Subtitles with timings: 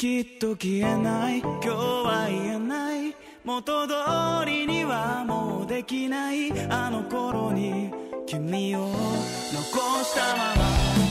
[0.00, 1.40] きっと消えない。
[1.40, 3.14] 今日は言えない。
[3.44, 3.92] 元通
[4.46, 6.50] りにはもうできない。
[6.70, 7.92] あの頃に
[8.24, 8.94] 君を残
[10.02, 11.09] したまま。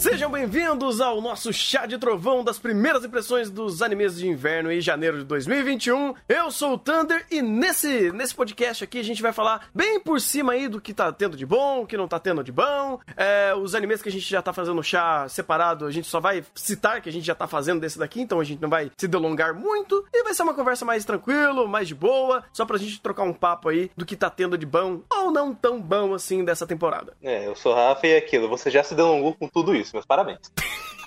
[0.00, 4.80] Sejam bem-vindos ao nosso chá de trovão das primeiras impressões dos animes de inverno em
[4.80, 6.14] janeiro de 2021.
[6.26, 10.18] Eu sou o Thunder e nesse, nesse podcast aqui a gente vai falar bem por
[10.18, 12.98] cima aí do que tá tendo de bom, o que não tá tendo de bom,
[13.14, 16.42] é, os animes que a gente já tá fazendo chá separado, a gente só vai
[16.54, 19.06] citar que a gente já tá fazendo desse daqui, então a gente não vai se
[19.06, 23.02] delongar muito e vai ser uma conversa mais tranquilo, mais de boa, só pra gente
[23.02, 26.42] trocar um papo aí do que tá tendo de bom ou não tão bom assim
[26.42, 27.12] dessa temporada.
[27.22, 30.06] É, eu sou Rafa e é aquilo, você já se delongou com tudo isso, meus
[30.06, 30.38] parabéns.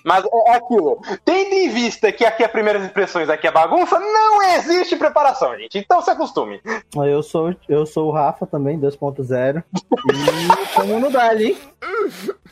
[0.03, 4.43] Mas é aquilo, tendo em vista que aqui é primeiras impressões, aqui é bagunça, não
[4.43, 5.77] existe preparação, gente.
[5.77, 6.59] Então se acostume.
[6.93, 9.63] Eu sou, eu sou o Rafa também, 2.0.
[9.73, 11.57] E tamo no Dali, hein?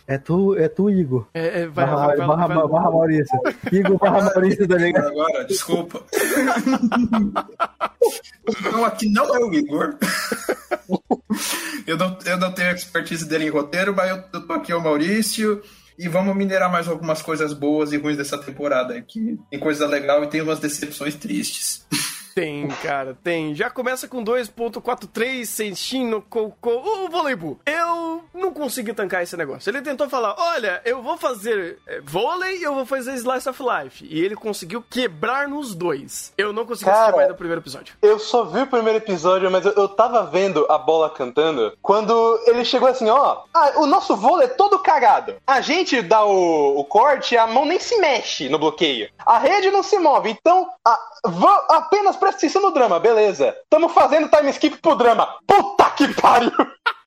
[0.07, 1.27] É tu, é tu, Igor.
[1.33, 3.39] É, é, vai, Barra, vai, vai, barra, vai, vai, barra Maurício.
[3.71, 5.07] Igor barra Maurício, tá ligado?
[5.07, 6.03] Agora, desculpa.
[8.71, 9.97] Não, aqui não é o Igor.
[11.87, 14.75] Eu não, eu não tenho expertise dele em roteiro, mas eu, eu tô aqui, é
[14.75, 15.61] o Maurício.
[15.97, 19.01] E vamos minerar mais algumas coisas boas e ruins dessa temporada.
[19.01, 21.85] Que tem coisa legal e tem umas decepções tristes.
[22.33, 23.53] Tem, cara, tem.
[23.55, 26.81] Já começa com 2.43, Senshin no Koukou.
[27.05, 29.69] O Voleibu, eu não consegui tancar esse negócio.
[29.69, 33.61] Ele tentou falar, olha, eu vou fazer é, vôlei e eu vou fazer Slice of
[33.61, 34.05] Life.
[34.09, 36.33] E ele conseguiu quebrar nos dois.
[36.37, 37.95] Eu não consegui Cara, assistir mais do primeiro episódio.
[38.01, 42.39] Eu só vi o primeiro episódio, mas eu, eu tava vendo a bola cantando quando
[42.47, 43.43] ele chegou assim, ó.
[43.53, 45.35] Ah, o nosso vôlei é todo cagado.
[45.45, 49.09] A gente dá o, o corte e a mão nem se mexe no bloqueio.
[49.25, 50.29] A rede não se move.
[50.29, 50.99] Então, a-
[51.69, 53.55] apenas presta atenção no drama, beleza.
[53.67, 55.27] Tamo fazendo time skip pro drama.
[55.47, 56.51] Puta que pariu!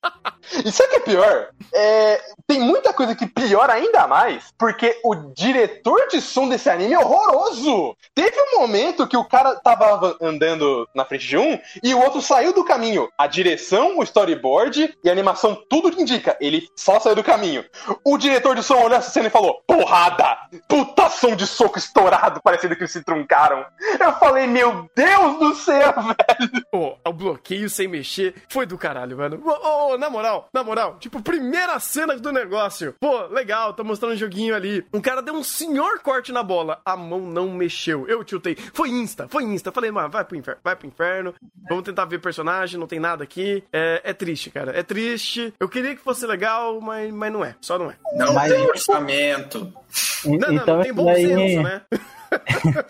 [0.63, 1.47] E sabe o que é pior?
[1.73, 6.93] É, tem muita coisa que piora ainda mais, porque o diretor de som desse anime
[6.93, 7.95] é horroroso.
[8.13, 12.21] Teve um momento que o cara tava andando na frente de um e o outro
[12.21, 13.09] saiu do caminho.
[13.17, 16.37] A direção, o storyboard e a animação, tudo indica.
[16.39, 17.65] Ele só saiu do caminho.
[18.03, 20.37] O diretor de som olhou essa cena e falou: Porrada!
[20.67, 23.65] Puta som de soco estourado, parecendo que se truncaram.
[23.99, 26.65] Eu falei: Meu Deus do céu, velho!
[26.71, 29.41] Pô, o bloqueio sem mexer foi do caralho, mano.
[29.45, 32.95] Ô, na moral, na moral, tipo, primeira cena do negócio.
[32.99, 34.85] Pô, legal, tá mostrando um joguinho ali.
[34.93, 36.79] Um cara deu um senhor corte na bola.
[36.85, 38.07] A mão não mexeu.
[38.07, 38.55] Eu tiltei.
[38.73, 39.71] Foi insta, foi insta.
[39.71, 41.33] Falei, mano, vai pro inferno, vai pro inferno.
[41.67, 43.63] Vamos tentar ver personagem, não tem nada aqui.
[43.71, 44.71] É, é triste, cara.
[44.77, 45.53] É triste.
[45.59, 47.55] Eu queria que fosse legal, mas, mas não é.
[47.61, 47.95] Só não é.
[48.15, 49.73] Não Mas- tem orçamento.
[50.25, 51.81] Não, não, então não tem isso bom daí, senso, né?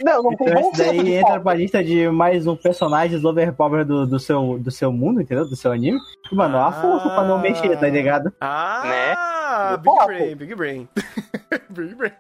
[0.03, 3.23] Não, não tem então isso daí senso de entra pra lista de mais um personagem
[3.25, 5.47] overpower do, do, seu, do seu mundo, entendeu?
[5.47, 6.00] Do seu anime.
[6.31, 8.31] E, mano, a força pra não mexer, tá ligado?
[8.39, 9.78] Ah, Né?
[9.78, 10.05] Big.
[10.05, 10.89] Brain, Big Brain.
[11.69, 12.11] Big Brain.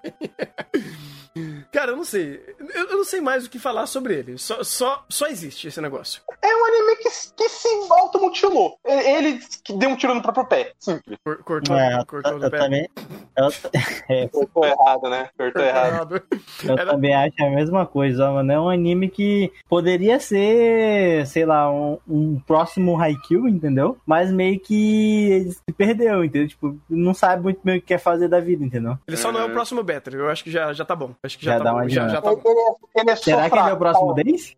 [1.71, 2.39] Cara, eu não sei.
[2.73, 4.37] Eu, eu não sei mais o que falar sobre ele.
[4.37, 6.21] Só, só, só existe esse negócio.
[6.41, 8.77] É um anime que, que se automutilou.
[8.85, 10.71] Ele que deu um tiro no próprio pé.
[10.79, 11.17] Simples.
[11.23, 12.57] Cor- Cortou, É, cortou eu, no eu pé.
[12.57, 12.89] também.
[13.37, 13.47] Eu,
[14.09, 15.29] é, Cortou errado, né?
[15.37, 16.15] Cortou Cortou errado.
[16.15, 16.23] errado.
[16.63, 18.51] eu Era- também acho a mesma coisa, mano.
[18.51, 23.97] É um anime que poderia ser, sei lá, um, um próximo Haikyuu, entendeu?
[24.05, 26.47] Mas meio que se perdeu, entendeu?
[26.47, 28.97] Tipo, não sabe muito bem o que quer fazer da vida, entendeu?
[29.07, 29.53] Ele só não é o Uhum.
[29.53, 30.15] próximo Better.
[30.15, 31.11] Eu acho que já, já tá bom.
[31.23, 31.77] Acho que já, Já tá bom.
[31.79, 34.13] uma Já, já tá Ele, é- ele é Será que ele é o próximo tá?
[34.13, 34.55] deles?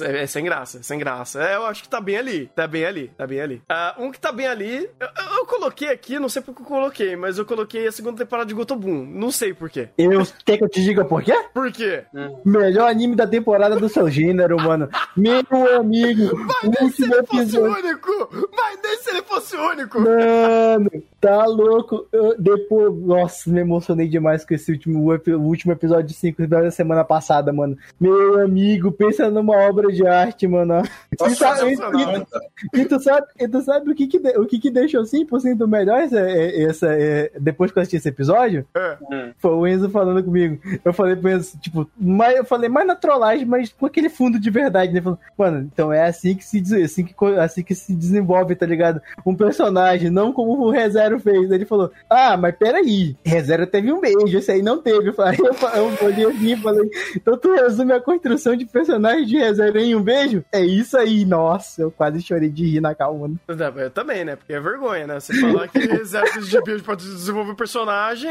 [0.00, 1.42] É, é sem graça, sem graça.
[1.42, 2.46] É, eu acho que tá bem ali.
[2.54, 3.60] Tá bem ali, tá bem ali.
[3.68, 7.16] Ah, um que tá bem ali, eu, eu coloquei aqui, não sei porque eu coloquei,
[7.16, 9.04] mas eu coloquei a segunda temporada de Gotobun.
[9.04, 9.88] Não sei por quê.
[9.98, 11.34] Eu, quer que eu te diga por quê?
[11.52, 12.04] Por quê?
[12.44, 14.88] Melhor anime da temporada do seu gênero, mano.
[15.16, 15.42] Meu
[15.80, 16.30] amigo,
[16.62, 17.84] Mas nem se ele fosse o episódio.
[17.84, 18.48] único!
[18.56, 19.98] Mas nem se ele fosse o único!
[20.00, 22.06] Mano, tá louco.
[22.12, 26.70] Eu, depois, nossa, me emocionei demais com esse último, o último episódio de 5 da
[26.70, 27.76] semana passada, mano.
[28.00, 30.82] Meu amigo, pensa numa obra de arte, mano.
[31.12, 32.40] E, Posso sabe- fazer e- uma e- pergunta?
[32.74, 36.00] e tu sabe, e tu sabe o, que que, o que que deixou 100% melhor
[36.00, 38.64] essa, é- essa, é, depois que eu assisti esse episódio?
[38.76, 38.96] É.
[39.38, 40.58] Foi o Enzo falando comigo.
[40.84, 44.38] Eu falei pro Enzo, tipo, mas eu falei mais na trollagem, mas com aquele fundo
[44.38, 45.00] de verdade, né?
[45.00, 49.00] Falando, Mano, então é assim que se assim que, assim que se desenvolve, tá ligado?
[49.24, 50.70] Um personagem, não como o
[51.08, 51.50] ReZero fez.
[51.50, 55.08] Ele falou, ah, mas peraí, ReZero teve um beijo, esse aí não teve.
[55.08, 59.38] Eu falei, eu, olhei assim e falei, então tu resume a construção de personagem de
[59.38, 60.44] ReZero em um beijo?
[60.52, 63.30] É isso aí, nossa, eu quase chorei de rir na calma.
[63.46, 64.36] Eu também, né?
[64.36, 65.20] Porque é vergonha, né?
[65.20, 68.30] Você falar que exército de build pode desenvolver personagem,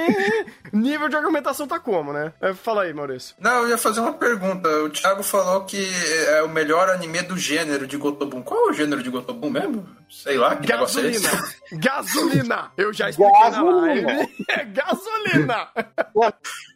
[0.71, 2.33] nível de argumentação tá como, né?
[2.41, 3.35] É, Fala aí, Maurício.
[3.39, 4.69] Não, eu ia fazer uma pergunta.
[4.83, 5.87] O Thiago falou que
[6.27, 8.41] é o melhor anime do gênero de Gotobun.
[8.41, 9.87] Qual é o gênero de Gotobun mesmo?
[10.09, 11.27] Sei lá, que negócio é esse?
[11.73, 12.66] Gasolina!
[12.67, 12.71] Gasolina!
[12.77, 13.71] Eu já expliquei Gasolina.
[13.71, 14.35] na live.
[14.49, 15.67] É gasolina.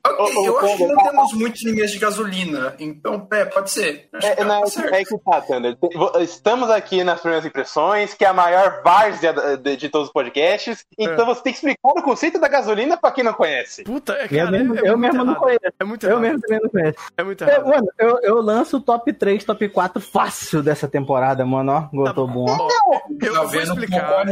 [0.03, 3.45] Ok, Ô, ô, eu acho que não a- temos muitos animes de gasolina, então, é,
[3.45, 4.09] pode ser.
[4.21, 5.75] É, que não, tá é, é que tá, Thunder.
[5.77, 9.89] Tem- vo- Estamos aqui nas primeiras impressões, que é a maior várzea de, de- de
[9.89, 10.85] todos os podcasts.
[10.97, 13.83] Então você tem que explicar o conceito da gasolina pra quem não conhece.
[13.83, 15.59] Puta, é, Eu cara, mesmo, é, é eu muito mesmo não conheço.
[15.79, 16.21] É muito Eu errado.
[16.21, 16.97] mesmo também não conheço.
[17.17, 17.67] É muito Eu, errado.
[17.67, 21.71] mano, eu, eu lanço o top 3, top 4 fácil dessa temporada, mano.
[21.73, 22.45] Ó, Gotobun.
[22.49, 22.67] ó.
[22.87, 24.11] Ó, eu Tá vou explicar.
[24.11, 24.23] ó,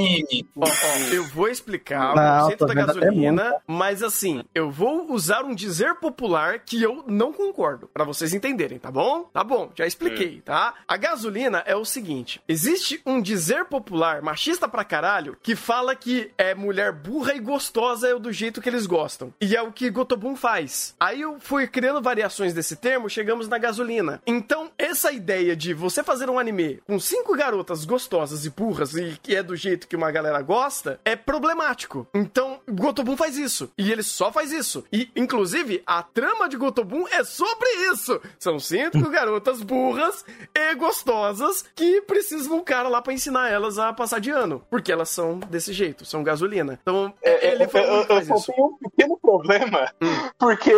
[1.14, 5.56] eu vou explicar Não, o conceito da até gasolina, mas assim, eu vou usar um
[5.56, 9.24] dizer popular que eu não concordo, pra vocês entenderem, tá bom?
[9.34, 10.74] Tá bom, já expliquei, tá?
[10.88, 16.32] A gasolina é o seguinte: existe um dizer popular machista pra caralho que fala que
[16.38, 19.34] é mulher burra e gostosa é do jeito que eles gostam.
[19.42, 20.96] E é o que Gotobun faz.
[21.00, 24.22] Aí eu fui criando variações desse termo, chegamos na gasolina.
[24.26, 29.18] Então, essa ideia de você fazer um anime com cinco garotas gostosas e burras e
[29.22, 32.06] que é do jeito que uma galera gosta, é problemático.
[32.14, 33.72] Então, Gotobun faz isso.
[33.78, 34.84] E ele só faz isso.
[34.92, 38.20] E, inclusive, a trama de Gotobun é sobre isso.
[38.38, 40.26] São cinco garotas burras
[40.56, 44.64] e gostosas que precisam de um cara lá pra ensinar elas a passar de ano.
[44.70, 46.78] Porque elas são desse jeito, são gasolina.
[46.82, 49.92] Então, ele eu, falou eu- que eu faz só tenho um pequeno problema,
[50.38, 50.72] porque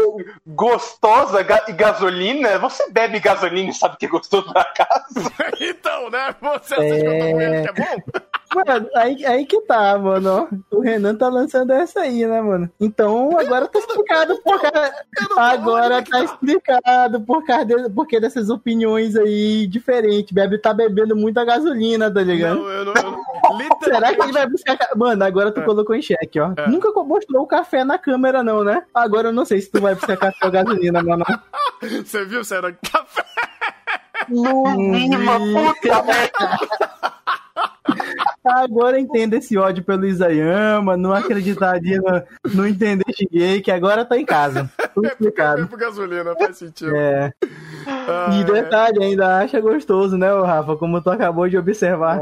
[0.46, 5.32] gostosa ga- e gasolina, você bebe gasolina e sabe que é gostoso pra casa.
[5.60, 6.36] então, né?
[6.42, 7.62] Você acha que é...
[7.62, 8.22] que é bom?
[8.54, 10.50] Mano, aí, aí que tá, mano.
[10.72, 10.76] ó.
[10.76, 12.70] O Renan tá lançando essa aí, né, mano?
[12.80, 14.94] Então agora tá explicado por causa.
[15.38, 20.34] Agora que tá explicado por causa de, porque dessas opiniões aí diferentes.
[20.34, 22.56] Bebe tá bebendo muita gasolina, tá ligado?
[22.60, 22.94] Não, eu não.
[22.94, 23.84] eu não- literalmente.
[23.86, 24.78] Será que ele vai buscar.
[24.78, 25.64] ca- Mano, agora tu É.
[25.64, 26.52] colocou em xeque, ó.
[26.58, 26.68] É.
[26.68, 28.84] Nunca mostrou o café na câmera, não, né?
[28.94, 31.24] Agora eu não sei se tu vai buscar café ou gasolina, mano.
[31.82, 32.44] Você viu?
[32.44, 33.24] Você era café.
[34.30, 37.11] No mínimo, puta merda.
[38.44, 42.24] Agora entenda esse ódio pelo Isayama, não acreditar no,
[42.56, 44.70] não entender Shigei, que agora tá em casa.
[44.94, 45.68] Tudo É explicado.
[45.68, 46.96] por gasolina, faz sentido.
[46.96, 47.32] É.
[47.88, 48.44] Ah, E é.
[48.44, 50.76] detalhe, ainda acha gostoso, né, Rafa?
[50.76, 52.20] Como tu acabou de observar.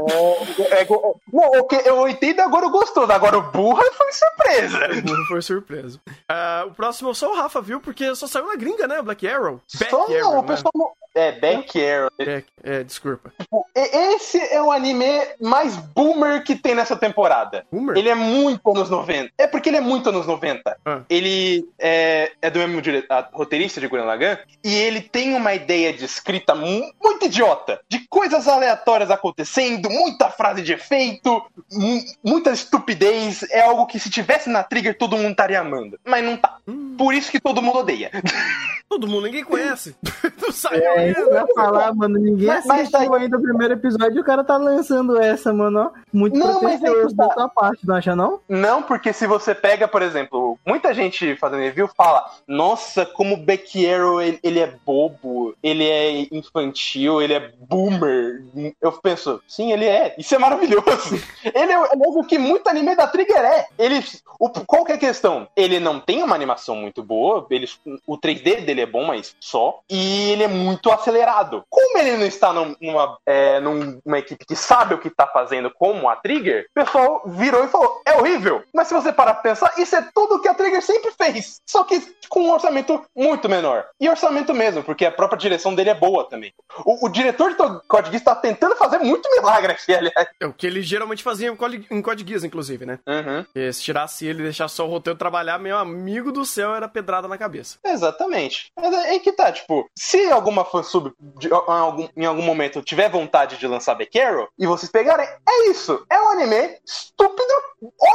[0.70, 4.78] É, go- não, o que eu entendo agora o gostoso, agora o burra foi surpresa.
[4.98, 6.00] O burro foi surpreso.
[6.28, 7.80] Ah, o próximo é só o Rafa, viu?
[7.80, 9.00] Porque só saiu na gringa, né?
[9.02, 9.60] Black Arrow.
[9.78, 10.48] Back Só Arrow, o né?
[10.48, 10.90] pessoal não.
[11.12, 12.10] É, Back Arrow.
[12.18, 13.32] Back- é, desculpa.
[13.76, 15.08] E- Esse é o anime
[15.40, 15.76] mais
[16.14, 17.64] boomer que tem nessa temporada.
[17.70, 17.96] Boomer?
[17.96, 19.30] Ele é muito anos 90.
[19.38, 20.76] É porque ele é muito anos 90.
[20.84, 21.00] Ah.
[21.08, 25.54] Ele é, é do mesmo dire- a- roteirista de Gurren Lagann e ele tem uma
[25.54, 31.42] ideia de escrita mu- muito idiota, de coisas aleatórias acontecendo, muita frase de efeito,
[31.72, 33.44] mu- muita estupidez.
[33.50, 36.56] É algo que se tivesse na Trigger todo mundo estaria amando, mas não tá.
[36.66, 36.94] Hum.
[36.98, 38.10] Por isso que todo mundo odeia.
[38.90, 39.94] Todo mundo, ninguém conhece.
[40.42, 41.46] não saiu É, ainda.
[41.54, 42.18] falar, mano.
[42.18, 45.92] Ninguém Mas- mas assistiu ainda o primeiro episódio e o cara tá lançando essa, mano.
[46.12, 48.40] Muito Não, é pretencioso da tua parte, não acha, não?
[48.48, 53.38] Não, porque se você pega, por exemplo, muita gente fazendo review fala: Nossa, como o
[53.38, 58.42] Beck Arrow ele, ele é bobo, ele é infantil, ele é boomer.
[58.80, 60.14] Eu penso, sim, ele é.
[60.18, 61.20] Isso é maravilhoso.
[61.44, 63.66] ele é, o que muito anime da Trigger é.
[63.78, 64.04] Ele,
[64.38, 65.48] o, qual que é a questão?
[65.56, 67.68] Ele não tem uma animação muito boa, ele,
[68.06, 69.80] o 3D dele é bom, mas só.
[69.88, 71.64] E ele é muito acelerado.
[71.68, 75.70] Como ele não está num- numa, é, numa equipe que sabe o que tá fazendo,
[75.70, 78.62] como a Trigger, o pessoal virou e falou: é horrível.
[78.74, 81.60] Mas se você parar pra pensar, isso é tudo que a Trigger sempre fez.
[81.66, 83.84] Só que com um orçamento muito menor.
[84.00, 86.52] E orçamento mesmo, porque a própria direção dele é boa também.
[86.84, 87.56] O, o diretor de
[87.88, 90.28] Code Geass tá tentando fazer muito milagre aqui, aliás.
[90.40, 92.98] É o que ele geralmente fazia em Code- em Code Geass, inclusive, né?
[93.06, 93.72] Uhum.
[93.72, 97.26] Se tirasse ele e deixasse só o roteiro trabalhar, meu amigo do céu, era pedrada
[97.26, 97.78] na cabeça.
[97.84, 98.70] Exatamente.
[98.78, 102.82] Mas é aí que tá, tipo, se alguma fansub de- em algum, em algum momento
[102.82, 105.89] tiver vontade de lançar Back Arrow e vocês pegarem, é isso.
[106.10, 107.52] É um anime estúpido,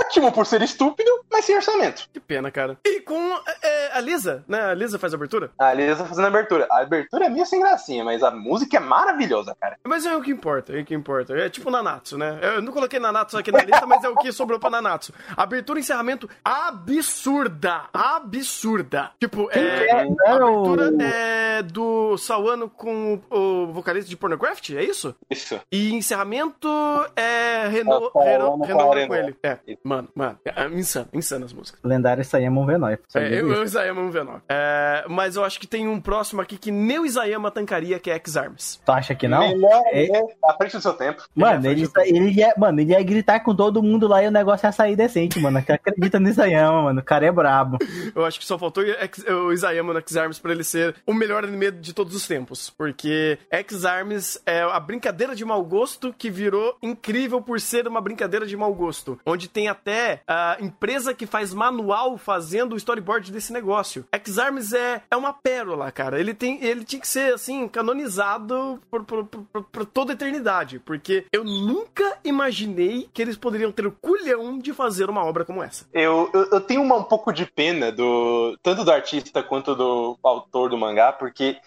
[0.01, 2.07] ótimo por ser estúpido, mas sem orçamento.
[2.13, 2.77] Que pena, cara.
[2.85, 4.61] E com é, a Lisa, né?
[4.71, 5.51] A Lisa faz a abertura.
[5.59, 6.67] A Lisa fazendo a abertura.
[6.71, 9.77] A abertura é meio sem gracinha, mas a música é maravilhosa, cara.
[9.83, 11.33] Mas é o que importa, é o que importa.
[11.37, 12.39] É tipo Nanatsu, né?
[12.41, 15.13] Eu não coloquei Nanatsu aqui na lista, mas é o que sobrou pra Nanatsu.
[15.35, 17.83] Abertura e encerramento absurda.
[17.93, 19.11] Absurda.
[19.19, 19.87] Tipo, é.
[19.87, 19.91] é?
[20.27, 25.15] A o- abertura é do Sawano com o vocalista de Pornocraft, é isso?
[25.29, 25.59] Isso.
[25.71, 26.67] E encerramento
[27.15, 29.35] é Renault, Ah, Renault, Renault ele.
[29.43, 31.79] É, mano, mano, é insano, insano as músicas.
[31.83, 32.97] Lendário Sayama Venói.
[33.13, 34.41] É, eu, eu Isayama não.
[34.49, 38.09] É, mas eu acho que tem um próximo aqui que nem o Isayama tancaria, que
[38.09, 38.79] é X-Arms.
[38.85, 39.39] Tu acha que não?
[39.47, 40.05] Melhor É.
[40.17, 41.23] é à frente do seu tempo.
[41.35, 44.27] Mano, Ele ele, é ele, ia, mano, ele ia gritar com todo mundo lá e
[44.27, 45.57] o negócio ia sair decente, mano.
[45.57, 46.99] Acredita no Isayama, mano.
[46.99, 47.77] O cara é brabo.
[48.15, 51.71] Eu acho que só faltou o Isayama no X-Arms pra ele ser o melhor anime
[51.71, 52.69] de todos os tempos.
[52.69, 58.45] Porque X-Arms é a brincadeira de mau gosto que virou incrível por ser uma brincadeira
[58.45, 63.51] de mau gosto, onde tem até a empresa que faz manual fazendo o storyboard desse
[63.51, 64.05] negócio.
[64.11, 66.19] X-Arms é, é uma pérola, cara.
[66.19, 70.79] Ele tem ele tinha que ser assim canonizado por, por, por, por toda a eternidade,
[70.79, 75.63] porque eu nunca imaginei que eles poderiam ter o culhão de fazer uma obra como
[75.63, 75.85] essa.
[75.93, 80.17] Eu, eu, eu tenho uma, um pouco de pena do tanto do artista quanto do
[80.23, 81.57] autor do mangá, porque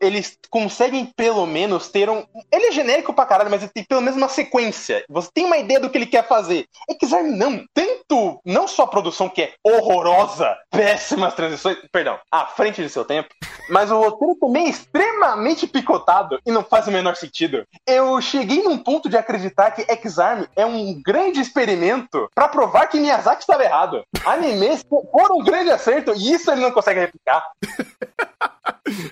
[0.00, 2.24] eles conseguem pelo menos ter um.
[2.50, 5.04] Ele é genérico pra caralho, mas ele tem pelo menos uma sequência.
[5.08, 6.66] Você tem uma ideia do que ele quer fazer.
[6.90, 7.64] X-Arm não.
[7.72, 13.04] Tanto, não só a produção que é horrorosa, péssimas transições, perdão, à frente de seu
[13.04, 13.28] tempo,
[13.68, 17.64] mas o roteiro também é extremamente picotado e não faz o menor sentido.
[17.86, 23.00] Eu cheguei num ponto de acreditar que X-Arm é um grande experimento pra provar que
[23.00, 24.04] Miyazaki estava errado.
[24.24, 27.44] Animes foram um grande acerto e isso ele não consegue replicar.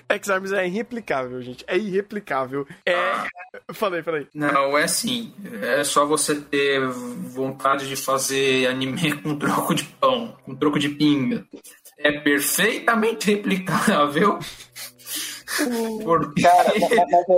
[0.09, 1.63] X-Arms é irreplicável, gente.
[1.67, 2.67] É irreplicável.
[2.85, 2.93] É.
[3.73, 4.27] Falei, falei.
[4.33, 5.33] Não, é assim.
[5.61, 10.89] É só você ter vontade de fazer anime com troco de pão, com troco de
[10.89, 11.47] pinga.
[11.97, 14.37] É perfeitamente replicável.
[16.03, 16.73] Porque Cara,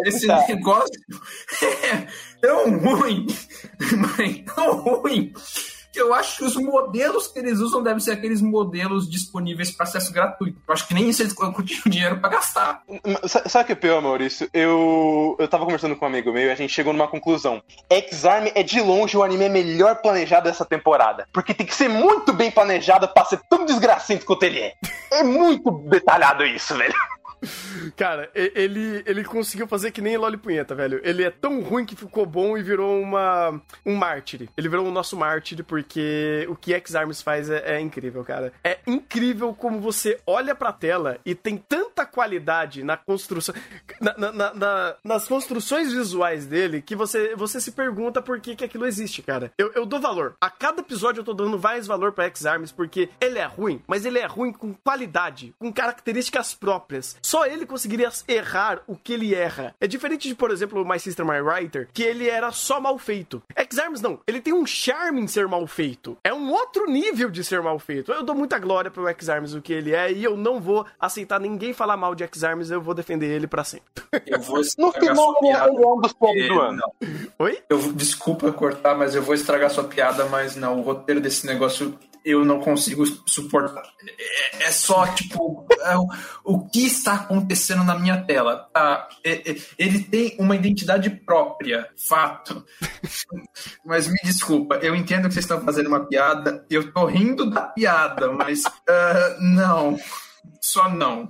[0.08, 0.44] esse tá.
[0.48, 1.00] negócio
[1.84, 2.08] é
[2.42, 3.28] tão ruim,
[4.18, 5.32] mas tão ruim,
[5.98, 10.12] eu acho que os modelos que eles usam devem ser aqueles modelos disponíveis para acesso
[10.14, 10.58] gratuito.
[10.68, 11.54] Eu acho que nem isso eles tinham
[11.88, 12.82] dinheiro para gastar.
[13.26, 14.50] Sa- Sabe o que é pior, Maurício?
[14.54, 17.62] Eu, eu tava conversando com um amigo meu e a gente chegou numa conclusão.
[17.90, 21.28] X-Arm é de longe o anime melhor planejado dessa temporada.
[21.34, 24.74] Porque tem que ser muito bem planejado pra ser tão desgracento quanto ele é.
[25.12, 26.94] É muito detalhado isso, velho.
[27.96, 31.00] Cara, ele, ele conseguiu fazer que nem Loli Punheta, velho.
[31.04, 34.50] Ele é tão ruim que ficou bom e virou uma, um mártir.
[34.58, 38.52] Ele virou o nosso mártir porque o que X-Arms faz é, é incrível, cara.
[38.64, 43.54] É incrível como você olha pra tela e tem tanta qualidade na construção.
[44.02, 48.64] na- na- na- nas construções visuais dele que você, você se pergunta por que, que
[48.64, 49.52] aquilo existe, cara.
[49.58, 50.36] Eu, eu dou valor.
[50.42, 54.06] A cada episódio eu tô dando mais valor pra X-Arms porque ele é ruim, mas
[54.06, 57.18] ele é ruim com qualidade, com características próprias.
[57.22, 59.76] Só ele conseguiria errar o que ele erra.
[59.80, 63.42] É diferente de, por exemplo, My Sister My Writer, que ele era só mal feito.
[63.56, 66.18] X-Arms não, ele tem um charme em ser mal feito.
[66.24, 68.12] É um outro nível de ser mal feito.
[68.12, 71.40] Eu dou muita glória pro X-Arms o que ele é e eu não vou aceitar
[71.40, 74.04] ninguém falar mal de X-Arms, eu vou defender ele pra sempre.
[74.26, 76.82] Eu vou No estragar final, ele é um dos pontos do ano.
[77.40, 77.60] Oi?
[77.70, 81.98] Eu, desculpa cortar, mas eu vou estragar sua piada, mas não, o roteiro desse negócio
[82.28, 83.84] eu não consigo suportar.
[84.60, 86.08] É, é só, tipo, é o,
[86.44, 88.68] o que está acontecendo na minha tela?
[88.74, 89.08] Tá?
[89.24, 92.66] É- é- ele tem uma identidade própria, fato.
[93.86, 97.62] mas me desculpa, eu entendo que vocês estão fazendo uma piada, eu tô rindo da
[97.62, 99.98] piada, mas ah, não.
[100.62, 101.30] Só não.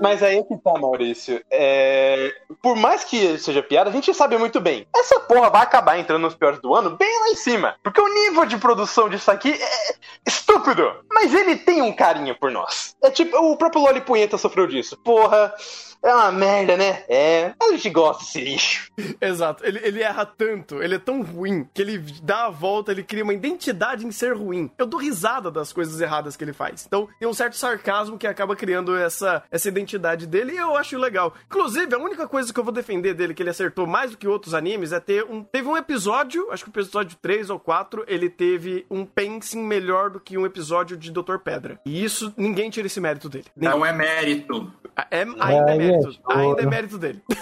[0.00, 1.42] Mas aí é que tá, Maurício.
[1.50, 4.86] É, Por mais que seja piada, a gente sabe muito bem.
[4.94, 7.76] Essa porra vai acabar entrando nos piores do ano bem lá em cima.
[7.82, 9.94] Porque o nível de produção disso aqui é
[10.26, 10.90] estúpido.
[11.12, 12.96] Mas ele tem um carinho por nós.
[13.02, 14.96] É tipo, o próprio Loli Punheta sofreu disso.
[14.98, 15.54] Porra,
[16.02, 17.04] é uma merda, né?
[17.08, 18.90] É, a gente gosta desse lixo.
[19.20, 23.02] Exato, ele, ele erra tanto, ele é tão ruim, que ele dá a volta, ele
[23.02, 24.70] cria uma identidade em ser ruim.
[24.78, 26.84] Eu dou risada das coisas erradas que ele faz.
[26.86, 30.98] Então tem um certo sarcasmo que acaba criando essa, essa identidade dele e eu acho
[30.98, 31.34] legal.
[31.46, 34.28] Inclusive, a única coisa que eu vou defender dele, que ele acertou mais do que
[34.28, 35.42] outros animes, é ter um.
[35.42, 40.10] Teve um episódio, acho que o episódio 3 ou 4, ele teve um pacing melhor
[40.10, 41.38] do que um episódio de Dr.
[41.42, 41.80] Pedra.
[41.84, 43.46] E isso, ninguém tira esse mérito dele.
[43.56, 44.72] Não é mérito.
[45.10, 45.87] É, ainda é Ai, mérito.
[45.88, 47.22] Gente, Ainda é mérito dele.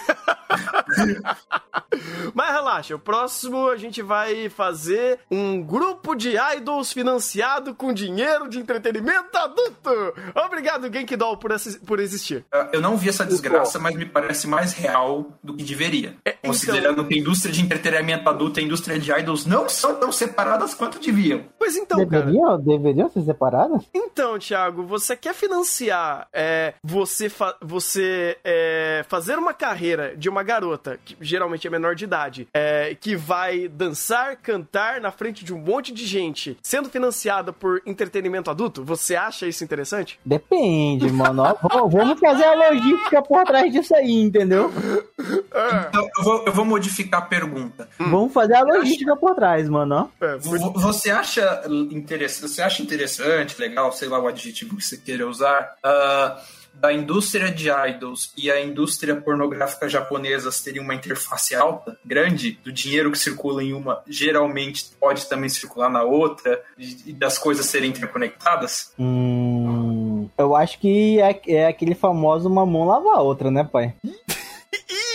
[2.35, 8.49] Mas relaxa, o próximo a gente vai fazer um grupo de idols financiado com dinheiro
[8.49, 9.91] de entretenimento adulto.
[10.45, 11.51] Obrigado, Genkidol, por,
[11.87, 12.45] por existir.
[12.73, 16.17] Eu não vi essa desgraça, mas me parece mais real do que deveria.
[16.25, 19.69] É, então- Considerando que a indústria de entretenimento adulto e a indústria de idols não
[19.69, 21.45] são tão separadas quanto deviam.
[21.59, 22.25] Pois então, cara.
[22.25, 23.83] Deveriam, deveriam ser separadas?
[23.93, 30.99] Então, Thiago, você quer financiar é, você, você é, fazer uma carreira de uma garota,
[31.05, 35.59] que geralmente é menor de idade, é, que vai dançar, cantar na frente de um
[35.59, 38.85] monte de gente, sendo financiada por entretenimento adulto?
[38.85, 40.19] Você acha isso interessante?
[40.25, 41.43] Depende, mano.
[41.63, 44.73] Ó, vamos- fazer a logística por trás disso aí, entendeu?
[45.89, 47.89] Então, eu vou, eu vou modificar a pergunta.
[47.99, 50.11] Vamos fazer a logística por trás, mano.
[50.21, 54.97] É, Vo- Você acha interessante, você acha interessante, legal, sei lá o adjetivo que você
[54.99, 56.39] queira usar, ah,
[56.81, 62.73] da indústria de idols e a indústria pornográfica japonesa terem uma interface alta, grande, do
[62.73, 67.67] dinheiro que circula em uma geralmente pode também circular na outra, e e das coisas
[67.67, 68.93] serem interconectadas?
[68.99, 73.95] Hum, eu acho que é, é aquele famoso uma mão lava a outra, né, pai?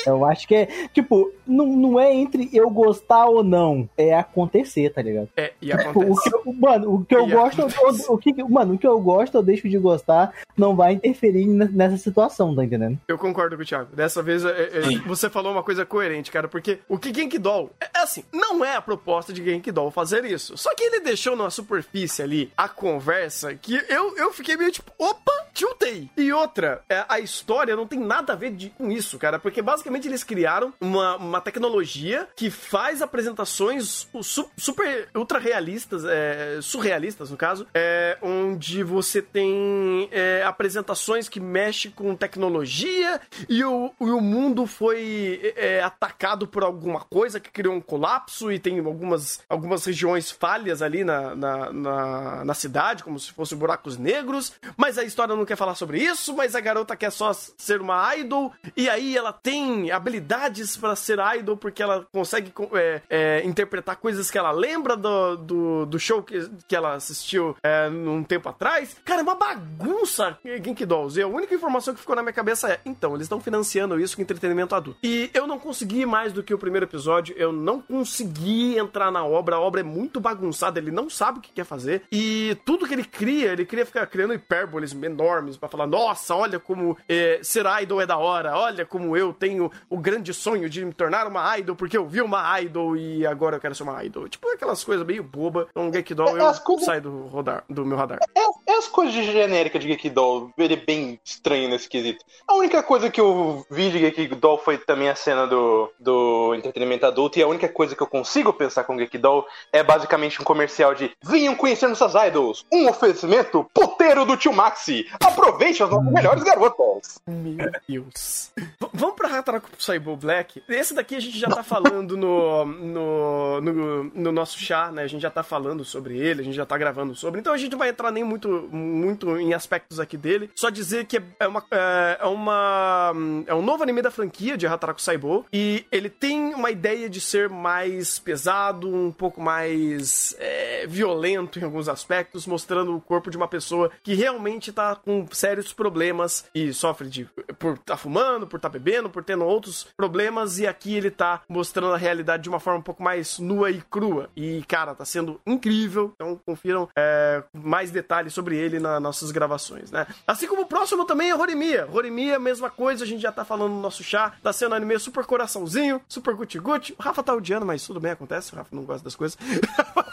[0.07, 4.89] Eu acho que é, tipo, não, não é entre eu gostar ou não, é acontecer,
[4.91, 5.29] tá ligado?
[5.35, 6.11] É, e Tipo, acontece.
[6.11, 8.87] o que eu, mano, o que eu E gosto, eu- o que, mano, o que
[8.87, 12.97] eu gosto, eu deixo de gostar, não vai interferir ne- nessa situação, tá entendendo?
[13.07, 13.95] Eu concordo com o Thiago.
[13.95, 17.69] Dessa vez é, é, você falou uma coisa coerente, cara, porque o que Genkidol.
[17.79, 20.57] É, é assim, não é a proposta de Genkidol fazer isso.
[20.57, 24.91] Só que ele deixou na superfície ali a conversa que eu, eu fiquei meio tipo,
[24.97, 26.09] opa, tiltei.
[26.17, 29.61] E outra, é, a história não tem nada a ver de- com isso, cara, porque
[29.61, 37.29] basicamente eles criaram uma, uma tecnologia que faz apresentações su- super ultra realistas, é, surrealistas
[37.31, 43.19] no caso, é, onde você tem é, apresentações que mexem com tecnologia
[43.49, 48.51] e o, e o mundo foi é, atacado por alguma coisa que criou um colapso
[48.51, 53.57] e tem algumas, algumas regiões falhas ali na, na, na, na cidade, como se fossem
[53.57, 57.31] buracos negros, mas a história não quer falar sobre isso, mas a garota quer só
[57.33, 63.01] ser uma idol e aí ela tem habilidades para ser idol porque ela consegue é,
[63.09, 67.89] é, interpretar coisas que ela lembra do, do, do show que, que ela assistiu é,
[67.89, 68.95] num tempo atrás.
[69.03, 70.91] Cara, é uma bagunça Genkidolls.
[70.91, 71.19] Dolls.
[71.19, 74.15] E a única informação que ficou na minha cabeça é: então, eles estão financiando isso
[74.15, 74.99] com entretenimento adulto.
[75.01, 79.25] E eu não consegui mais do que o primeiro episódio, eu não consegui entrar na
[79.25, 79.55] obra.
[79.55, 82.03] A obra é muito bagunçada, ele não sabe o que quer fazer.
[82.11, 86.59] E tudo que ele cria, ele queria ficar criando hipérboles enormes pra falar: nossa, olha
[86.59, 90.83] como é, ser idol é da hora, olha como eu tenho o grande sonho de
[90.85, 94.03] me tornar uma idol porque eu vi uma idol e agora eu quero ser uma
[94.03, 94.27] idol.
[94.29, 95.67] Tipo aquelas coisas meio boba.
[95.71, 98.19] Então, Genkidol, É, eu as coisas- saio do, rodar, do meu radar.
[98.35, 102.23] É, é as coisas de genérica de Geekdoll, ele é bem estranho nesse quesito.
[102.47, 107.05] A única coisa que eu vi de Geekdoll foi também a cena do, do entretenimento
[107.05, 110.93] adulto, e a única coisa que eu consigo pensar com Geekdoll é basicamente um comercial
[110.95, 116.43] de Venham conhecer nossas idols, um oferecimento puteiro do tio Maxi, aproveite as nossas melhores
[116.43, 117.19] garotas.
[117.27, 118.51] Meu Deus.
[118.57, 119.27] V- vamos pra
[119.61, 120.63] Hataraku Saibou Black.
[120.67, 125.03] Esse daqui a gente já tá falando no, no, no, no nosso chá, né?
[125.03, 127.39] A gente já tá falando sobre ele, a gente já tá gravando sobre.
[127.39, 130.49] Então a gente não vai entrar nem muito, muito em aspectos aqui dele.
[130.55, 133.13] Só dizer que é uma, é, é uma.
[133.47, 135.45] É um novo anime da franquia de Hataraku Saibou.
[135.53, 141.63] E ele tem uma ideia de ser mais pesado, um pouco mais é, violento em
[141.63, 146.73] alguns aspectos, mostrando o corpo de uma pessoa que realmente tá com sérios problemas e
[146.73, 147.27] sofre de
[147.59, 151.93] por tá fumando, por tá bebendo, por tendo outros problemas e aqui ele tá mostrando
[151.93, 154.29] a realidade de uma forma um pouco mais nua e crua.
[154.35, 156.13] E cara, tá sendo incrível.
[156.15, 160.07] Então confiram é, mais detalhes sobre ele nas nossas gravações, né?
[160.25, 161.87] Assim como o próximo também é Horimiya.
[161.91, 164.97] Horimiya, mesma coisa, a gente já tá falando no nosso chá, tá sendo um anime
[164.99, 166.95] super coraçãozinho, super guti-guti.
[166.97, 168.53] O Rafa tá odiando, mas tudo bem, acontece.
[168.53, 169.37] O Rafa não gosta das coisas.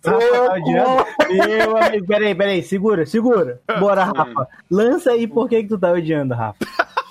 [0.00, 0.12] Tá.
[1.28, 3.60] Meu amigo, peraí, peraí, segura, segura.
[3.78, 4.48] Bora, Rafa.
[4.70, 6.58] Lança aí por que, que tu tá odiando, Rafa.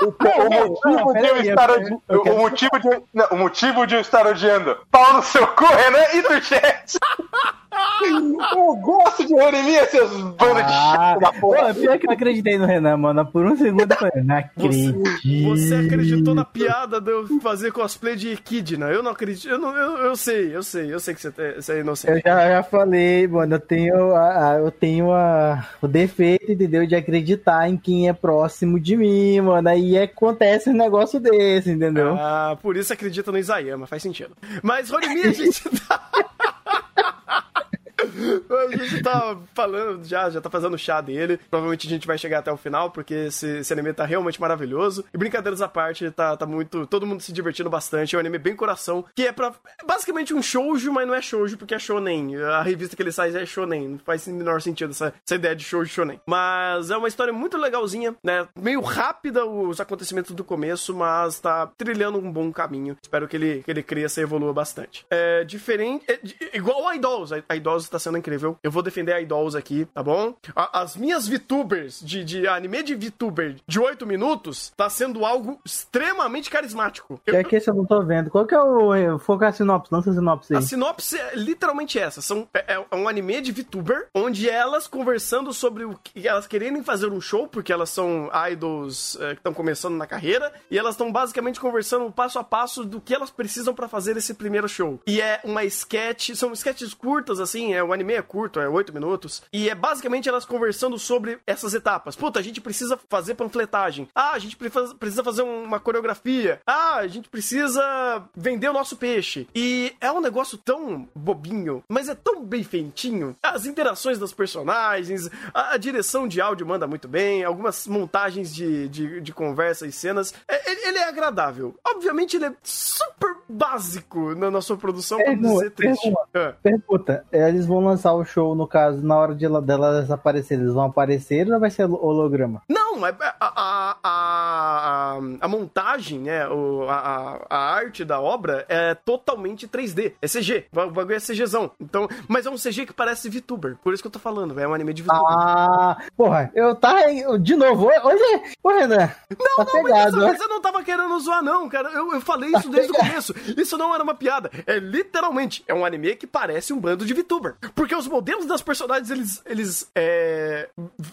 [0.00, 3.94] O, motivo de eu estar eu- odi- eu o motivo de não, o motivo de
[3.96, 6.98] eu estar odiando pau no seu cu, Renan e do chat.
[8.02, 11.74] eu gosto de Horimiya, seus bandos de Ah, chato da pô, porra.
[11.74, 13.26] pior que eu acreditei no Renan, mano.
[13.26, 15.02] Por um segundo eu falei, não acredito.
[15.44, 18.86] Você acreditou na piada de eu fazer cosplay de Echidna.
[18.86, 19.48] Eu não acredito.
[19.48, 21.80] Eu, não, eu, eu sei, eu sei, eu sei que você, é- você é Eu
[21.80, 22.22] inocente.
[22.24, 26.86] já, já falei, mano, eu tenho, a, a- eu tenho a, o defeito, entendeu?
[26.86, 29.68] De acreditar em quem é próximo de mim, mano.
[29.68, 32.14] Aí acontece um negócio desse, entendeu?
[32.18, 34.30] Ah, por isso acredita no Isayama, faz sentido.
[34.62, 36.00] Mas Horimiya, a gente tá.
[37.98, 41.38] A gente tá falando já, já tá fazendo chá dele.
[41.50, 45.04] Provavelmente a gente vai chegar até o final, porque esse, esse anime tá realmente maravilhoso.
[45.12, 46.86] E brincadeiras à parte, tá, tá muito.
[46.86, 48.14] Todo mundo se divertindo bastante.
[48.14, 49.52] É um anime bem coração, que é pra.
[49.80, 52.36] é basicamente um shoujo, mas não é shoujo porque é shonen.
[52.36, 53.88] A revista que ele sai é shonen.
[53.88, 56.20] Não faz o menor sentido essa, essa ideia de shoujo shonen.
[56.26, 58.46] Mas é uma história muito legalzinha, né?
[58.56, 62.96] Meio rápida os acontecimentos do começo, mas tá trilhando um bom caminho.
[63.02, 65.04] Espero que ele, que ele cresça e evolua bastante.
[65.10, 66.04] É diferente.
[66.08, 67.32] é igual a Idols.
[67.32, 68.56] A Idols tá sendo incrível.
[68.62, 70.34] Eu vou defender a Idols aqui, tá bom?
[70.54, 75.60] A- as minhas VTubers de, de anime de VTuber de 8 minutos tá sendo algo
[75.64, 77.20] extremamente carismático.
[77.26, 78.30] Eu- Que é que esse eu não tô vendo.
[78.30, 79.18] Qual que é o.
[79.18, 80.62] Foca a sinopse, lança a sinopse a aí.
[80.64, 82.20] sinopse é literalmente essa.
[82.20, 86.82] São, é, é um anime de VTuber, onde elas conversando sobre o que elas quererem
[86.82, 90.94] fazer um show, porque elas são idols é, que estão começando na carreira, e elas
[90.94, 95.00] estão basicamente conversando passo a passo do que elas precisam pra fazer esse primeiro show.
[95.06, 98.92] E é uma sketch, são sketches curtas, assim, é O anime é curto, é 8
[98.92, 99.42] minutos.
[99.52, 102.16] E é basicamente elas conversando sobre essas etapas.
[102.16, 104.08] Puta, a gente precisa fazer panfletagem.
[104.14, 106.60] Ah, a gente precisa fazer uma coreografia.
[106.66, 109.46] Ah, a gente precisa vender o nosso peixe.
[109.54, 113.36] E é um negócio tão bobinho, mas é tão bem feitinho.
[113.42, 118.88] As interações das personagens, a, a direção de áudio manda muito bem, algumas montagens de,
[118.88, 120.34] de, de conversa e cenas.
[120.46, 121.74] É, ele, ele, é agradável.
[121.86, 126.02] Obviamente, ele é super básico na, na sua produção, pra dizer triste.
[126.02, 126.52] Pergunta, ah.
[126.62, 130.84] pergunta, eles vão lançar o show, no caso, na hora de delas aparecerem, eles vão
[130.84, 132.62] aparecer ou vai ser holograma?
[132.68, 136.42] Não, é, a, a, a, a montagem, né,
[136.88, 141.70] a, a, arte da obra é totalmente 3D, é CG, o bagulho é CGzão.
[141.80, 144.66] Então, mas é um CG que parece VTuber, por isso que eu tô falando, é
[144.66, 145.22] um anime de VTuber.
[145.28, 146.96] Ah, porra, eu tá
[147.40, 150.16] de novo, hoje, ô Renan, não, tá não, pegado.
[150.16, 152.94] mas dessa eu não tava querendo zoar não, cara, eu, eu falei isso desde o
[152.96, 157.04] começo, isso não era uma piada, é literalmente, é um anime que parece um bando
[157.04, 160.68] de VTuber, porque os modelos das personagens, eles, eles é,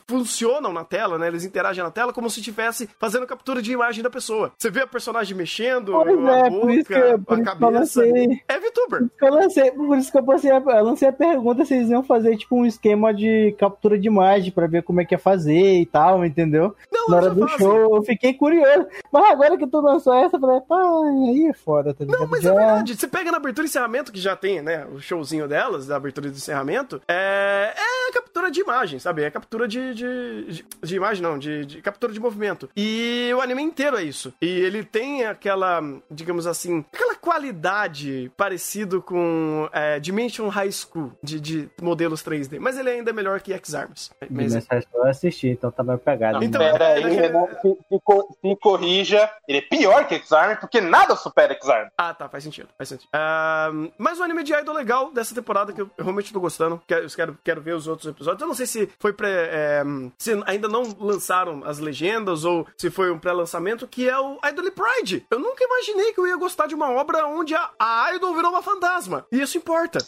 [0.08, 4.04] funcionam na tela, né, eles interagem na tela como se estivesse fazendo captura de imagem
[4.04, 4.52] da pessoa.
[4.58, 7.70] Você vê a personagem mexendo, pois a é, boca, que, por a cabeça.
[7.72, 9.08] Lancei, é VTuber.
[9.20, 12.38] Por lancei, por isso que eu, lancei, eu lancei a pergunta se eles iam fazer
[12.38, 15.86] tipo um esquema de captura de imagem para ver como é que ia fazer e
[15.86, 16.76] tal, entendeu?
[16.92, 18.88] Não, Na hora do show, eu fiquei curioso.
[19.12, 22.22] Mas agora que tu lançou essa, eu falei, pá, aí é foda, tá ligado?
[22.22, 22.52] Não, mas é já...
[22.52, 22.96] é verdade.
[22.96, 26.35] Você pega na abertura e encerramento, que já tem, né, o showzinho delas, da abertura
[26.36, 29.24] e do encerramento, é, é captura de imagem, sabe?
[29.24, 32.70] É captura de, de, de, de imagem, não, de, de captura de movimento.
[32.76, 34.34] E o anime inteiro é isso.
[34.42, 41.40] E ele tem aquela, digamos assim, aquela qualidade parecido com é, Dimension High School, de,
[41.40, 42.60] de modelos 3D.
[42.60, 44.12] Mas ele ainda é melhor que X-Arms.
[44.30, 44.54] Mas...
[44.94, 46.44] Eu assisti, então tá mais pegado.
[46.44, 49.30] Então, Pera aí, Renan, se, se, corrija.
[49.48, 51.92] Ele é pior que X-Arms, porque nada supera X-Arms.
[51.98, 53.10] Ah, tá, faz sentido, faz sentido.
[53.10, 56.82] Uh, mas o anime de idol legal dessa temporada que eu realmente tô gostando.
[56.88, 58.42] Quero, quero, quero ver os outros episódios.
[58.42, 59.84] Eu não sei se foi pré, é,
[60.18, 64.72] se ainda não lançaram as legendas ou se foi um pré-lançamento, que é o Idol
[64.72, 65.26] Pride.
[65.30, 68.52] Eu nunca imaginei que eu ia gostar de uma obra onde a, a Idol virou
[68.52, 69.26] uma fantasma.
[69.32, 70.00] E isso importa.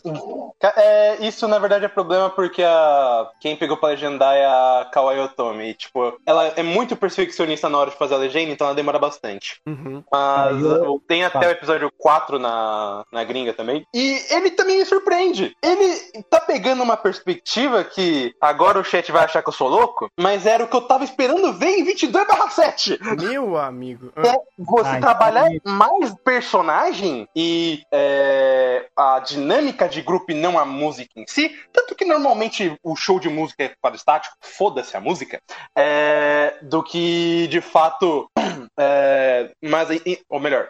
[0.75, 5.19] É, isso, na verdade, é problema porque a, quem pegou pra legendar é a Kawaii
[5.19, 5.69] Otome.
[5.69, 8.99] E, tipo, ela é muito perfeccionista na hora de fazer a legenda, então ela demora
[8.99, 9.62] bastante.
[9.67, 10.03] Uhum.
[10.12, 11.01] Mas eu...
[11.08, 11.47] tem até tá.
[11.47, 13.86] o episódio 4 na, na gringa também.
[13.93, 15.56] E ele também me surpreende.
[15.62, 15.96] Ele
[16.29, 20.45] tá pegando uma perspectiva que agora o chat vai achar que eu sou louco, mas
[20.45, 22.99] era o que eu tava esperando ver em 22/7.
[23.21, 24.12] Meu amigo.
[24.17, 30.65] É você Ai, trabalhar mais personagem e é, a dinâmica de grupo e não a
[30.65, 31.55] música em si.
[31.71, 35.39] Tanto que normalmente o show de música é quadro estático, foda-se a música,
[35.75, 38.29] é, do que de fato.
[38.79, 39.89] É, mas,
[40.29, 40.69] ou melhor,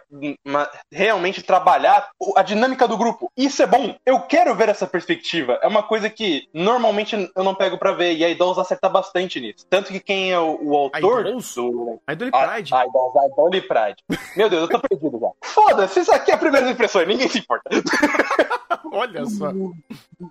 [0.89, 3.29] realmente trabalhar a dinâmica do grupo.
[3.35, 3.97] Isso é bom.
[4.05, 5.16] Eu quero ver essa perspectiva.
[5.61, 8.15] É uma coisa que normalmente eu não pego para ver.
[8.15, 9.65] E a Idols acerta bastante nisso.
[9.69, 11.27] Tanto que quem é o, o autor.
[11.27, 11.55] Idols?
[11.55, 11.99] Do...
[12.09, 12.73] Idol Pride.
[12.73, 14.21] A, a Idols, a Idol Pride.
[14.35, 15.29] Meu Deus, eu tô perdido já.
[15.43, 17.69] Foda-se, isso aqui é a primeira impressão, ninguém se importa.
[18.91, 19.51] Olha só.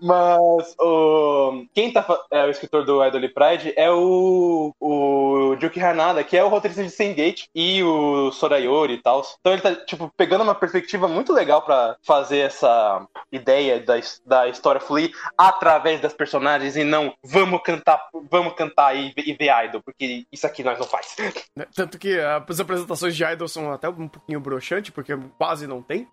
[0.02, 6.24] Mas o, quem tá é, o escritor do Idol Pride é o, o Juki Hanada,
[6.24, 9.22] que é o roteirista de Sengate e o Sorayori e tal.
[9.40, 14.48] Então ele tá, tipo, pegando uma perspectiva muito legal para fazer essa ideia da, da
[14.48, 19.82] história fluir através das personagens e não vamos cantar, vamos cantar e, e ver Idol,
[19.82, 21.16] porque isso aqui nós não faz.
[21.54, 25.82] Né, tanto que as apresentações de Idol são até um pouquinho broxante, porque quase não
[25.82, 26.09] tem.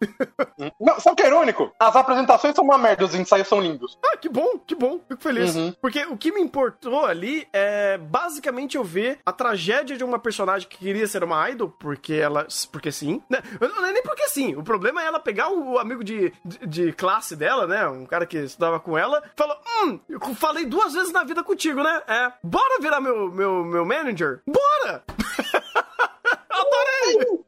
[0.79, 1.71] não, só que é irônico.
[1.79, 2.22] As apresentações
[2.55, 3.97] são uma merda, os ensaios são lindos.
[4.03, 4.99] Ah, que bom, que bom.
[5.07, 5.55] Fico feliz.
[5.55, 5.73] Uhum.
[5.81, 10.67] Porque o que me importou ali é basicamente eu ver a tragédia de uma personagem
[10.67, 12.47] que queria ser uma idol, porque ela.
[12.71, 13.21] Porque sim.
[13.29, 13.41] Né?
[13.59, 14.55] Não é nem porque sim.
[14.55, 17.87] O problema é ela pegar o amigo de, de, de classe dela, né?
[17.87, 21.81] Um cara que estudava com ela, falou: Hum, eu falei duas vezes na vida contigo,
[21.81, 22.01] né?
[22.07, 22.31] É.
[22.43, 24.41] Bora virar meu, meu, meu manager?
[24.47, 25.03] Bora!
[26.49, 27.43] Adorei!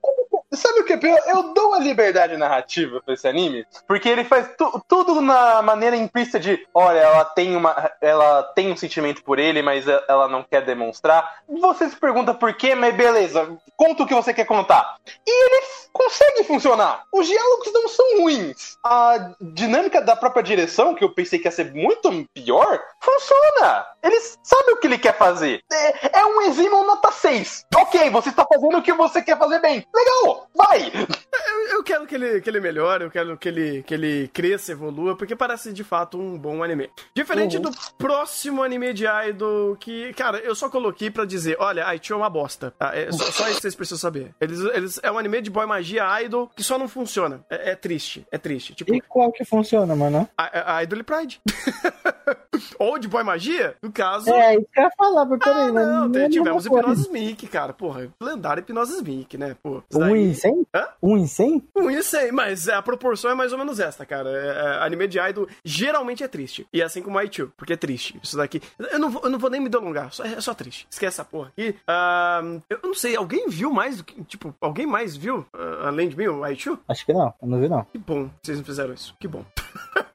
[0.55, 1.19] Sabe o que é pior?
[1.27, 5.95] Eu dou uma liberdade narrativa pra esse anime, porque ele faz tu, tudo na maneira
[5.95, 10.43] implícita de, olha, ela tem uma, ela tem um sentimento por ele, mas ela não
[10.43, 11.39] quer demonstrar.
[11.47, 14.97] Você se pergunta por quê, mas beleza, conta o que você quer contar.
[15.25, 17.03] E ele consegue funcionar.
[17.11, 18.77] Os diálogos não são ruins.
[18.83, 23.85] A dinâmica da própria direção, que eu pensei que ia ser muito pior, funciona.
[24.03, 25.63] Ele sabe o que ele quer fazer.
[25.71, 27.65] É, é um exímio nota 6.
[27.75, 29.85] Ok, você está fazendo o que você quer fazer bem.
[29.93, 30.91] Legal, vai!
[31.33, 34.71] Eu, eu quero que ele, que ele melhore, eu quero que ele, que ele cresça,
[34.71, 36.89] evolua, porque parece de fato um bom anime.
[37.15, 37.63] Diferente Uhum.
[37.63, 42.15] do próximo anime de Idol, que, cara, eu só coloquei pra dizer: olha, Aichi é
[42.15, 42.71] uma bosta.
[42.77, 42.95] tá?
[42.95, 44.33] É só, só isso que vocês precisam saber.
[44.41, 47.43] Eles, eles, é um anime de boy magia Idol que só não funciona.
[47.49, 48.73] É, é triste, é triste.
[48.73, 50.27] Tipo, E qual que funciona, mano?
[50.37, 51.41] a, a Idol e Pride.
[52.79, 54.29] Ou de boy magia, no caso.
[54.33, 56.65] É, isso que eu ia falar, mas peraí, Ah, não, é tem- a tivemos.
[56.65, 57.73] Hipnose Mic, cara.
[57.73, 59.55] Porra, lendário Hipnose Mic, né?
[59.61, 60.67] Pô, daí- em 100?
[60.73, 60.87] Hã?
[61.01, 61.67] Um em 100?
[61.75, 64.29] Um em 100, mas a proporção é mais ou menos esta, cara.
[64.29, 64.47] É,
[64.81, 66.67] é, anime de idol geralmente é triste.
[66.73, 68.19] E assim como Aichu, porque é triste.
[68.21, 68.61] Isso daqui.
[68.77, 70.87] Eu não, vou- eu não vou nem me delongar, só, é só triste.
[70.89, 71.75] Esquece essa porra aqui.
[71.87, 74.21] Ahn, eu não sei, alguém viu mais do que.
[74.25, 76.77] Tipo, alguém mais viu, ah, além de mim, o Aichu?
[76.87, 77.83] Acho que não, eu não vi não.
[77.85, 79.15] Que bom, vocês não fizeram isso.
[79.19, 79.43] Que bom.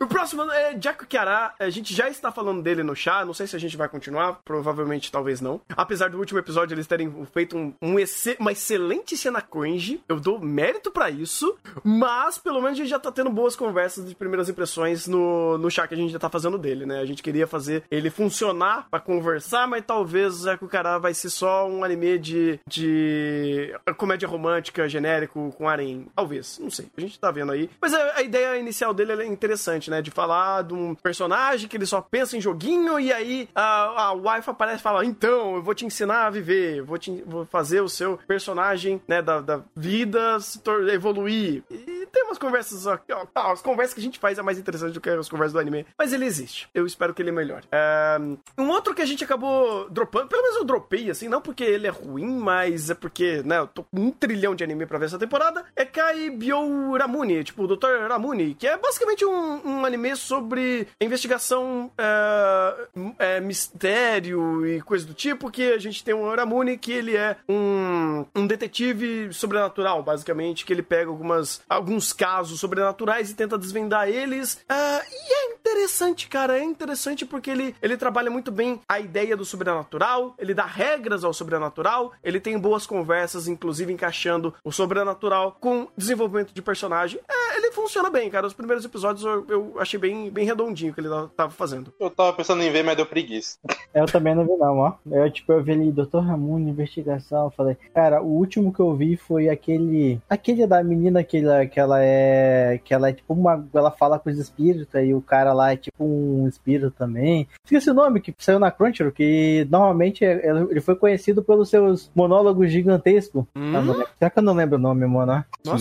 [0.00, 1.54] O próximo é Jaco Kiara.
[1.58, 3.24] A gente já está falando dele no chá.
[3.24, 4.40] Não sei se a gente vai continuar.
[4.44, 5.60] Provavelmente, talvez não.
[5.76, 7.96] Apesar do último episódio eles terem feito um, um
[8.38, 10.02] uma excelente cena cringe.
[10.08, 11.56] Eu dou mérito pra isso.
[11.84, 15.70] Mas, pelo menos, a gente já tá tendo boas conversas de primeiras impressões no, no
[15.70, 17.00] chá que a gente já tá fazendo dele, né?
[17.00, 21.30] A gente queria fazer ele funcionar pra conversar, mas talvez o Jaco Kiara vai ser
[21.30, 26.06] só um anime de, de comédia romântica genérico com harem.
[26.14, 26.58] Talvez.
[26.58, 26.86] Não sei.
[26.96, 27.68] A gente tá vendo aí.
[27.80, 30.02] Mas a, a ideia inicial dele é interessante, né?
[30.02, 34.12] De falar de um personagem que ele só pensa em joguinho e aí a, a
[34.12, 37.80] wife aparece e fala: Então, eu vou te ensinar a viver, vou, te, vou fazer
[37.80, 40.60] o seu personagem, né, da, da vida se
[40.92, 41.62] evoluir.
[41.70, 44.58] E tem umas conversas, ó, ó, tá, as conversas que a gente faz é mais
[44.58, 45.86] interessante do que as conversas do anime.
[45.96, 46.68] Mas ele existe.
[46.74, 47.66] Eu espero que ele melhore.
[47.72, 48.18] É,
[48.58, 51.86] um outro que a gente acabou dropando, pelo menos eu dropei, assim, não porque ele
[51.86, 55.06] é ruim, mas é porque, né, eu tô com um trilhão de anime pra ver
[55.06, 58.08] essa temporada, é Kai Bio Ramune, tipo, o Dr.
[58.08, 65.14] Ramune, que é basicamente um, um anime sobre investigação, é, é, mistério e coisa do
[65.14, 70.64] tipo, que a gente tem um Ramune que ele é um, um detetive sobrenatural, basicamente,
[70.64, 74.64] que ele pega algumas, alguns casos sobrenaturais e tenta desvendar eles.
[74.66, 79.36] Ah, e é interessante, cara, é interessante porque ele, ele trabalha muito bem a ideia
[79.36, 85.56] do sobrenatural, ele dá regras ao sobrenatural, ele tem boas conversas, inclusive encaixando o sobrenatural
[85.60, 87.20] com desenvolvimento de personagem.
[87.28, 88.46] É, ele funciona bem, cara.
[88.46, 91.92] Os primeiros episódios eu, eu achei bem, bem redondinho o que ele tava fazendo.
[92.00, 93.58] Eu tava pensando em ver, mas deu preguiça.
[93.94, 94.94] Eu também não vi não, ó.
[95.10, 96.20] Eu, tipo, eu vi ali Dr.
[96.20, 101.22] Ramon, investigação, eu falei, cara, o último que eu vi foi aquele, aquele da menina
[101.22, 104.94] que ela, que ela é, que ela é tipo uma, ela fala com os espíritos,
[105.02, 107.46] e o cara lá é tipo um espírito também.
[107.64, 112.10] Esqueci o nome, que saiu na Crunchyroll, que normalmente é- ele foi conhecido pelos seus
[112.14, 113.44] monólogos gigantescos.
[113.56, 113.72] Hum?
[113.72, 113.94] Não.
[114.18, 115.44] Será que eu não lembro o nome, mano?
[115.64, 115.78] Nossa.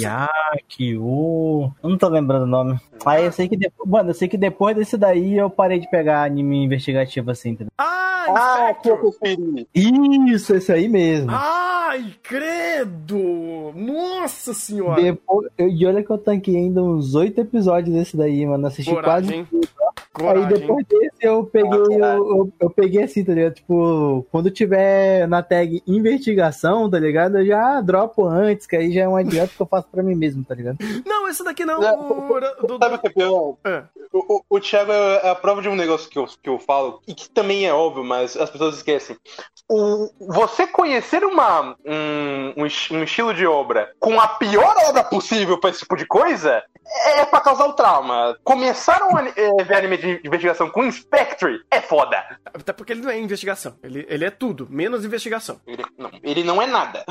[0.68, 1.72] Kiakiu...
[1.84, 2.80] Eu não tô lembrando o nome.
[3.06, 5.90] Aí eu sei que depois, mano, eu sei que depois desse daí eu parei de
[5.90, 7.72] pegar anime investigativo assim, entendeu?
[7.78, 8.26] Ah,
[8.70, 9.68] Ah, que eu preferi.
[9.74, 11.32] Isso, esse aí mesmo.
[11.32, 13.74] Ai, credo!
[13.76, 15.02] Nossa senhora!
[15.02, 18.68] Depois, eu, e olha que eu tanquei ainda uns oito episódios desse daí, mano.
[18.68, 19.46] Assisti Coragem.
[19.46, 19.70] quase.
[20.14, 20.48] Aí Coragem.
[20.60, 23.54] depois desse eu peguei, eu, eu, eu peguei assim, tá ligado?
[23.54, 27.38] Tipo, quando tiver na tag investigação, tá ligado?
[27.40, 30.16] Eu já dropo antes, que aí já é um adianto que eu faço pra mim
[30.16, 30.78] mesmo, tá ligado?
[31.06, 31.80] Não, esse daqui não.
[31.80, 33.56] Não, o- do- Sabe o que é pior?
[33.64, 33.84] É.
[34.14, 37.00] O, o, o Thiago é a prova de um negócio que eu, que eu falo,
[37.08, 39.16] e que também é óbvio, mas as pessoas esquecem.
[39.70, 42.64] O, você conhecer uma, um, um,
[42.98, 47.26] um estilo de obra com a pior obra possível pra esse tipo de coisa é
[47.26, 48.38] pra causar o trauma.
[48.44, 52.24] Começar a é, ver anime de investigação com Inspectre é foda.
[52.46, 53.76] Até porque ele não é investigação.
[53.84, 55.60] Ele, ele é tudo, menos investigação.
[55.66, 57.04] Ele não, ele não é nada.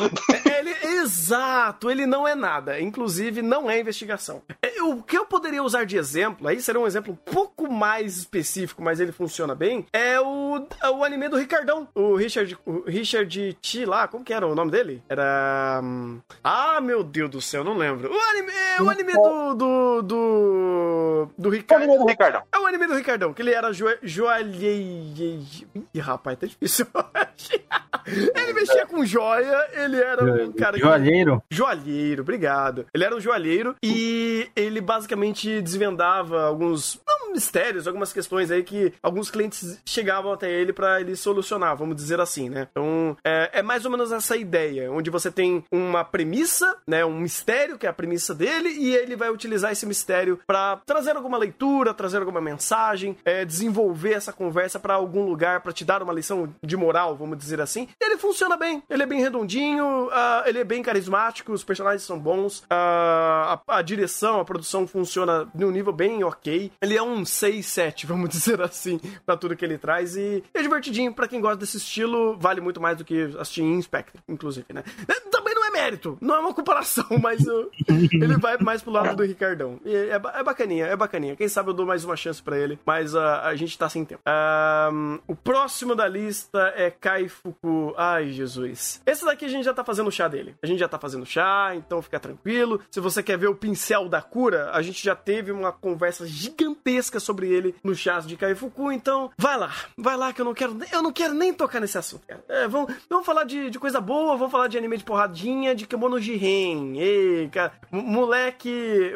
[0.44, 2.80] É, ele, exato, ele não é nada.
[2.80, 4.42] Inclusive, não é investigação.
[4.62, 8.16] É, O que eu poderia usar de exemplo, aí seria um exemplo um pouco mais
[8.18, 11.88] específico, mas ele funciona bem, é o, é o anime do Ricardão.
[11.94, 15.02] O Richard, o Richard T lá, como que era o nome dele?
[15.09, 15.80] Era.
[15.83, 18.11] hum, Ah, meu Deus do céu, não lembro.
[18.12, 19.54] O anime, é o anime do.
[19.60, 20.02] Do.
[20.02, 21.82] do, do Ricardo.
[21.82, 22.42] Anime do Ricardão.
[22.52, 25.44] É o anime do Ricardão, que ele era jo joalheiro.
[25.92, 26.86] Ih, rapaz, tá difícil.
[28.06, 30.80] ele mexia com joia, ele era um cara que.
[30.80, 31.42] Joalheiro?
[31.50, 32.86] Joalheiro, obrigado.
[32.94, 38.92] Ele era um joalheiro e ele basicamente desvendava alguns não, mistérios, algumas questões aí que
[39.02, 42.68] alguns clientes chegavam até ele pra ele solucionar, vamos dizer assim, né?
[42.70, 47.18] Então, é, é mais ou menos essa ideia, onde você tem uma premissa, né, um
[47.18, 51.38] mistério, que é a premissa dele, e ele vai utilizar esse mistério pra trazer alguma
[51.38, 56.12] leitura, trazer alguma mensagem, é, desenvolver essa conversa pra algum lugar, pra te dar uma
[56.12, 57.88] lição de moral, vamos dizer assim.
[58.00, 62.18] Ele funciona bem, ele é bem redondinho, ah, ele é bem carismático, os personagens são
[62.18, 66.72] bons, ah, a, a direção, a produção funciona num nível bem ok.
[66.80, 70.16] Ele é um 6, 7, vamos dizer assim, pra tudo que ele traz.
[70.16, 74.20] E é divertidinho, pra quem gosta desse estilo, vale muito mais do que assistir Inspector,
[74.28, 74.82] inclusive, né?
[75.30, 77.40] Também não é mérito, não é uma comparação, mas
[77.88, 79.80] ele vai mais pro lado do Ricardão.
[79.85, 81.37] E é, é bacaninha, é bacaninha.
[81.37, 84.04] Quem sabe eu dou mais uma chance pra ele, mas uh, a gente tá sem
[84.04, 84.20] tempo.
[84.26, 87.94] Ahn, o próximo da lista é Kaifuku.
[87.96, 89.00] Ai, Jesus.
[89.06, 90.54] Esse daqui a gente já tá fazendo chá dele.
[90.62, 92.80] A gente já tá fazendo chá, então fica tranquilo.
[92.90, 97.18] Se você quer ver o pincel da cura, a gente já teve uma conversa gigantesca
[97.20, 99.72] sobre ele no chá de Kaifuku, então vai lá.
[99.96, 102.22] Vai lá que eu não quero, eu não quero nem tocar nesse assunto.
[102.48, 105.87] É, vamos, vamos falar de, de coisa boa, vamos falar de anime de porradinha, de
[105.87, 106.96] Kemono Jiren.
[106.98, 109.12] Ei, cara, moleque,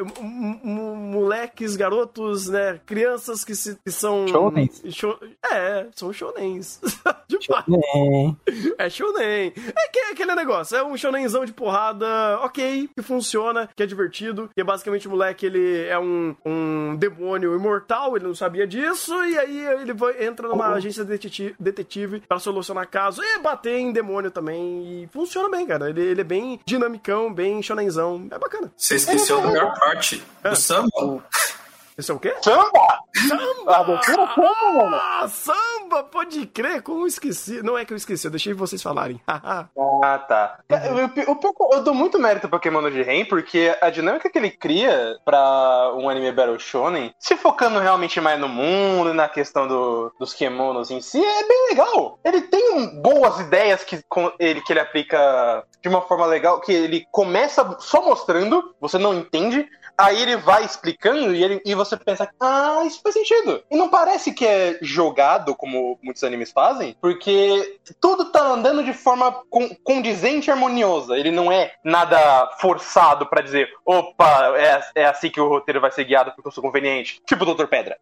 [0.63, 4.27] moleques, garotos, né, crianças que, se, que são...
[4.27, 4.81] Shonens.
[4.89, 5.19] Sho-
[5.51, 6.79] é, são shonens.
[7.27, 7.71] de fato.
[8.77, 8.85] É.
[8.85, 9.53] É shonen.
[9.55, 12.05] É que- aquele negócio, é um shonenzão de porrada,
[12.41, 16.95] ok, que funciona, que é divertido, que é basicamente o moleque, ele é um, um
[16.95, 22.21] demônio imortal, ele não sabia disso, e aí ele vai, entra numa agência detetive, detetive
[22.27, 25.89] para solucionar casos e bater em demônio também, e funciona bem, cara.
[25.89, 26.34] Ele, ele é bem
[26.65, 28.71] dinamicão, bem shonenzão, é bacana.
[28.75, 30.23] Você esqueceu a melhor parte.
[30.43, 30.89] O samba.
[31.97, 32.35] Esse é o quê?
[32.41, 32.99] Samba!
[33.27, 33.93] Samba!
[33.95, 34.95] É samba, mano.
[34.97, 36.03] Ah, samba!
[36.03, 37.63] Pode crer, como eu esqueci.
[37.63, 39.21] Não é que eu esqueci, eu deixei vocês falarem.
[40.03, 40.59] Ah, tá.
[40.69, 40.91] É,
[41.29, 44.37] o pior que eu dou muito mérito pro Pokémon de Ren, porque a dinâmica que
[44.37, 49.27] ele cria pra um anime Battle Shonen, se focando realmente mais no mundo e na
[49.29, 52.19] questão do- dos Kemonos em si, é bem legal.
[52.23, 53.99] Ele tem boas ideias que,
[54.39, 59.13] ele, que ele aplica de uma forma legal, que ele começa só mostrando, você não
[59.13, 63.63] entende, aí ele vai explicando e, ele- e você pensa, ah, isso faz sentido.
[63.69, 68.93] E não parece que é jogado, como muitos animes fazem, porque tudo tá andando de
[68.93, 71.17] forma con- condizente e harmoniosa.
[71.17, 75.91] Ele não é nada forçado pra dizer, opa, é, é assim que o roteiro vai
[75.91, 77.21] ser guiado porque eu sou conveniente.
[77.25, 77.67] Tipo o Dr.
[77.67, 77.97] Pedra.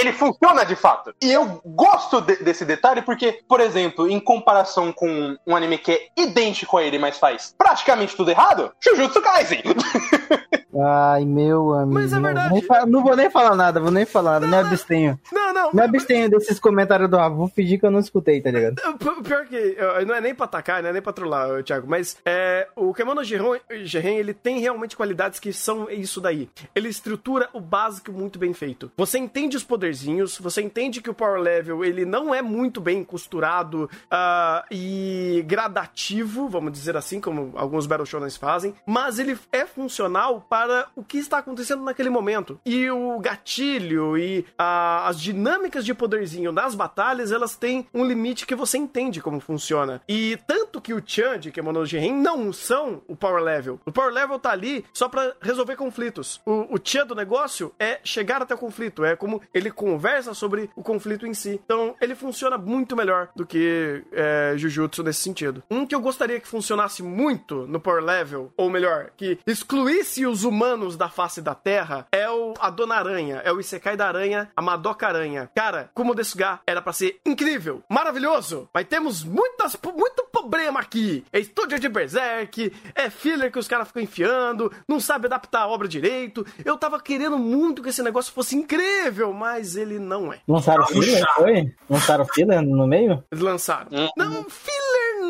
[0.00, 1.14] Ele funciona de fato.
[1.22, 5.92] E eu gosto de- desse detalhe porque, por exemplo, em comparação com um anime que
[5.92, 9.62] é idêntico a ele, mas faz praticamente tudo errado, Jujutsu Kaisen.
[10.82, 11.94] Ai, meu amigo.
[11.94, 12.52] Mas é não- verdade.
[12.54, 15.18] nem fa- Não vou nem falar nada, vou nem falar nada, me abstenho.
[15.32, 15.72] Não, não.
[15.72, 18.76] Me abstenho desses comentários do Rafa, vou fingir que eu não escutei, tá ligado?
[19.24, 22.68] Pior que, não é nem pra atacar, não é nem pra trollar, Thiago, mas é,
[22.76, 26.48] o Kemono Jiren, Jiren, ele tem realmente qualidades que são isso daí.
[26.74, 28.90] Ele estrutura o básico muito bem feito.
[28.96, 33.02] Você entende os poderzinhos, você entende que o power level, ele não é muito bem
[33.02, 39.66] costurado ah, e gradativo, vamos dizer assim, como alguns Battle Shonens fazem, mas ele é
[39.66, 42.60] funcional para o que está acontecendo naquele momento.
[42.64, 48.46] E o gatilho e ah, as dinâmicas de poderzinho nas batalhas, elas têm um limite
[48.46, 50.00] que você entende como funciona.
[50.08, 53.80] E tanto que o Chan de Kemono Jiren não são o power level.
[53.84, 56.40] O power level tá ali só pra resolver conflitos.
[56.46, 60.70] O, o Chan do negócio é chegar até o conflito, é como ele conversa sobre
[60.74, 61.60] o conflito em si.
[61.64, 65.62] Então, ele funciona muito melhor do que é, Jujutsu nesse sentido.
[65.70, 70.44] Um que eu gostaria que funcionasse muito no power level, ou melhor, que excluísse os
[70.44, 74.50] humanos da face da Terra, é o a Dona Aranha, é o Isekai da Aranha,
[74.54, 75.50] a Madoka Aranha.
[75.54, 81.24] Cara, como Desuga era pra ser incrível, maravilhoso, mas temos muitas, muito problema aqui.
[81.32, 85.68] É estúdio de Berserk, é filler que os caras ficam enfiando, não sabe adaptar a
[85.68, 86.46] obra direito.
[86.64, 90.38] Eu tava querendo muito que esse negócio fosse incrível, mas ele não é.
[90.46, 91.74] Lançaram filler, foi?
[91.88, 93.22] Lançaram filler no meio?
[93.30, 93.88] Eles lançaram.
[93.92, 94.08] Uhum.
[94.16, 94.79] Não, filler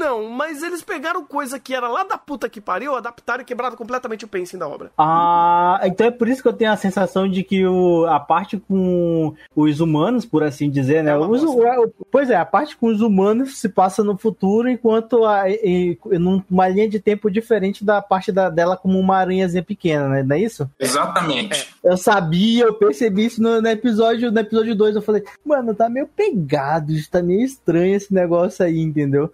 [0.00, 3.76] não, mas eles pegaram coisa que era lá da puta que pariu, adaptaram e quebraram
[3.76, 4.90] completamente o pacing da obra.
[4.96, 8.56] Ah, então é por isso que eu tenho a sensação de que o, a parte
[8.56, 11.10] com os humanos, por assim dizer, né?
[11.12, 15.24] É Os- o- pois é, a parte com os humanos se passa no futuro, enquanto
[15.24, 19.62] a, em, em numa linha de tempo diferente da parte da, dela como uma aranhazinha
[19.62, 20.22] pequena, né?
[20.22, 20.68] Não é isso?
[20.78, 21.68] Exatamente.
[21.84, 24.96] Eu sabia, eu percebi isso no, no episódio no episódio 2.
[24.96, 29.30] Eu falei, mano, tá meio pegado, tá meio estranho esse negócio aí, entendeu?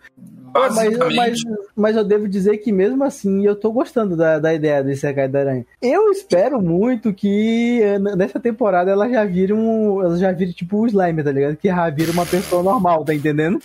[0.61, 4.53] Mas, Basicamente, mas, mas eu devo dizer que mesmo assim eu tô gostando da, da
[4.55, 5.66] ideia do Isekai da Aranha.
[5.81, 10.03] Eu espero muito que eh, nessa temporada ela já vire um.
[10.03, 11.57] Ela já vire tipo o Slime, tá ligado?
[11.57, 13.61] Que já vira uma pessoa normal, tá entendendo?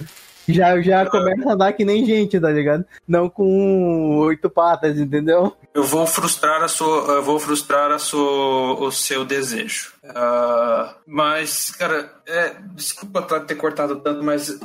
[0.48, 2.84] Já, já começa a andar que nem gente, tá ligado?
[3.08, 5.56] Não com oito patas, entendeu?
[5.74, 9.94] eu vou frustrar a sua, eu vou frustrar a sua, o seu desejo.
[10.04, 14.60] Ah, mas, cara, é, desculpa tá- ter cortado tanto, mas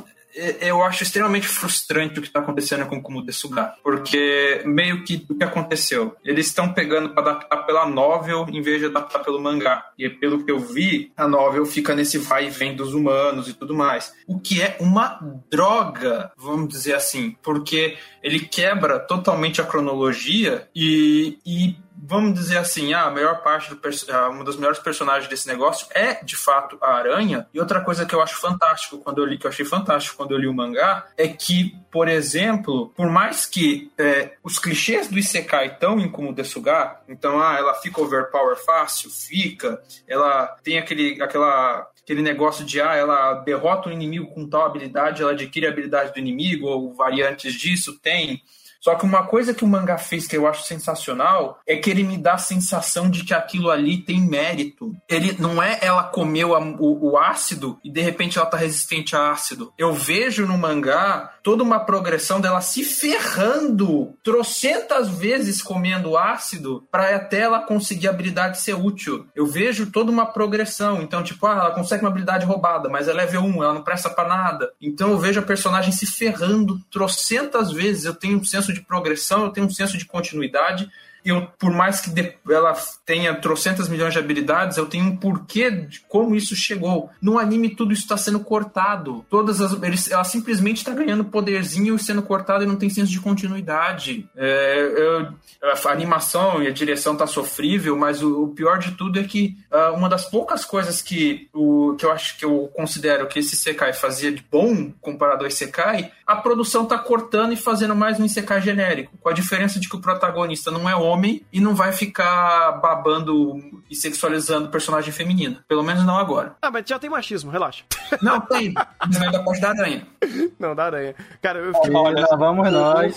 [0.61, 5.25] eu acho extremamente frustrante o que está acontecendo com o Kumu Desuga, porque meio que
[5.29, 9.41] o que aconteceu, eles estão pegando para adaptar pela novel em vez de adaptar pelo
[9.41, 9.89] mangá.
[9.97, 13.53] E pelo que eu vi, a novel fica nesse vai e vem dos humanos e
[13.53, 15.19] tudo mais, o que é uma
[15.49, 22.93] droga, vamos dizer assim, porque ele quebra totalmente a cronologia e, e vamos dizer assim,
[22.93, 23.81] a melhor parte do
[24.29, 27.47] uma das melhores personagens desse negócio é de fato a aranha.
[27.53, 30.31] E outra coisa que eu acho fantástico quando eu li, que eu achei fantástico quando
[30.31, 35.17] eu li o mangá, é que, por exemplo, por mais que é, os clichês do
[35.17, 41.87] Isekai estão em Desuga, então, ah, ela fica overpower fácil, fica, ela tem aquele, aquela
[42.03, 46.13] aquele negócio de ah, ela derrota o inimigo com tal habilidade, ela adquire a habilidade
[46.13, 48.41] do inimigo, ou variantes disso, tem.
[48.81, 52.03] Só que uma coisa que o mangá fez que eu acho sensacional é que ele
[52.03, 54.95] me dá a sensação de que aquilo ali tem mérito.
[55.09, 59.15] Ele não é ela comeu a, o, o, ácido e de repente ela tá resistente
[59.15, 59.73] a ácido.
[59.77, 67.15] Eu vejo no mangá toda uma progressão dela se ferrando trocentas vezes comendo ácido para
[67.15, 69.27] até ela conseguir a habilidade ser útil.
[69.35, 71.01] Eu vejo toda uma progressão.
[71.01, 74.09] Então, tipo, ah, ela consegue uma habilidade roubada, mas é level 1, ela não presta
[74.09, 74.71] para nada.
[74.81, 78.05] Então eu vejo a personagem se ferrando trocentas vezes.
[78.05, 80.89] Eu tenho um senso senso de progressão, eu tenho um senso de continuidade
[81.29, 82.11] eu, por mais que
[82.49, 82.75] ela
[83.05, 87.09] tenha trocentas milhões de habilidades, eu tenho um porquê de como isso chegou.
[87.21, 89.25] No anime, tudo isso está sendo cortado.
[89.29, 89.81] Todas as.
[89.81, 94.29] Eles, ela simplesmente está ganhando poderzinho e sendo cortada e não tem senso de continuidade.
[94.35, 99.19] É, eu, a animação e a direção tá sofrível, mas o, o pior de tudo
[99.19, 103.27] é que uh, uma das poucas coisas que, o, que eu acho que eu considero
[103.27, 107.95] que esse Sekai fazia de bom comparado ao Sekai, a produção tá cortando e fazendo
[107.95, 109.17] mais um Sekai genérico.
[109.19, 112.73] Com a diferença de que o protagonista não é homem homem e não vai ficar
[112.73, 115.57] babando e sexualizando personagem feminino.
[115.67, 116.55] Pelo menos não agora.
[116.61, 117.83] Ah, mas já tem machismo, relaxa.
[118.21, 118.73] Não, tem.
[118.73, 120.07] Mas não é da parte da aranha.
[120.59, 121.15] Não, da aranha.
[121.41, 121.93] Cara, eu fiquei...
[121.93, 123.15] Olha, vamos nós.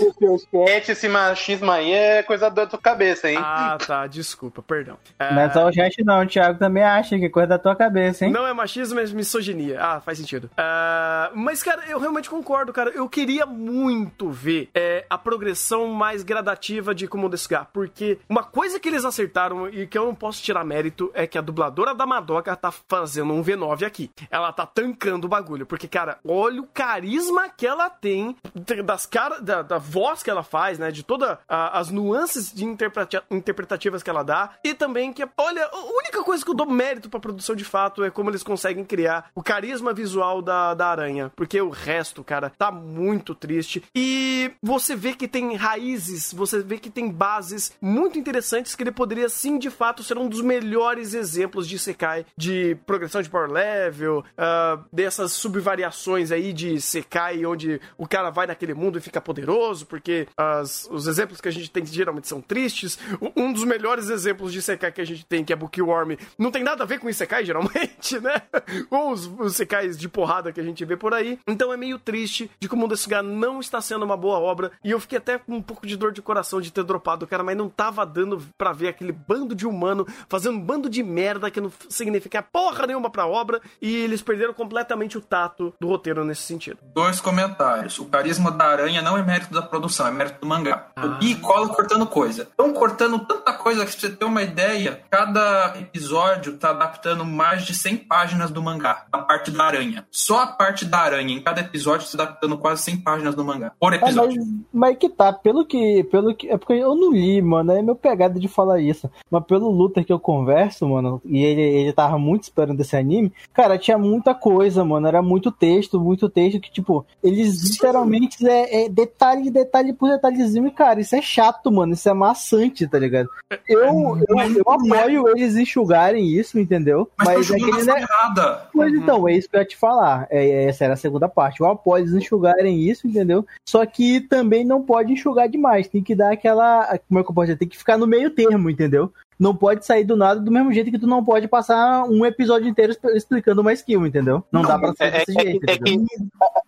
[0.89, 3.39] Esse machismo aí é coisa da tua cabeça, hein?
[3.41, 4.07] Ah, tá.
[4.07, 4.99] Desculpa, perdão.
[5.19, 5.33] É...
[5.33, 7.75] Não é só o gente não, o Thiago também acha que é coisa da tua
[7.75, 8.33] cabeça, hein?
[8.33, 9.79] Não é machismo, é misoginia.
[9.81, 10.51] Ah, faz sentido.
[10.53, 12.91] Uh, mas, cara, eu realmente concordo, cara.
[12.91, 18.43] Eu queria muito ver é, a progressão mais gradativa de Como Desgar, porque porque uma
[18.43, 21.95] coisa que eles acertaram e que eu não posso tirar mérito é que a dubladora
[21.95, 24.11] da Madoka tá fazendo um V9 aqui.
[24.31, 28.37] Ela tá tancando o bagulho, porque, cara, olha o carisma que ela tem
[28.85, 30.91] das cara, da, da voz que ela faz, né?
[30.91, 34.53] De todas as nuances de interpreta interpretativas que ela dá.
[34.65, 38.05] E também que, olha, a única coisa que eu dou mérito pra produção de fato
[38.05, 41.33] é como eles conseguem criar o carisma visual da, da aranha.
[41.35, 43.83] Porque o resto, cara, tá muito triste.
[43.95, 48.93] E você vê que tem raízes, você vê que tem bases muito interessantes que ele
[48.93, 53.51] poderia sim de fato ser um dos melhores exemplos de Sekai de progressão de power
[53.51, 59.21] level, uh, dessas subvariações aí de Sekai onde o cara vai naquele mundo e fica
[59.21, 62.99] poderoso, porque as, os exemplos que a gente tem geralmente são tristes.
[63.37, 66.63] Um dos melhores exemplos de Sekai que a gente tem, que é Bookworm, não tem
[66.63, 68.43] nada a ver com Isekai geralmente, né?
[68.91, 71.39] Ou os, os Sekais de porrada que a gente vê por aí.
[71.47, 74.91] Então é meio triste de como o Desuga não está sendo uma boa obra e
[74.91, 77.43] eu fiquei até com um pouco de dor de coração de ter dropado o cara,
[77.43, 81.51] mas não tava dando para ver aquele bando de humano fazendo um bando de merda
[81.51, 86.25] que não significa porra nenhuma pra obra e eles perderam completamente o tato do roteiro
[86.25, 86.79] nesse sentido.
[86.95, 87.99] Dois comentários.
[87.99, 90.89] O carisma da aranha não é mérito da produção, é mérito do mangá.
[90.97, 91.19] Ah.
[91.21, 92.43] E cola cortando coisa.
[92.43, 97.65] Estão cortando tanta coisa que, pra você ter uma ideia, cada episódio tá adaptando mais
[97.65, 100.07] de 100 páginas do mangá, a parte da aranha.
[100.11, 103.73] Só a parte da aranha em cada episódio está adaptando quase 100 páginas do mangá.
[103.79, 104.41] Por episódio.
[104.41, 106.49] É, mas, mas que tá, pelo que, pelo que.
[106.49, 109.11] É porque eu não li, mano é meu pegada de falar isso.
[109.31, 113.33] Mas pelo Luther que eu converso, mano, e ele, ele tava muito esperando esse anime,
[113.53, 115.07] cara, tinha muita coisa, mano.
[115.09, 120.69] Era muito texto, muito texto que, tipo, eles literalmente é, é detalhe, detalhe por detalhezinho,
[120.69, 121.93] e, cara, isso é chato, mano.
[121.93, 123.29] Isso é maçante, tá ligado?
[123.69, 127.11] Eu, eu, eu apoio eles enxugarem isso, entendeu?
[127.19, 128.03] Mas, mas é que ele é...
[128.03, 128.69] errada.
[128.73, 129.01] Pois uhum.
[129.01, 130.27] então, é isso que eu ia te falar.
[130.31, 131.61] É, essa era a segunda parte.
[131.61, 133.45] Eu apoio eles enxugarem isso, entendeu?
[133.69, 135.89] Só que também não pode enxugar demais.
[135.89, 136.99] Tem que dar aquela.
[137.09, 137.57] Como é que eu dizer?
[137.57, 139.13] tem que ficar no meio termo, entendeu?
[139.39, 142.69] Não pode sair do nada do mesmo jeito que tu não pode passar um episódio
[142.69, 144.45] inteiro explicando uma skill, entendeu?
[144.53, 145.71] Não, não dá pra ser é, desse é, jeito.
[145.71, 146.07] É, que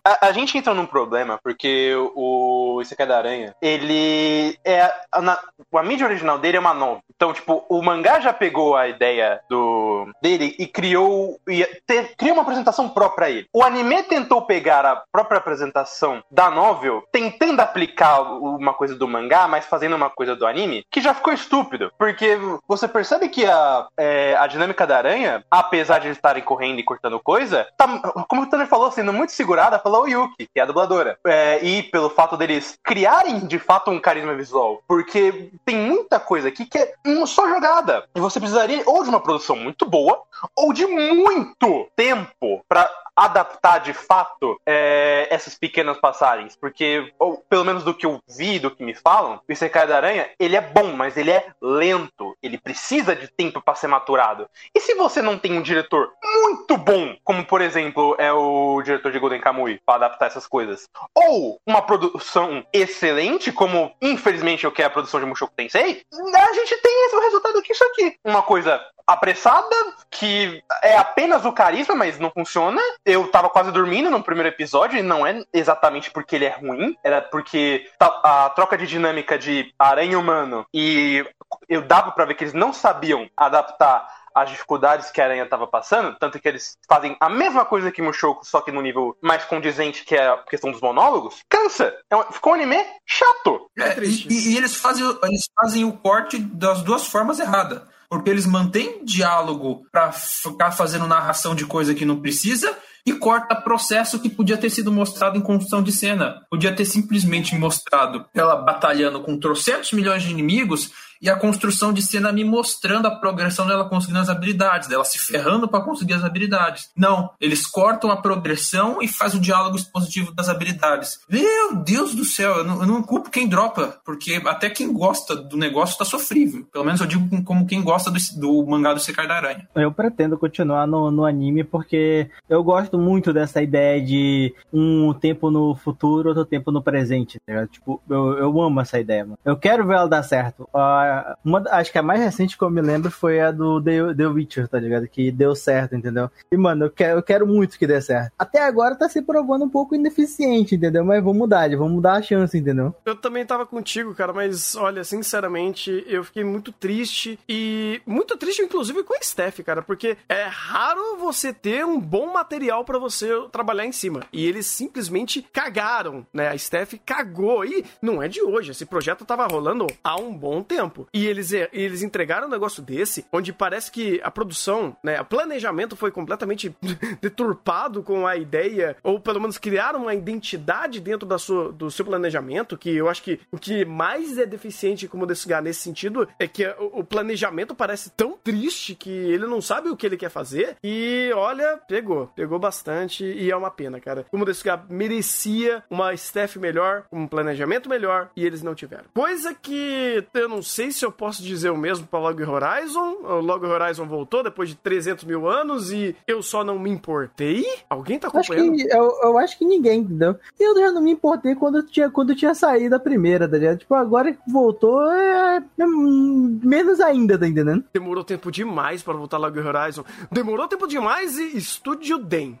[0.05, 4.91] a, a, gente entra num problema, porque o Isekai da Aranha, ele é.
[5.11, 5.39] A, na,
[5.73, 7.01] a mídia original dele é uma nova.
[7.15, 11.39] Então, tipo, o mangá já pegou a ideia do dele e criou.
[11.47, 13.47] E te, criou uma apresentação própria a ele.
[13.53, 19.47] O anime tentou pegar a própria apresentação da novel, tentando aplicar uma coisa do mangá,
[19.47, 21.91] mas fazendo uma coisa do anime, que já ficou estúpido.
[21.97, 22.37] Porque
[22.67, 26.83] você percebe que a, é, a dinâmica da aranha, apesar de eles estarem correndo e
[26.83, 27.87] cortando coisa, tá,
[28.27, 31.19] como o Tanner falou, sendo muito segurada pela Oyuki, que é a dubladora.
[31.25, 34.81] É, e pelo fato deles criarem de fato um carisma visual.
[34.87, 38.07] Porque tem muita coisa aqui que é uma só jogada.
[38.15, 40.23] E você precisaria ou de uma produção muito boa,
[40.55, 47.65] ou de muito tempo para adaptar de fato é, essas pequenas passagens, porque, ou pelo
[47.65, 50.61] menos do que eu vi, do que me falam, o Isekai da Aranha, ele é
[50.61, 54.49] bom, mas ele é lento, ele precisa de tempo para ser maturado.
[54.73, 59.11] E se você não tem um diretor muito bom, como por exemplo é o diretor
[59.11, 64.81] de Golden Kamuy, para adaptar essas coisas, ou uma produção excelente, como infelizmente o que
[64.81, 68.41] é a produção de Mushoku Tensei, a gente tem esse resultado que isso aqui, uma
[68.41, 69.75] coisa apressada,
[70.09, 72.81] que é apenas o carisma, mas não funciona.
[73.05, 76.95] Eu tava quase dormindo no primeiro episódio, e não é exatamente porque ele é ruim,
[77.03, 81.25] era porque a troca de dinâmica de aranha humano e
[81.69, 85.67] eu dava para ver que eles não sabiam adaptar as dificuldades que a Aranha estava
[85.67, 89.45] passando, tanto que eles fazem a mesma coisa que Mushoku, só que no nível mais
[89.45, 91.95] condizente, que é a questão dos monólogos, cansa.
[92.09, 93.69] É um, ficou um anime chato.
[93.77, 97.81] É, e, e, eles, fazem, eles fazem o corte das duas formas erradas.
[98.13, 103.55] Porque eles mantêm diálogo para ficar fazendo narração de coisa que não precisa e corta
[103.55, 106.45] processo que podia ter sido mostrado em construção de cena.
[106.47, 110.91] Podia ter simplesmente mostrado ela batalhando com trocentos milhões de inimigos
[111.23, 115.17] e a construção de cena me mostrando a progressão dela conseguindo as habilidades, dela se
[115.17, 116.89] ferrando para conseguir as habilidades.
[116.97, 121.21] Não, eles cortam a progressão e faz o diálogo expositivo das habilidades.
[121.29, 125.33] Meu Deus do céu, eu não, eu não culpo quem dropa, porque até quem gosta
[125.33, 126.67] do negócio tá sofrível.
[126.73, 129.65] Pelo menos eu digo como quem gosta do, do mangá do Sekai da Aranha.
[129.75, 135.49] Eu pretendo continuar no, no anime porque eu gosto muito dessa ideia de um tempo
[135.49, 137.39] no futuro, outro tempo no presente.
[137.45, 139.39] Tá tipo, eu, eu amo essa ideia, mano.
[139.45, 140.63] Eu quero ver ela dar certo.
[140.73, 141.12] Uh,
[141.43, 144.27] uma, acho que a mais recente que eu me lembro foi a do The, The
[144.27, 145.07] Witcher, tá ligado?
[145.07, 146.29] Que deu certo, entendeu?
[146.51, 148.31] E, mano, eu quero, eu quero muito que dê certo.
[148.37, 151.03] Até agora tá se provando um pouco ineficiente, entendeu?
[151.03, 152.93] Mas vamos mudar, vamos mudar a chance, entendeu?
[153.05, 158.61] Eu também tava contigo, cara, mas olha, sinceramente, eu fiquei muito triste e muito triste,
[158.61, 163.29] inclusive, com a Steph, cara, porque é raro você ter um bom material para você
[163.51, 164.21] trabalhar em cima.
[164.31, 166.49] E eles simplesmente cagaram, né?
[166.49, 167.65] A Steph cagou.
[167.65, 171.02] E não é de hoje, esse projeto tava rolando há um bom tempo.
[171.13, 175.95] E eles, eles entregaram um negócio desse, onde parece que a produção, né, o planejamento
[175.95, 176.75] foi completamente
[177.21, 182.05] deturpado com a ideia, ou pelo menos criaram uma identidade dentro da sua, do seu
[182.05, 186.47] planejamento, que eu acho que o que mais é deficiente como Dessugar nesse sentido é
[186.47, 190.29] que o, o planejamento parece tão triste que ele não sabe o que ele quer
[190.29, 194.25] fazer, e olha, pegou, pegou bastante, e é uma pena, cara.
[194.29, 199.05] Como Dessugar merecia uma staff melhor, um planejamento melhor, e eles não tiveram.
[199.13, 203.17] Coisa que eu não sei se eu posso dizer o mesmo para Log Horizon.
[203.23, 207.65] O Log Horizon voltou depois de 300 mil anos e eu só não me importei.
[207.89, 208.73] Alguém tá acompanhando?
[208.73, 210.35] Acho que, eu, eu, acho que ninguém, entendeu?
[210.59, 213.57] Eu já não me importei quando eu tinha, quando eu tinha saído a primeira, tá
[213.57, 213.79] ligado?
[213.79, 217.83] Tipo, agora que voltou, é, é menos ainda, tá entendendo?
[217.93, 220.03] Demorou tempo demais para voltar Log Horizon.
[220.31, 222.59] Demorou tempo demais e Estúdio Den.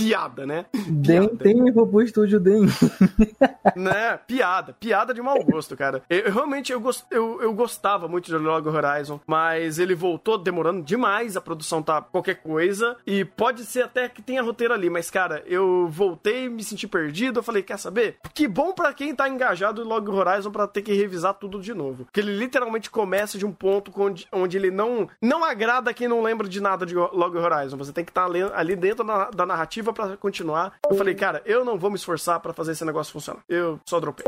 [0.00, 0.66] Piada, né?
[0.88, 2.66] Den tem pro estúdio Den.
[3.76, 4.18] né?
[4.26, 4.74] Piada.
[4.78, 6.02] Piada de mau gosto, cara.
[6.08, 10.82] Eu, realmente eu, gost, eu, eu gostava muito de Log Horizon, mas ele voltou demorando
[10.82, 15.10] demais, a produção tá qualquer coisa, e pode ser até que tenha roteiro ali, mas,
[15.10, 18.16] cara, eu voltei, me senti perdido, eu falei, quer saber?
[18.34, 21.74] Que bom para quem tá engajado em Log Horizon para ter que revisar tudo de
[21.74, 22.04] novo.
[22.04, 26.22] Porque ele literalmente começa de um ponto onde, onde ele não, não agrada quem não
[26.22, 27.76] lembra de nada de Log Horizon.
[27.76, 30.74] Você tem que estar tá ali dentro da, da narrativa para continuar.
[30.88, 33.42] Eu falei, cara, eu não vou me esforçar para fazer esse negócio funcionar.
[33.48, 34.24] Eu só dropei.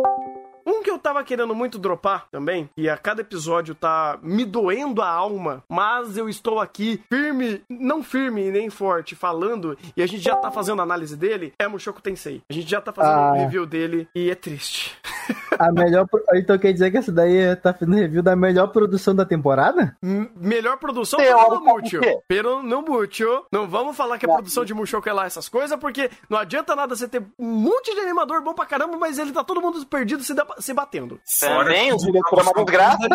[0.66, 5.02] Um que eu tava querendo muito dropar também, e a cada episódio tá me doendo
[5.02, 10.22] a alma, mas eu estou aqui firme, não firme nem forte, falando, e a gente
[10.22, 12.42] já tá fazendo análise dele, é Mushoku Tensei.
[12.48, 13.32] A gente já tá fazendo ah.
[13.32, 14.96] um review dele e é triste.
[15.58, 16.06] A melhor.
[16.34, 19.96] Então quer dizer que essa daí tá fazendo review da melhor produção da temporada?
[20.02, 22.00] M melhor produção pelo Mútil.
[22.26, 23.46] Pelo no Mútil.
[23.52, 26.74] Não vamos falar que a produção de Mushoku é lá essas coisas, porque não adianta
[26.74, 29.84] nada você ter um monte de animador bom pra caramba, mas ele tá todo mundo
[29.86, 31.20] perdido se, se batendo.
[31.40, 33.08] Também, o diretor é uma desgraça.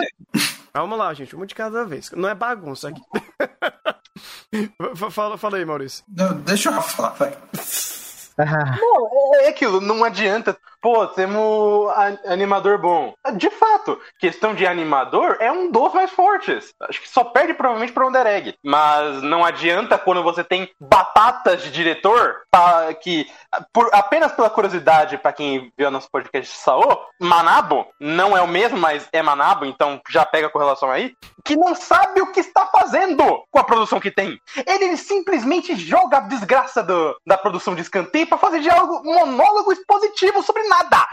[0.74, 2.12] Vamos lá, gente, uma de cada vez.
[2.12, 3.02] Não é bagunça aqui.
[5.10, 6.04] fala, fala aí, Maurício.
[6.08, 7.36] Não, deixa eu falar, vai.
[8.80, 11.92] Não, é aquilo, não adianta pô, temos
[12.26, 13.14] animador bom.
[13.36, 16.74] De fato, questão de animador é um dos mais fortes.
[16.82, 18.56] Acho que só perde provavelmente para Under Egg.
[18.64, 23.28] Mas não adianta quando você tem batatas de diretor tá, que,
[23.74, 28.48] por, apenas pela curiosidade, para quem viu nosso podcast de Saô, Manabo não é o
[28.48, 31.14] mesmo, mas é Manabo, então já pega a correlação aí,
[31.44, 34.40] que não sabe o que está fazendo com a produção que tem.
[34.66, 40.44] Ele simplesmente joga a desgraça do, da produção de escanteio para fazer diálogo, monólogo expositivo
[40.44, 41.08] sobre nada.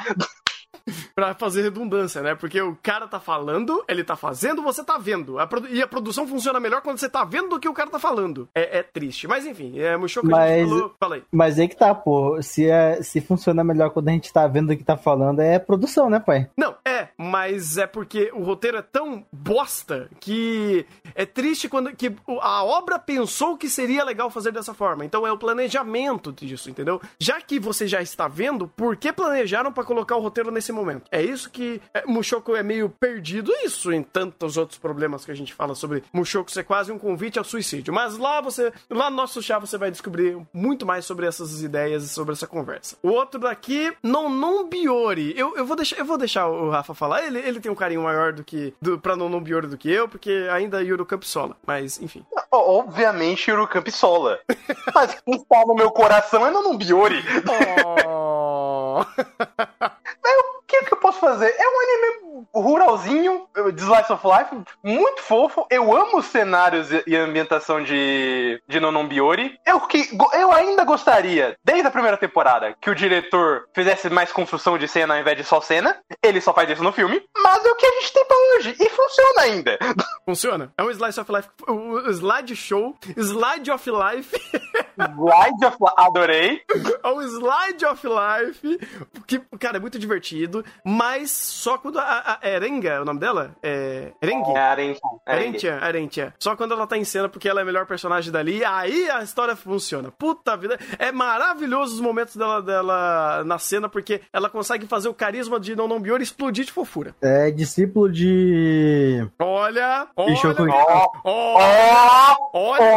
[1.14, 2.34] pra fazer redundância, né?
[2.34, 5.38] Porque o cara tá falando, ele tá fazendo, você tá vendo.
[5.38, 7.98] A e a produção funciona melhor quando você tá vendo do que o cara tá
[7.98, 8.48] falando.
[8.54, 9.26] É, é triste.
[9.28, 10.94] Mas enfim, é a gente Mas- falou.
[10.98, 11.22] Fala aí.
[11.32, 12.40] Mas aí que tá, pô.
[12.42, 15.58] Se, é, se funciona melhor quando a gente tá vendo o que tá falando, é
[15.58, 16.48] produção, né, pai?
[16.56, 22.14] Não, é, mas é porque o roteiro é tão bosta que é triste quando que
[22.40, 25.04] a obra pensou que seria legal fazer dessa forma.
[25.04, 27.00] Então é o planejamento disso, entendeu?
[27.18, 31.04] Já que você já está vendo, por que planejaram pra colocar o roteiro nesse momento?
[31.10, 35.34] É isso que é, Mushoku é meio perdido, isso em tantos outros problemas que a
[35.34, 37.92] gente fala sobre Mushoku ser quase um convite ao suicídio.
[37.92, 42.04] Mas lá você, lá no nosso chá você vai descobrir muito mais sobre essas ideias
[42.04, 42.96] e sobre essa conversa.
[43.02, 45.34] O outro daqui, não não Biori.
[45.36, 47.24] Eu, eu vou deixar eu vou deixar o Rafa falar.
[47.24, 50.08] Ele, ele tem um carinho maior do que do, pra não Biori do que eu,
[50.08, 51.56] porque ainda Yuru Campsola.
[51.66, 52.24] Mas enfim.
[52.50, 54.38] Obviamente, Yurukan Pistola.
[54.94, 57.22] Mas quem está no meu coração é Biori.
[58.06, 59.04] Oh.
[60.74, 61.54] O que, que eu posso fazer?
[61.56, 65.66] É um anime ruralzinho, de Slice of Life, muito fofo.
[65.70, 69.58] Eu amo os cenários e- a ambientação de, de Nonon Biori.
[69.66, 74.76] Eu, que, eu ainda gostaria, desde a primeira temporada, que o diretor fizesse mais construção
[74.76, 75.96] de cena ao invés de só cena.
[76.22, 77.22] Ele só faz isso no filme.
[77.36, 78.76] Mas é o que a gente tem pra hoje.
[78.80, 79.78] E funciona ainda.
[80.26, 80.72] Funciona.
[80.78, 84.34] É um slice of life, o slide show, slide of life.
[84.96, 86.62] Slide of Life, adorei.
[87.02, 88.78] É um slide of life,
[89.26, 93.54] que, cara, é muito divertido, mas só quando a, a Erenga, é o nome dela?
[93.62, 94.12] É.
[94.20, 94.50] Erengue?
[94.56, 95.32] É.
[95.32, 96.34] Arentia, Arentia.
[96.38, 99.22] Só quando ela tá em cena porque ela é a melhor personagem dali, aí a
[99.22, 100.10] história funciona.
[100.10, 100.78] Puta vida.
[100.98, 105.74] É maravilhoso os momentos dela, dela na cena porque ela consegue fazer o carisma de
[105.74, 107.14] Nonon Biori explodir de fofura.
[107.22, 109.26] É discípulo de.
[109.38, 111.06] Olha, olha, eu cuidar.
[111.24, 112.96] Ó, olha, ó, olha,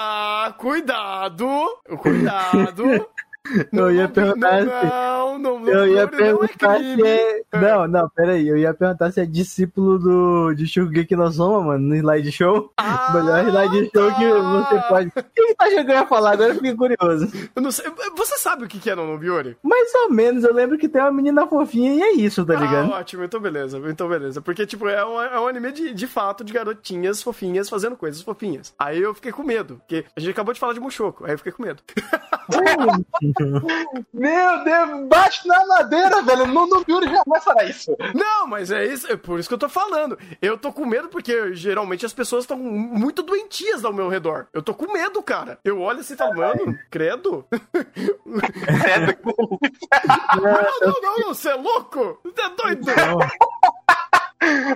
[0.00, 1.46] ah, cuidado,
[3.44, 3.68] cuidado.
[3.72, 7.42] Eu ia perguntar se- Não, não, não, Eu ia não, não é perguntar se é.
[7.52, 8.48] Não, não, peraí.
[8.48, 12.72] Eu ia perguntar se é discípulo do, de Shugeki no Soma, mano, no slide show.
[12.76, 14.82] Ah, melhor slide show que você tá.
[14.88, 15.08] pode.
[15.08, 16.32] O que que tá achando que eu ia falar?
[16.32, 17.28] Agora eu fiquei curioso.
[17.54, 17.84] Eu não sei.
[18.16, 19.56] Você sabe o que é Nonon Biori?
[19.62, 22.92] Mais ou menos, eu lembro que tem uma menina fofinha e é isso, tá ligado?
[22.92, 24.40] Ah, ótimo, então beleza, então beleza.
[24.40, 28.22] Porque, tipo, é um, é um anime de, de fato de garotinhas fofinhas fazendo coisas
[28.22, 28.72] fofinhas.
[28.78, 31.38] Aí eu fiquei com medo, porque a gente acabou de falar de Mushoku, aí eu
[31.38, 31.82] fiquei com medo.
[34.12, 36.46] Meu Deus, bate na madeira, velho.
[36.46, 37.96] Nonon Biori jamais fará isso.
[38.14, 40.18] Não, mas é isso, é por isso que eu tô falando.
[40.40, 44.46] Eu tô com medo porque geralmente as pessoas estão muito doentias ao meu redor.
[44.52, 45.58] Eu tô com medo, cara.
[45.64, 47.46] Eu olho assim e falo, mano, credo.
[49.90, 52.20] Ah, não, não, não, você é louco?
[52.24, 52.92] Você é doido?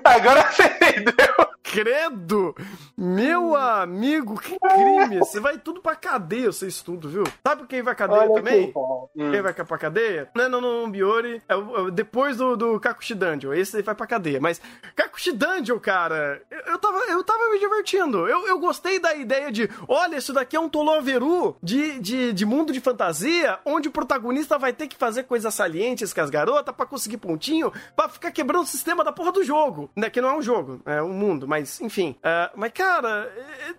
[0.05, 1.56] Agora você entendeu.
[1.77, 2.55] Credo!
[2.97, 5.19] Meu amigo, que crime!
[5.19, 7.25] Você vai tudo pra cadeia, vocês tudo, viu?
[7.47, 8.73] Sabe quem vai cadeia também?
[9.15, 10.31] Quem vai pra cadeia?
[10.35, 13.53] Não é no Biori, é, é depois do, do Kakushi Dungeon.
[13.53, 14.41] Esse aí vai pra cadeia.
[14.41, 14.59] Mas
[14.95, 18.27] Kakushi Dungeon, cara, eu, eu, tava, eu tava me divertindo.
[18.27, 22.47] Eu, eu gostei da ideia de, olha, isso daqui é um Toloveru de, de, de
[22.47, 26.75] mundo de fantasia, onde o protagonista vai ter que fazer coisas salientes com as garotas
[26.75, 29.91] pra conseguir pontinho, pra ficar quebrando o sistema da porra do jogo.
[29.95, 30.09] Né?
[30.09, 32.15] Que não é um jogo, é um mundo, mas enfim.
[32.23, 33.31] Ah, mas, cara,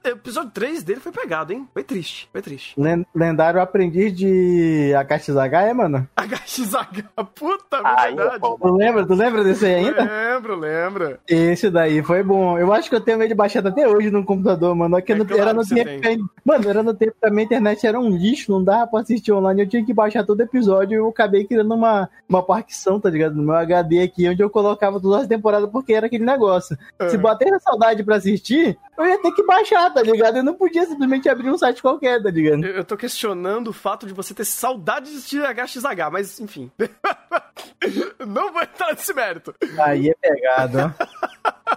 [0.03, 1.67] é- é- o episódio 3 dele foi pegado, hein?
[1.73, 2.73] Foi triste, foi triste.
[2.79, 6.07] Len- Lendário aprendiz de Akashizaga, é, mano?
[6.17, 7.03] HXH,
[7.35, 8.39] puta, Aí, verdade.
[8.39, 9.05] Tu lembra?
[9.05, 10.03] Tu lembra desse aí ainda?
[10.03, 11.17] Lembro, lembro.
[11.27, 12.57] Esse daí foi bom.
[12.57, 14.97] Eu acho que eu tenho medo de baixar até hoje no computador, mano.
[14.97, 16.19] É que É no- claro era no tempo tem.
[16.45, 19.31] Mano, era no tempo que a minha internet era um lixo, não dava pra assistir
[19.31, 19.61] online.
[19.61, 23.35] Eu tinha que baixar todo episódio e eu acabei criando uma, uma partição, tá ligado?
[23.35, 26.77] No meu HD aqui, onde eu colocava todas as temporadas porque era aquele negócio.
[27.09, 30.37] Se bater na saudade pra assistir, eu ia ter que baixar, tá ligado?
[30.37, 32.65] Eu não podia simplesmente abrir um site qualquer, tá ligado?
[32.65, 36.71] Eu eu tô questionando o fato de você ter saudade de assistir HXH, mas enfim.
[38.19, 39.53] Não vou entrar nesse mérito.
[39.79, 41.76] Aí é pegado, ó.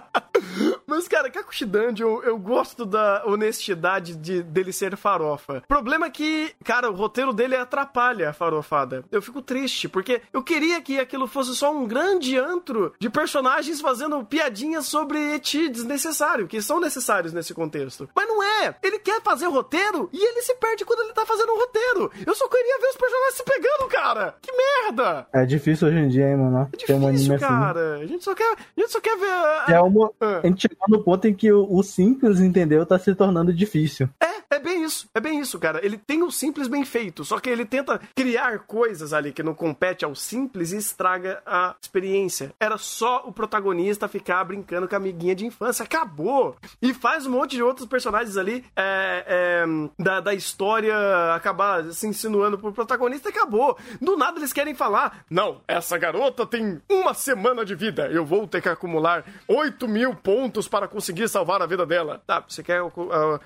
[0.85, 5.63] Mas, cara, Kakushi Dungeon, eu gosto da honestidade de, dele ser farofa.
[5.67, 9.03] Problema é que, cara, o roteiro dele atrapalha a farofada.
[9.11, 13.81] Eu fico triste, porque eu queria que aquilo fosse só um grande antro de personagens
[13.81, 18.09] fazendo piadinhas sobre eti desnecessário, que são necessários nesse contexto.
[18.15, 18.75] Mas não é!
[18.83, 22.11] Ele quer fazer roteiro e ele se perde quando ele tá fazendo o roteiro.
[22.25, 24.35] Eu só queria ver os personagens se pegando, cara!
[24.41, 25.27] Que merda!
[25.33, 26.57] É difícil hoje em dia, hein, mano?
[26.57, 27.45] É um difícil, assim.
[27.45, 27.95] cara.
[28.01, 29.29] A gente só quer, a gente só quer ver.
[29.31, 30.11] a- É uma...
[30.19, 30.40] Ah.
[30.43, 32.85] A gente chegou no ponto em que o, o simples, entendeu?
[32.85, 34.09] Tá se tornando difícil.
[34.21, 35.79] É, É bem isso, é bem isso, cara.
[35.83, 39.53] Ele tem o simples bem feito, só que ele tenta criar coisas ali que não
[39.53, 42.53] compete ao simples e estraga a experiência.
[42.59, 45.83] Era só o protagonista ficar brincando com a amiguinha de infância.
[45.83, 46.57] Acabou!
[46.81, 49.65] E faz um monte de outros personagens ali é, é,
[49.97, 50.93] da, da história
[51.33, 53.77] acabar se insinuando pro protagonista acabou.
[54.01, 58.07] Do nada eles querem falar: não, essa garota tem uma semana de vida.
[58.07, 62.21] Eu vou ter que acumular 8 mil pontos para conseguir salvar a vida dela.
[62.27, 62.91] Tá, você quer uh,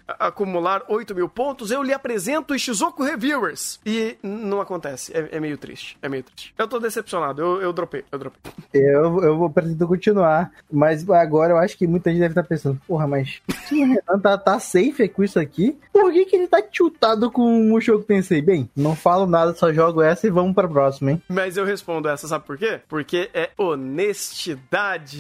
[0.08, 1.72] acumular 8 mil pontos?
[1.72, 3.80] Eu lhe apresento o Shizuku Reviewers.
[3.86, 5.16] E não acontece.
[5.16, 5.98] É, é, meio triste.
[6.02, 6.54] É meio triste.
[6.58, 7.42] Eu tô decepcionado.
[7.42, 8.04] Eu, eu dropei.
[8.12, 8.40] Eu dropei.
[8.74, 10.52] Eu, eu vou pretendo continuar.
[10.72, 14.20] Mas agora eu acho que muita gente deve estar pensando: porra, mas se o Renan
[14.22, 18.04] tá, tá safe com isso aqui, por que, que ele tá tiltado com o jogo
[18.04, 18.42] pensei?
[18.42, 21.22] Bem, não falo nada, só jogo essa e vamos pra próxima, hein?
[21.28, 22.80] Mas eu respondo essa, sabe por quê?
[22.88, 25.16] Porque é honestidade.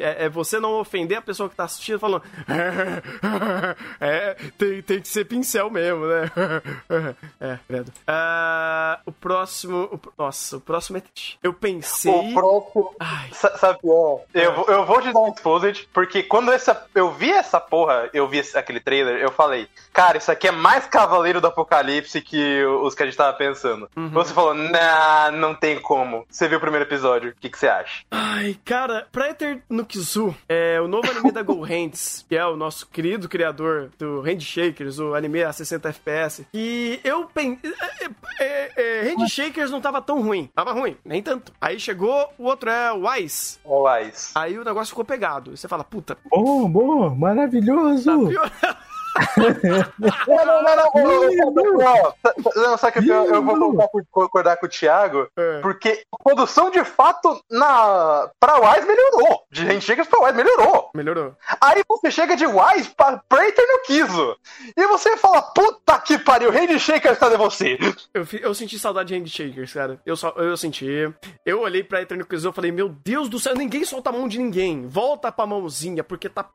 [0.00, 2.22] É, é você não ofender a pessoa que tá assistindo falando.
[4.00, 6.30] é, tem, tem que ser pincel mesmo, né?
[7.40, 7.88] é, credo.
[7.88, 9.84] Uh, o próximo.
[9.92, 11.02] O, nossa, o próximo é.
[11.42, 12.12] Eu pensei.
[12.12, 12.94] O próximo.
[12.98, 13.28] Ai.
[13.32, 17.60] Sabe, ó, eu, eu vou te dar um exposit, porque quando essa, eu vi essa
[17.60, 22.20] porra, eu vi aquele trailer, eu falei, cara, isso aqui é mais Cavaleiro do Apocalipse
[22.20, 23.88] que os que a gente tava pensando.
[23.96, 24.10] Uhum.
[24.10, 26.26] Você falou, nah, não tem como.
[26.30, 28.04] Você viu o primeiro episódio, o que, que você acha?
[28.10, 32.56] Ai, cara, Praetor no Kizu é o novo anime da Go Hands, que é o
[32.56, 36.46] nosso querido criador do Handshakers, o anime a 60 FPS.
[36.54, 37.72] E eu pensei.
[38.38, 40.48] É, é, é, Handshakers não tava tão ruim.
[40.54, 41.52] Tava ruim, nem tanto.
[41.60, 43.58] Aí chegou o outro, é o Wise.
[43.64, 44.30] O Wise.
[44.34, 45.52] Aí o negócio ficou pegado.
[45.52, 46.16] E você fala, puta.
[46.30, 48.04] Bom, bom, maravilhoso.
[48.04, 48.52] Tá pior
[50.28, 52.14] não, não, não, não,
[52.56, 55.60] não, só que eu, eu vou concordar com o Thiago, é.
[55.60, 59.42] porque a produção de fato na pra Wise melhorou.
[59.50, 60.90] De gente chega pra Wise melhorou.
[60.94, 61.34] Melhorou.
[61.60, 64.36] Aí você chega de Wise pra Prater no Kizo.
[64.76, 67.78] E você fala, puta que pariu, Handshakers cadê você?
[68.14, 70.00] Eu, eu senti saudade de Handshakers, cara.
[70.06, 70.86] Eu, só, eu senti.
[71.44, 74.12] Eu olhei pra Prater no Kizo e falei, meu Deus do céu, ninguém solta a
[74.12, 74.86] mão de ninguém.
[74.86, 76.48] Volta pra mãozinha, porque tá.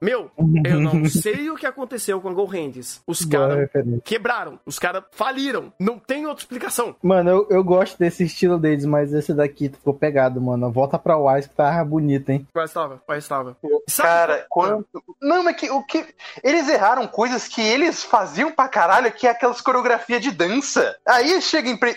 [0.00, 0.30] Meu,
[0.64, 3.02] eu não sei o que aconteceu aconteceu com a Go Hands.
[3.06, 3.68] Os caras
[4.04, 5.72] quebraram, os caras faliram.
[5.78, 6.96] Não tem outra explicação.
[7.02, 10.70] Mano, eu, eu gosto desse estilo deles, mas esse daqui ficou pegado, mano.
[10.70, 12.46] Volta pra Wise que tava bonito, hein?
[12.56, 13.56] Wise tava, Wise tava.
[13.96, 15.02] Cara, quanto.
[15.20, 16.04] Não, mas que, o que.
[16.42, 20.96] Eles erraram coisas que eles faziam pra caralho, que é aquelas coreografias de dança.
[21.06, 21.96] Aí chega em Pre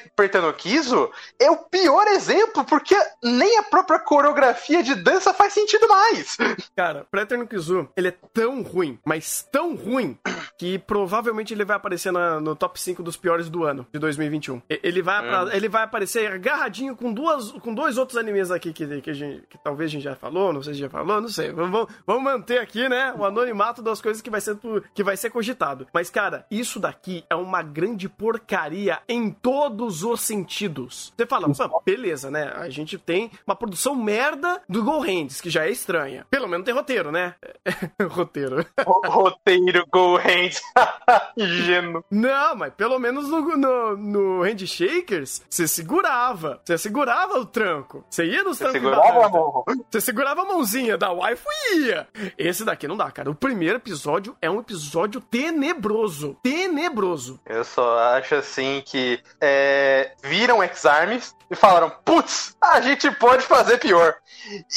[0.57, 6.37] Kizo, é o pior exemplo, porque nem a própria coreografia de dança faz sentido mais.
[6.75, 7.05] Cara,
[7.49, 10.17] Kizu, ele é tão ruim, mas tão ruim ruim
[10.57, 14.61] que provavelmente ele vai aparecer na, no top 5 dos piores do ano, de 2021.
[14.69, 19.01] Ele vai, pra, ele vai aparecer agarradinho com, duas, com dois outros animes aqui que,
[19.01, 21.51] que, gente, que talvez a gente já falou, não sei se já falou, não sei.
[21.51, 24.57] Vamos, vamos manter aqui, né, o anonimato das coisas que vai, ser,
[24.93, 25.87] que vai ser cogitado.
[25.93, 31.13] Mas, cara, isso daqui é uma grande porcaria em todos os sentidos.
[31.15, 31.47] Você fala,
[31.85, 32.53] beleza, né?
[32.55, 36.25] A gente tem uma produção merda do Go Hands, que já é estranha.
[36.29, 37.35] Pelo menos tem roteiro, né?
[38.09, 38.65] roteiro.
[39.05, 40.61] roteiro Go Hands.
[41.37, 42.03] Ingênuo.
[42.09, 46.61] Não, mas pelo menos no, no, no Handshakers, você segurava.
[46.63, 48.05] Você segurava o tranco.
[48.09, 49.63] Você ia nos trancos segurava a mão.
[49.89, 52.07] Você segurava a mãozinha da wife e ia.
[52.37, 53.29] Esse daqui não dá, cara.
[53.29, 56.37] O primeiro episódio é um episódio tenebroso.
[56.43, 57.39] Tenebroso.
[57.45, 63.77] Eu só acho assim que é, viram X-Arms e falaram: putz, a gente pode fazer
[63.77, 64.15] pior.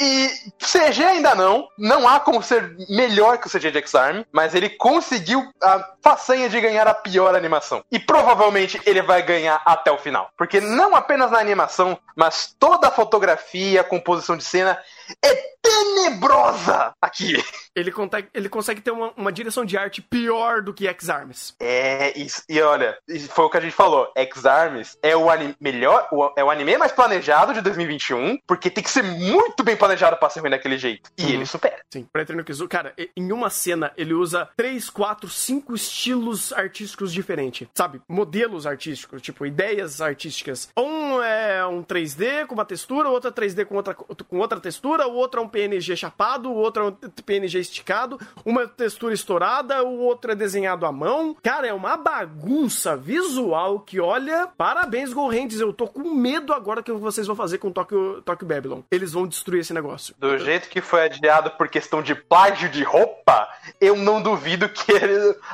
[0.00, 1.66] E CG ainda não.
[1.78, 6.48] Não há como ser melhor que o CG de X-Arm, mas ele conseguiu a façanha
[6.48, 7.84] de ganhar a pior animação.
[7.92, 10.30] E provavelmente ele vai ganhar até o final.
[10.38, 14.78] Porque não apenas na animação, mas toda a fotografia, a composição de cena
[15.22, 17.42] é tenebrosa aqui.
[17.74, 21.54] Ele consegue, ele consegue ter uma, uma direção de arte pior do que X-Arms.
[21.60, 22.96] É, isso, e olha,
[23.28, 24.10] foi o que a gente falou.
[24.16, 28.82] X-Arms é o anime melhor, o, é o anime mais planejado de 2021, porque tem
[28.82, 31.10] que ser muito bem planejado pra ser ruim daquele jeito.
[31.18, 31.30] E uhum.
[31.30, 31.80] ele supera.
[31.92, 36.52] Sim, pra entrar no Kizu, cara, em uma cena ele usa 3, 4, 5 estilos
[36.52, 38.00] artísticos diferentes, sabe?
[38.08, 40.68] Modelos artísticos, tipo, ideias artísticas.
[40.76, 45.06] Um é um 3D com uma textura, outro é 3D com outra, com outra textura,
[45.06, 49.82] o outro é um PNG chapado, o outro é um PNG esticado, uma textura estourada,
[49.82, 51.34] o outro é desenhado à mão.
[51.42, 55.58] Cara, é uma bagunça visual que, olha, parabéns, Gorrentes.
[55.58, 58.82] Eu tô com medo agora que vocês vão fazer com Tokyo, Tokyo Babylon.
[58.90, 60.14] Eles vão destruir esse negócio.
[60.18, 63.48] Do jeito que foi adiado por questão de plágio de roupa,
[63.80, 64.92] eu não duvido que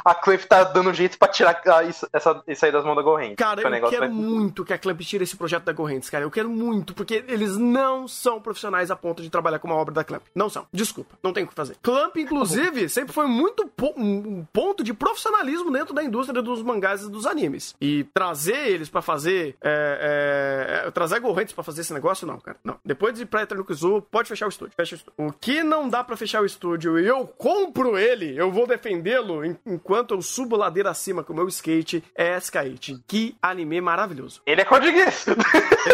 [0.05, 3.37] a Clamp tá dando jeito pra tirar isso, essa, isso aí das mãos da Gorrentes.
[3.37, 6.11] Cara, eu quero muito que a Clamp tire esse projeto da Gorrentes.
[6.11, 6.25] cara.
[6.25, 9.91] Eu quero muito, porque eles não são profissionais a ponto de trabalhar com uma obra
[9.93, 10.22] da Clamp.
[10.34, 10.66] Não são.
[10.72, 11.16] Desculpa.
[11.22, 11.76] Não tem o que fazer.
[11.82, 17.03] Clamp, inclusive, sempre foi muito po um ponto de profissionalismo dentro da indústria dos mangás
[17.03, 17.74] e dos animes.
[17.80, 19.57] E trazer eles para fazer.
[19.62, 22.57] É, é, trazer correntes para fazer esse negócio, não, cara.
[22.64, 22.76] Não.
[22.84, 24.74] Depois de Praia Telukizu, pode fechar o estúdio.
[24.76, 25.14] Fecha o estúdio.
[25.18, 29.43] O que não dá para fechar o estúdio e eu compro ele, eu vou defendê-lo
[29.66, 33.03] enquanto eu subo ladeira acima com o meu skate, é Skate.
[33.07, 34.40] Que anime maravilhoso.
[34.47, 35.26] Ele é Code Geass.
[35.28, 35.36] Ele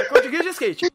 [0.00, 0.92] é De skate.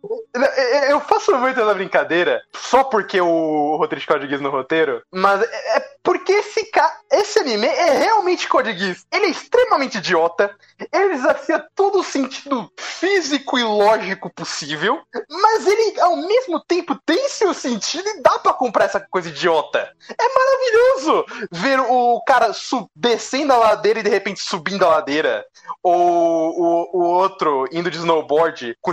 [0.90, 5.94] Eu faço muito essa brincadeira só porque o de Code Geass no roteiro, mas é
[6.04, 7.00] porque esse, ca...
[7.12, 9.06] esse anime é realmente Code Geass.
[9.12, 10.56] Ele é extremamente idiota,
[10.92, 17.30] ele desafia todo o sentido físico e lógico possível, mas ele, ao mesmo tempo, tem
[17.30, 19.92] seu sentido e dá para comprar essa coisa idiota.
[20.10, 22.52] É maravilhoso ver o cara
[22.96, 25.46] descendo a ladeira e de repente subindo a ladeira.
[25.82, 28.92] Ou o, o outro indo de snowboard com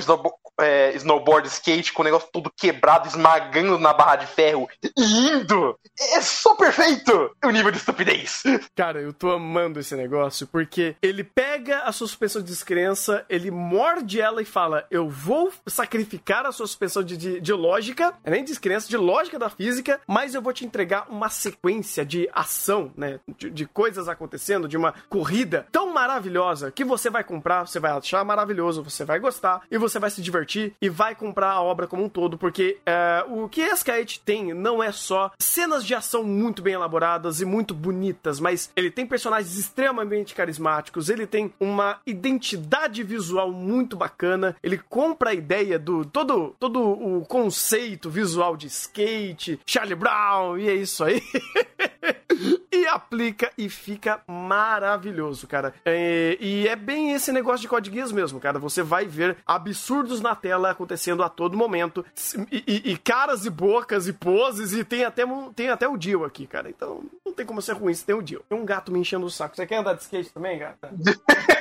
[0.61, 5.79] é, snowboard skate com o negócio todo quebrado, esmagando na barra de ferro indo.
[5.99, 8.43] É só perfeito o nível de estupidez.
[8.77, 14.21] Cara, eu tô amando esse negócio porque ele pega a suspensão de descrença, ele morde
[14.21, 18.89] ela e fala: Eu vou sacrificar a suspensão de, de, de lógica, é nem descrença,
[18.89, 23.21] de lógica da física, mas eu vou te entregar uma sequência de ação, né?
[23.37, 27.93] De, de coisas acontecendo, de uma corrida tão maravilhosa que você vai comprar, você vai
[27.93, 31.87] achar maravilhoso, você vai gostar e você vai se divertir e vai comprar a obra
[31.87, 36.25] como um todo, porque é, o que Skate tem não é só cenas de ação
[36.25, 41.99] muito bem elaboradas e muito bonitas, mas ele tem personagens extremamente carismáticos, ele tem uma
[42.07, 48.67] identidade visual muito bacana, ele compra a ideia do todo, todo o conceito visual de
[48.67, 51.23] skate, Charlie Brown, e é isso aí.
[52.73, 55.75] e aplica e fica maravilhoso, cara.
[55.85, 58.59] É, e é bem esse negócio de Code Geass mesmo, cara.
[58.59, 62.03] Você vai ver absurdos na tela acontecendo a todo momento.
[62.51, 64.73] E, e, e caras e bocas e poses.
[64.73, 66.71] E tem até, tem até o Dio aqui, cara.
[66.71, 68.43] Então não tem como ser ruim se tem o Dio.
[68.49, 69.55] Tem um gato me enchendo o saco.
[69.55, 70.91] Você quer andar de skate também, gata?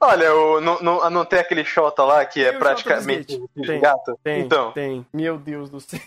[0.00, 4.18] Olha, o, não, não, não tem aquele Xota lá que é praticamente tem, gato?
[4.22, 4.72] Tem, então.
[4.72, 5.06] tem.
[5.12, 6.00] Meu Deus do céu.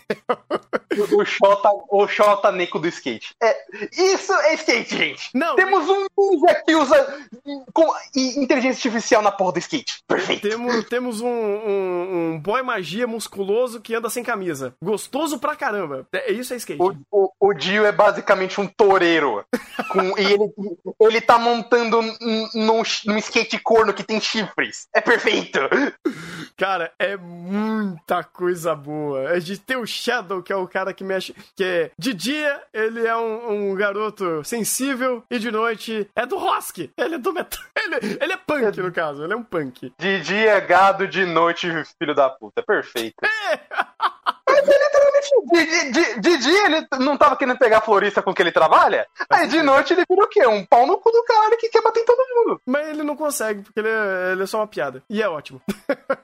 [1.12, 3.34] O Xota, o Xota Neco do skate.
[3.42, 3.56] É,
[3.92, 5.30] isso é skate, gente.
[5.34, 7.28] Não, Temos um ninja que usa
[7.72, 10.02] com, inteligência artificial na porra do skate.
[10.06, 10.48] Perfeito.
[10.48, 14.74] Temos, temos um, um, um, boy magia musculoso que anda sem camisa.
[14.82, 16.06] Gostoso pra caramba.
[16.12, 16.82] É, isso é skate.
[16.82, 19.44] O, o, o Dio é basicamente um toureiro.
[19.90, 20.52] com, e ele,
[21.00, 22.02] ele tá montando
[22.54, 24.88] num, num skate corno que tem chifres.
[24.94, 25.58] É perfeito.
[26.56, 29.30] Cara, é muita coisa boa.
[29.30, 31.34] A gente tem o Shadow, que é o cara que mexe.
[31.56, 36.36] Que é de dia, ele é um, um garoto sensível, e de noite é do
[36.36, 36.78] Rosk.
[36.96, 37.60] Ele é do metal.
[37.80, 39.24] Ele, ele é punk, no caso.
[39.24, 39.92] Ele é um punk.
[39.98, 41.66] De dia, gado, de noite,
[41.98, 42.62] filho da puta.
[42.62, 43.16] Perfeito.
[43.24, 43.60] É.
[44.50, 48.34] Mas ele literalmente, de, de, de, dia ele não tava querendo pegar a florista com
[48.34, 50.46] que ele trabalha, aí de noite ele vira o quê?
[50.46, 52.60] Um pau no cu do cara que quer bater em todo mundo.
[52.66, 55.02] Mas ele não consegue, porque ele é, ele é só uma piada.
[55.08, 55.60] E é ótimo.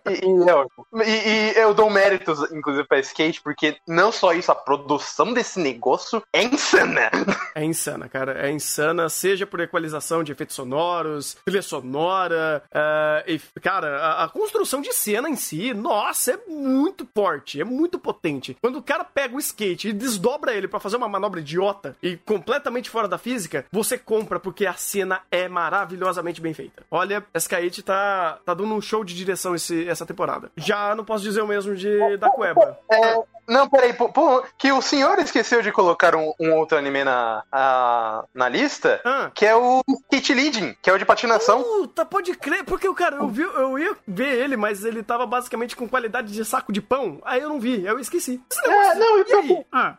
[0.09, 0.87] e, e, é ótimo.
[1.05, 5.59] E, e, eu dou méritos, inclusive, pra skate, porque não só isso, a produção desse
[5.59, 7.11] negócio é insana.
[7.55, 8.47] É insana, cara.
[8.47, 14.29] É insana, seja por equalização de efeitos sonoros, trilha sonora, uh, e, cara, a, a
[14.29, 18.57] construção de cena em si, nossa, é muito forte, é muito potente potente.
[18.61, 22.17] Quando o cara pega o skate e desdobra ele para fazer uma manobra idiota e
[22.17, 26.83] completamente fora da física, você compra porque a cena é maravilhosamente bem feita.
[26.91, 30.51] Olha, Skate tá, tá dando um show de direção esse, essa temporada.
[30.57, 32.79] Já não posso dizer o mesmo de da Cueva.
[32.91, 33.17] É,
[33.49, 37.43] não, peraí, pô, pô, que o senhor esqueceu de colocar um, um outro anime na,
[37.53, 39.31] a, na lista, Ah.
[39.35, 41.62] que é o Skate Leading, que é o de patinação.
[41.62, 45.27] Puta, pode crer, porque o cara, eu, vi, eu ia ver ele, mas ele tava
[45.27, 47.21] basicamente com qualidade de saco de pão.
[47.25, 48.41] Aí eu não vi, eu esqueci.
[48.51, 49.67] Esse É, negócio- não, e eu aí?
[49.73, 49.97] Ah,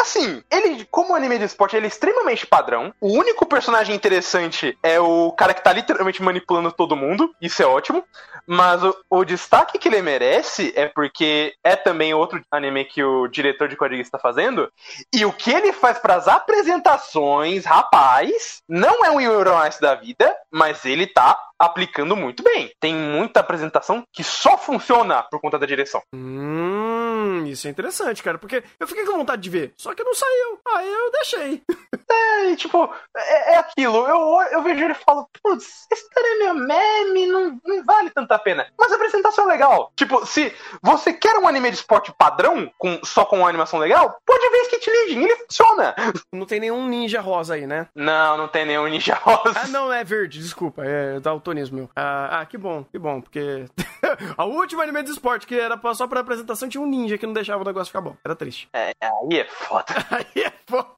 [0.00, 2.92] Assim, ele, como anime de esporte, ele é extremamente padrão.
[3.00, 7.34] O único personagem interessante é o cara que tá literalmente manipulando todo mundo.
[7.40, 8.04] Isso é ótimo.
[8.46, 13.26] Mas o, o destaque que ele merece é porque é também outro anime que o
[13.28, 14.70] diretor de quadrinhos está fazendo.
[15.12, 20.84] E o que ele faz pras apresentações, rapaz, não é um Euronice da vida, mas
[20.84, 22.70] ele tá aplicando muito bem.
[22.80, 26.02] Tem muita apresentação que só funciona por conta da direção.
[26.14, 30.14] hum, isso é interessante, cara, porque eu fiquei com vontade de ver, só que não
[30.14, 30.58] saiu.
[30.74, 31.62] Aí eu deixei.
[32.10, 34.06] É, e, tipo, é, é aquilo.
[34.08, 38.08] Eu, eu vejo ele e falo, putz, esse cara é meu meme, não, não vale
[38.08, 38.66] tanta pena.
[38.78, 39.92] Mas a apresentação é legal.
[39.94, 44.18] Tipo, se você quer um anime de esporte padrão, com, só com uma animação legal,
[44.24, 45.94] pode ver Skate Leading, ele funciona.
[46.32, 47.88] Não tem nenhum ninja rosa aí, né?
[47.94, 49.52] Não, não tem nenhum ninja rosa.
[49.54, 50.82] Ah, não, é verde, desculpa.
[50.84, 51.88] É daltonismo meu.
[51.96, 53.64] Ah, ah, que bom, que bom, porque
[54.36, 57.32] a última anime de esporte que era só pra apresentação tinha um ninja que não
[57.32, 58.16] deixava o negócio ficar bom.
[58.24, 58.68] Era triste.
[58.72, 59.84] É, aí é foda.
[60.10, 60.88] Aí é foda.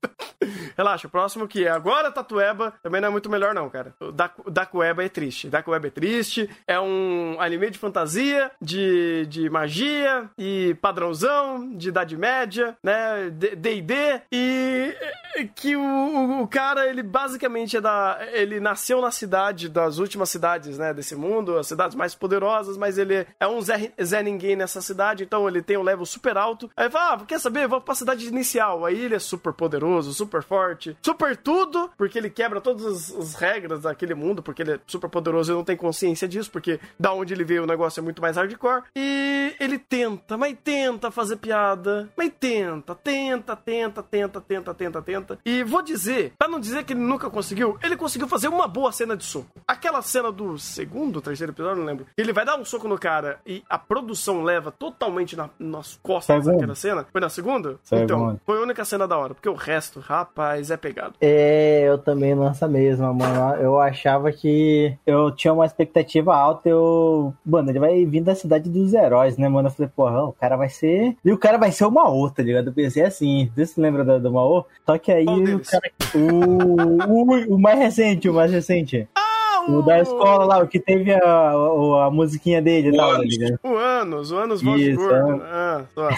[0.76, 3.94] Relaxa, o próximo que é agora Tatueba também não é muito melhor, não, cara.
[4.00, 5.48] O Daku- Dakueba é triste.
[5.48, 6.48] Dakueba é triste.
[6.66, 13.30] É um anime de fantasia, de, de magia e padrãozão, de idade média, né?
[13.30, 14.22] DD.
[14.32, 14.94] E
[15.36, 18.18] e que o, o, o cara, ele basicamente é da.
[18.32, 20.39] Ele nasceu na cidade das últimas cidades,
[20.78, 20.92] né?
[20.92, 25.24] Desse mundo, as cidades mais poderosas, mas ele é um Zé, Zé Ninguém nessa cidade,
[25.24, 26.70] então ele tem um level super alto.
[26.76, 27.66] Aí fala, ah, quer saber?
[27.66, 28.84] Vou pra cidade inicial.
[28.84, 33.34] Aí ele é super poderoso, super forte, super tudo, porque ele quebra todas as, as
[33.34, 37.12] regras daquele mundo, porque ele é super poderoso e não tem consciência disso, porque da
[37.12, 38.82] onde ele veio o negócio é muito mais hardcore.
[38.94, 45.38] E ele tenta, mas tenta fazer piada, mas tenta, tenta, tenta, tenta, tenta, tenta, tenta.
[45.44, 48.92] E vou dizer, pra não dizer que ele nunca conseguiu, ele conseguiu fazer uma boa
[48.92, 49.60] cena de soco.
[49.66, 52.06] Aquela cena do segundo, terceiro episódio, não lembro.
[52.16, 56.36] Ele vai dar um soco no cara e a produção leva totalmente na, nas costas
[56.36, 56.54] Segundo.
[56.54, 57.06] daquela cena.
[57.10, 57.78] Foi na segunda?
[57.82, 58.04] Segundo.
[58.04, 61.14] Então, foi a única cena da hora, porque o resto, rapaz, é pegado.
[61.20, 63.56] É, eu também lança mesmo, mano.
[63.56, 66.68] Eu achava que eu tinha uma expectativa alta.
[66.68, 67.34] Eu.
[67.44, 69.68] Mano, ele vai vir da cidade dos heróis, né, mano?
[69.68, 71.16] Eu falei, porra, o cara vai ser.
[71.24, 72.68] E o cara vai ser o Maô, tá ligado?
[72.68, 73.50] Eu pensei assim.
[73.54, 74.64] Você se lembra do, do Maô?
[74.86, 75.90] Só que aí o cara.
[76.14, 79.08] O, o, o mais recente, o mais recente.
[79.14, 79.29] Ah,
[79.68, 83.16] O da escola lá, o que teve a, a, a musiquinha dele e tal, tá
[83.16, 83.36] Anos.
[83.62, 85.42] O Anos, o Anos voz Isso, gordo.
[85.44, 86.08] Ah, só.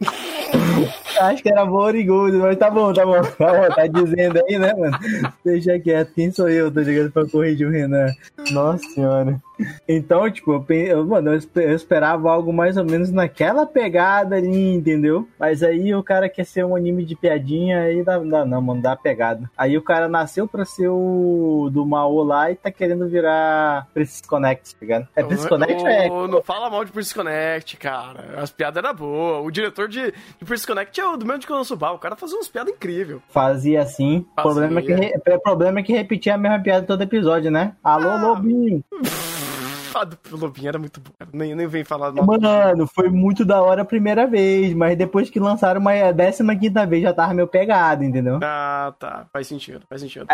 [1.20, 3.20] Acho que era Borigudo, mas tá bom, tá bom.
[3.22, 4.96] Tá bom, tá dizendo aí, né, mano?
[5.44, 7.10] Deixa quieto, quem sou eu, tá ligado?
[7.10, 8.06] Pra corrigir o Renan.
[8.52, 9.40] Nossa senhora.
[9.88, 14.72] Então, tipo, eu, mano, eu espe- eu esperava algo mais ou menos naquela pegada ali,
[14.74, 15.26] entendeu?
[15.36, 18.80] Mas aí o cara quer ser um anime de piadinha, aí dá, dá não, mano,
[18.80, 19.50] dá pegada.
[19.58, 24.20] Aí o cara nasceu pra ser o do Mao lá e tá querendo virar Princess
[24.20, 25.08] Connect, tá ligado?
[25.16, 26.08] É Princess Connect é?
[26.08, 28.34] Não fala mal de Princess Connect, cara.
[28.40, 29.44] As piadas eram boas.
[29.44, 31.90] O diretor de, de Princess Connect é o do mesmo de Konosuba.
[31.92, 33.20] O cara fazia umas piadas incríveis.
[33.28, 34.26] Fazia assim.
[34.36, 34.68] O Fazia.
[34.68, 37.74] problema, é que, problema é que repetia a mesma piada todo episódio, né?
[37.82, 38.22] Alô, Ah.
[38.28, 38.82] Lobinho.
[39.94, 41.30] A do Lobinho era muito cara.
[41.32, 42.24] Nem, nem vem falar mal.
[42.26, 46.54] Mano, foi muito da hora a primeira vez, mas depois que lançaram uma a décima
[46.56, 48.38] quinta vez já tava meio pegado, entendeu?
[48.42, 49.26] Ah, tá.
[49.32, 50.26] Faz sentido, faz sentido.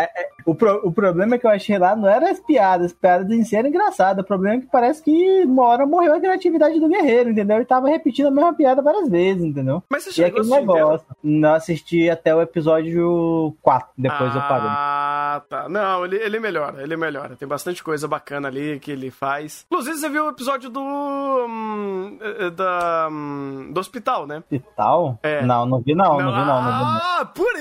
[0.45, 3.43] O, pro- o problema que eu achei lá não era as piadas, as piadas em
[3.43, 4.23] si eram engraçadas.
[4.23, 7.59] O problema é que parece que uma hora morreu a criatividade do guerreiro, entendeu?
[7.61, 9.81] E tava repetindo a mesma piada várias vezes, entendeu?
[9.89, 10.85] Mas você E chegou aquele a assistir inteiro?
[10.87, 11.05] negócio.
[11.23, 14.67] Não assisti até o episódio 4, depois eu parei.
[14.69, 15.69] Ah, tá.
[15.69, 17.35] Não, ele, ele melhora, ele melhora.
[17.35, 19.44] Tem bastante coisa bacana ali que ele faz.
[19.69, 20.79] Inclusive, você viu o episódio do.
[20.81, 24.37] hum, eh, da, hum, do hospital, né?
[24.51, 25.19] Hospital?
[25.23, 25.45] É.
[25.45, 26.31] Não, não vi não, não, vi não.
[26.45, 26.75] não vi não.
[27.19, 27.53] Ah, por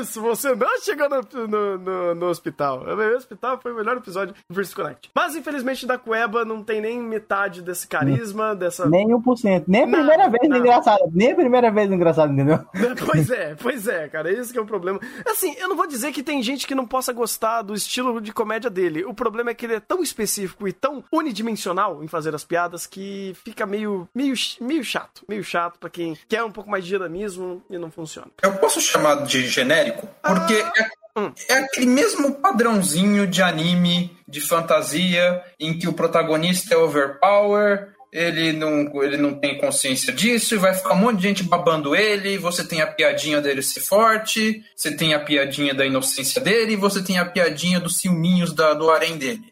[0.00, 0.20] isso!
[0.22, 2.82] Você não chegou no, no, no- no hospital.
[2.84, 5.10] O hospital foi o melhor episódio do Versus Connect.
[5.14, 8.88] Mas, infelizmente, da Cueba não tem nem metade desse carisma, dessa.
[8.88, 9.64] Nem 1%.
[9.66, 10.58] Nem a Nada, primeira vez nada.
[10.60, 11.00] engraçado.
[11.12, 12.58] Nem a primeira vez engraçado, entendeu?
[13.06, 14.98] Pois é, pois é, cara, esse que é o problema.
[15.26, 18.32] Assim, eu não vou dizer que tem gente que não possa gostar do estilo de
[18.32, 19.04] comédia dele.
[19.04, 22.86] O problema é que ele é tão específico e tão unidimensional em fazer as piadas
[22.86, 25.24] que fica meio, meio, meio chato.
[25.28, 28.28] Meio chato pra quem quer um pouco mais de dinamismo e não funciona.
[28.42, 30.08] Eu posso chamar de genérico?
[30.22, 31.32] Porque é, hum.
[31.48, 38.52] é aquele mesmo padrãozinho de anime, de fantasia, em que o protagonista é overpower, ele
[38.52, 42.38] não, ele não tem consciência disso, e vai ficar um monte de gente babando ele,
[42.38, 46.76] você tem a piadinha dele ser forte, você tem a piadinha da inocência dele, e
[46.76, 49.42] você tem a piadinha dos ciúminhos da, do harém dele.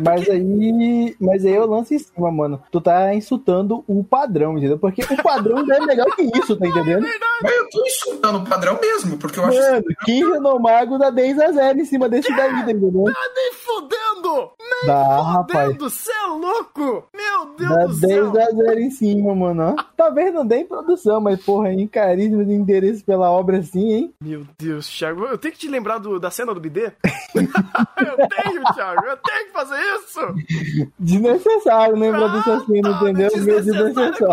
[0.00, 1.16] Mas aí.
[1.20, 2.62] Mas aí eu lanço em cima, mano.
[2.70, 4.78] Tu tá insultando o padrão, entendeu?
[4.78, 7.06] Porque o padrão é melhor que isso, tá entendendo?
[7.42, 11.38] Mas eu tô insultando o padrão mesmo, porque eu acho Mano, Kim Renomago dá 10
[11.38, 13.04] a 0 em cima desse daí, tá entendendo?
[13.04, 14.52] Tá nem fodendo!
[14.58, 15.66] Nem Dá, rapaz.
[15.66, 15.90] fodendo!
[15.90, 17.08] Cê é louco!
[17.14, 18.42] Meu Deus Dá do 10 céu!
[18.42, 19.74] a 0 em cima, mano.
[19.78, 19.82] ó.
[19.96, 24.14] Talvez não dê em produção, mas porra, em carisma de interesse pela obra assim, hein?
[24.22, 26.92] Meu Deus, Thiago, eu tenho que te lembrar do- da cena do bidê?
[27.34, 30.90] eu tenho, Thiago, eu tenho que fazer isso!
[30.98, 33.30] Desnecessário lembrar dessa cena, tá, entendeu?
[33.36, 34.28] Meio desnecessário.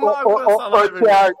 [0.00, 1.36] Mago Ô, Thiago,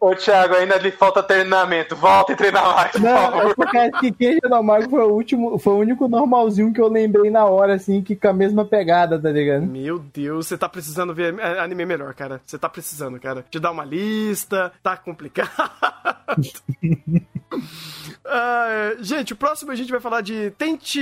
[0.00, 1.96] ô, ô, Thiago, ainda lhe falta treinamento.
[1.96, 3.54] Volta e treina mais, por Não, é favor.
[3.56, 7.30] porque acho que Kim Renomago foi o último, foi o único normalzinho que eu lembrei
[7.30, 9.66] na hora, assim, que com a mesma pegada, tá ligado?
[9.66, 12.42] Meu Deus, você tá precisando ver anime melhor, cara.
[12.44, 13.42] Você tá precisando, cara.
[13.48, 15.50] Te dar uma lista, tá complicado.
[18.28, 21.00] Ah, gente, o próximo a gente vai falar de Tente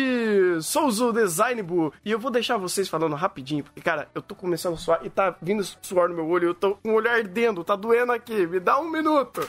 [0.60, 1.92] Souza Design Bu.
[2.04, 5.08] E eu vou deixar vocês falando rapidinho, porque, cara, eu tô começando a suar e
[5.08, 6.48] tá vindo suor no meu olho.
[6.48, 8.46] Eu tô com o olho ardendo, tá doendo aqui.
[8.46, 9.40] Me dá um minuto.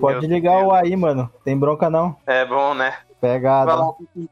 [0.00, 1.30] Pode ligar o aí, mano.
[1.44, 2.16] Tem bronca não.
[2.24, 2.96] É bom, né?
[3.20, 3.72] Pegada.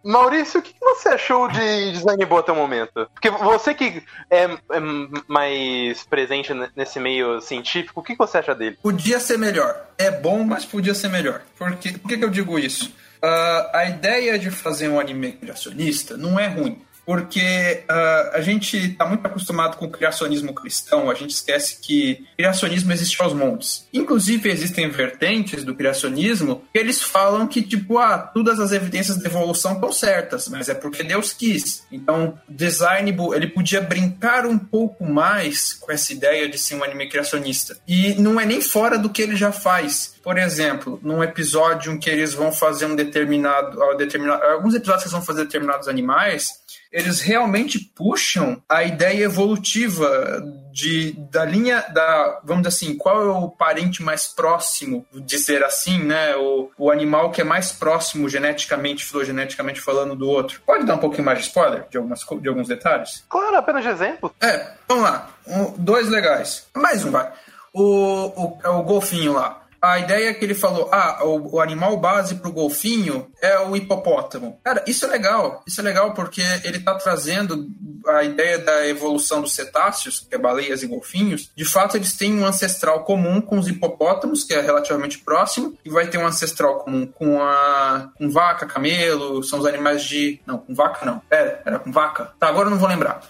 [0.03, 3.09] Maurício, o que você achou de design boa até o momento?
[3.13, 4.81] Porque você que é, é
[5.27, 8.79] mais presente nesse meio científico, o que você acha dele?
[8.83, 9.89] Podia ser melhor.
[9.99, 11.43] É bom, mas podia ser melhor.
[11.57, 12.95] Por que, por que, que eu digo isso?
[13.23, 18.77] Uh, a ideia de fazer um anime criacionista não é ruim porque uh, a gente
[18.77, 23.89] está muito acostumado com o criacionismo cristão, a gente esquece que criacionismo existe aos montes.
[23.95, 29.25] Inclusive, existem vertentes do criacionismo que eles falam que, tipo, ah, todas as evidências de
[29.25, 31.83] evolução estão certas, mas é porque Deus quis.
[31.91, 37.09] Então, design, ele podia brincar um pouco mais com essa ideia de ser um anime
[37.09, 37.79] criacionista.
[37.89, 40.19] E não é nem fora do que ele já faz.
[40.23, 45.09] Por exemplo, num episódio em que eles vão fazer um determinado, determinado alguns episódios que
[45.09, 52.41] eles vão fazer determinados animais, eles realmente puxam a ideia evolutiva de, da linha da,
[52.45, 56.35] vamos dizer assim, qual é o parente mais próximo, dizer assim, né?
[56.37, 60.61] O, o animal que é mais próximo geneticamente, filogeneticamente falando do outro.
[60.65, 63.25] Pode dar um pouquinho mais de spoiler de, algumas, de alguns detalhes?
[63.29, 64.35] Claro, apenas de exemplo.
[64.41, 65.31] É, vamos lá.
[65.47, 66.67] Um, dois legais.
[66.75, 67.31] Mais um, vai.
[67.73, 72.37] O, o, o golfinho lá a ideia que ele falou, ah, o, o animal base
[72.37, 74.59] para o golfinho é o hipopótamo.
[74.63, 75.63] Cara, isso é legal.
[75.67, 77.69] Isso é legal porque ele está trazendo
[78.07, 81.51] a ideia da evolução dos cetáceos, que é baleias e golfinhos.
[81.55, 85.91] De fato, eles têm um ancestral comum com os hipopótamos, que é relativamente próximo, e
[85.91, 90.41] vai ter um ancestral comum com a com vaca, camelo, são os animais de...
[90.47, 91.21] Não, com vaca não.
[91.21, 92.33] Pera, era com vaca?
[92.39, 93.21] Tá, agora eu não vou lembrar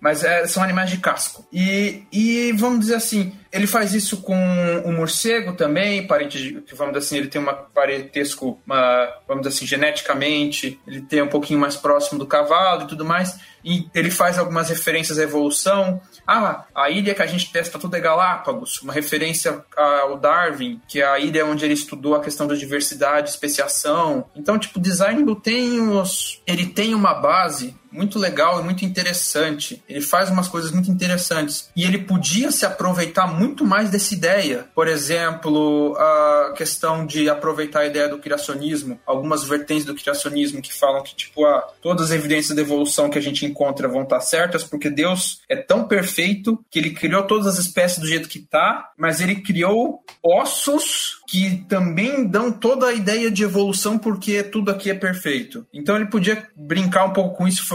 [0.00, 1.46] mas é, são animais de casco.
[1.52, 4.36] E, e vamos dizer assim, ele faz isso com
[4.84, 9.56] o morcego também, parente de, vamos dizer assim, ele tem uma parentesco, uma, vamos dizer
[9.56, 13.38] assim, geneticamente, ele tem um pouquinho mais próximo do cavalo e tudo mais.
[13.64, 16.00] E ele faz algumas referências à evolução.
[16.26, 21.00] Ah, a ilha que a gente testa tudo é Galápagos, uma referência ao Darwin, que
[21.00, 24.26] é a ilha onde ele estudou a questão da diversidade, especiação.
[24.36, 29.82] Então, tipo, o design tem os, ele tem uma base muito legal e muito interessante.
[29.88, 31.70] Ele faz umas coisas muito interessantes.
[31.74, 34.66] E ele podia se aproveitar muito mais dessa ideia.
[34.74, 40.72] Por exemplo, a questão de aproveitar a ideia do criacionismo, algumas vertentes do criacionismo que
[40.72, 44.20] falam que, tipo, ah, todas as evidências de evolução que a gente encontra vão estar
[44.20, 48.40] certas, porque Deus é tão perfeito que ele criou todas as espécies do jeito que
[48.40, 54.70] tá, mas ele criou ossos que também dão toda a ideia de evolução porque tudo
[54.70, 55.66] aqui é perfeito.
[55.72, 57.66] Então ele podia brincar um pouco com isso,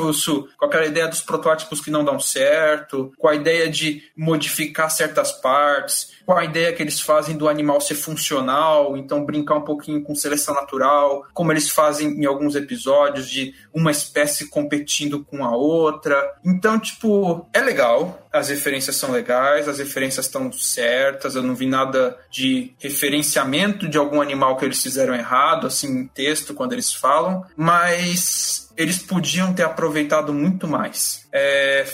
[0.58, 5.32] com aquela ideia dos protótipos que não dão certo, com a ideia de modificar certas
[5.32, 10.04] partes, com a ideia que eles fazem do animal ser funcional, então brincar um pouquinho
[10.04, 15.56] com seleção natural, como eles fazem em alguns episódios de uma espécie competindo com a
[15.56, 16.36] outra.
[16.46, 21.66] Então, tipo, é legal, as referências são legais, as referências estão certas, eu não vi
[21.66, 26.94] nada de referenciamento de algum animal que eles fizeram errado, assim, em texto, quando eles
[26.94, 31.28] falam, mas eles podiam ter aproveitado muito mais.
[31.32, 31.86] É,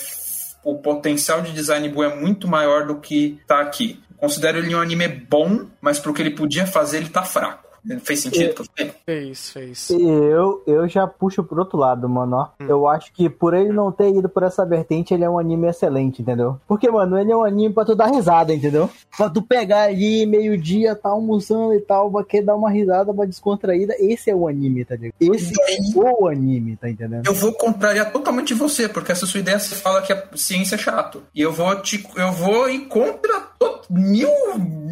[0.63, 4.01] o potencial de design é muito maior do que tá aqui.
[4.17, 7.68] Considero ele um anime bom, mas pro que ele podia fazer, ele tá fraco.
[8.01, 8.93] Fez sentido pra você?
[9.05, 9.89] Fez, fez.
[9.89, 12.35] Eu, eu já puxo pro outro lado, mano.
[12.35, 12.47] Ó.
[12.63, 12.67] Hum.
[12.67, 15.67] Eu acho que por ele não ter ido por essa vertente, ele é um anime
[15.67, 16.59] excelente, entendeu?
[16.67, 18.89] Porque, mano, ele é um anime pra tu dar risada, entendeu?
[19.17, 23.25] Pra tu pegar ali, meio-dia, tá almoçando e tal, vai querer dar uma risada, uma
[23.25, 23.95] descontraída.
[23.99, 25.15] Esse é o anime, tá ligado?
[25.19, 25.53] Esse
[25.99, 27.25] é o anime, tá entendendo?
[27.25, 30.77] Eu vou contrariar totalmente você, porque essa sua ideia você fala que a ciência é
[30.77, 31.23] chato.
[31.33, 32.05] E eu vou te.
[32.15, 33.49] Eu vou ir contra
[33.89, 34.29] mil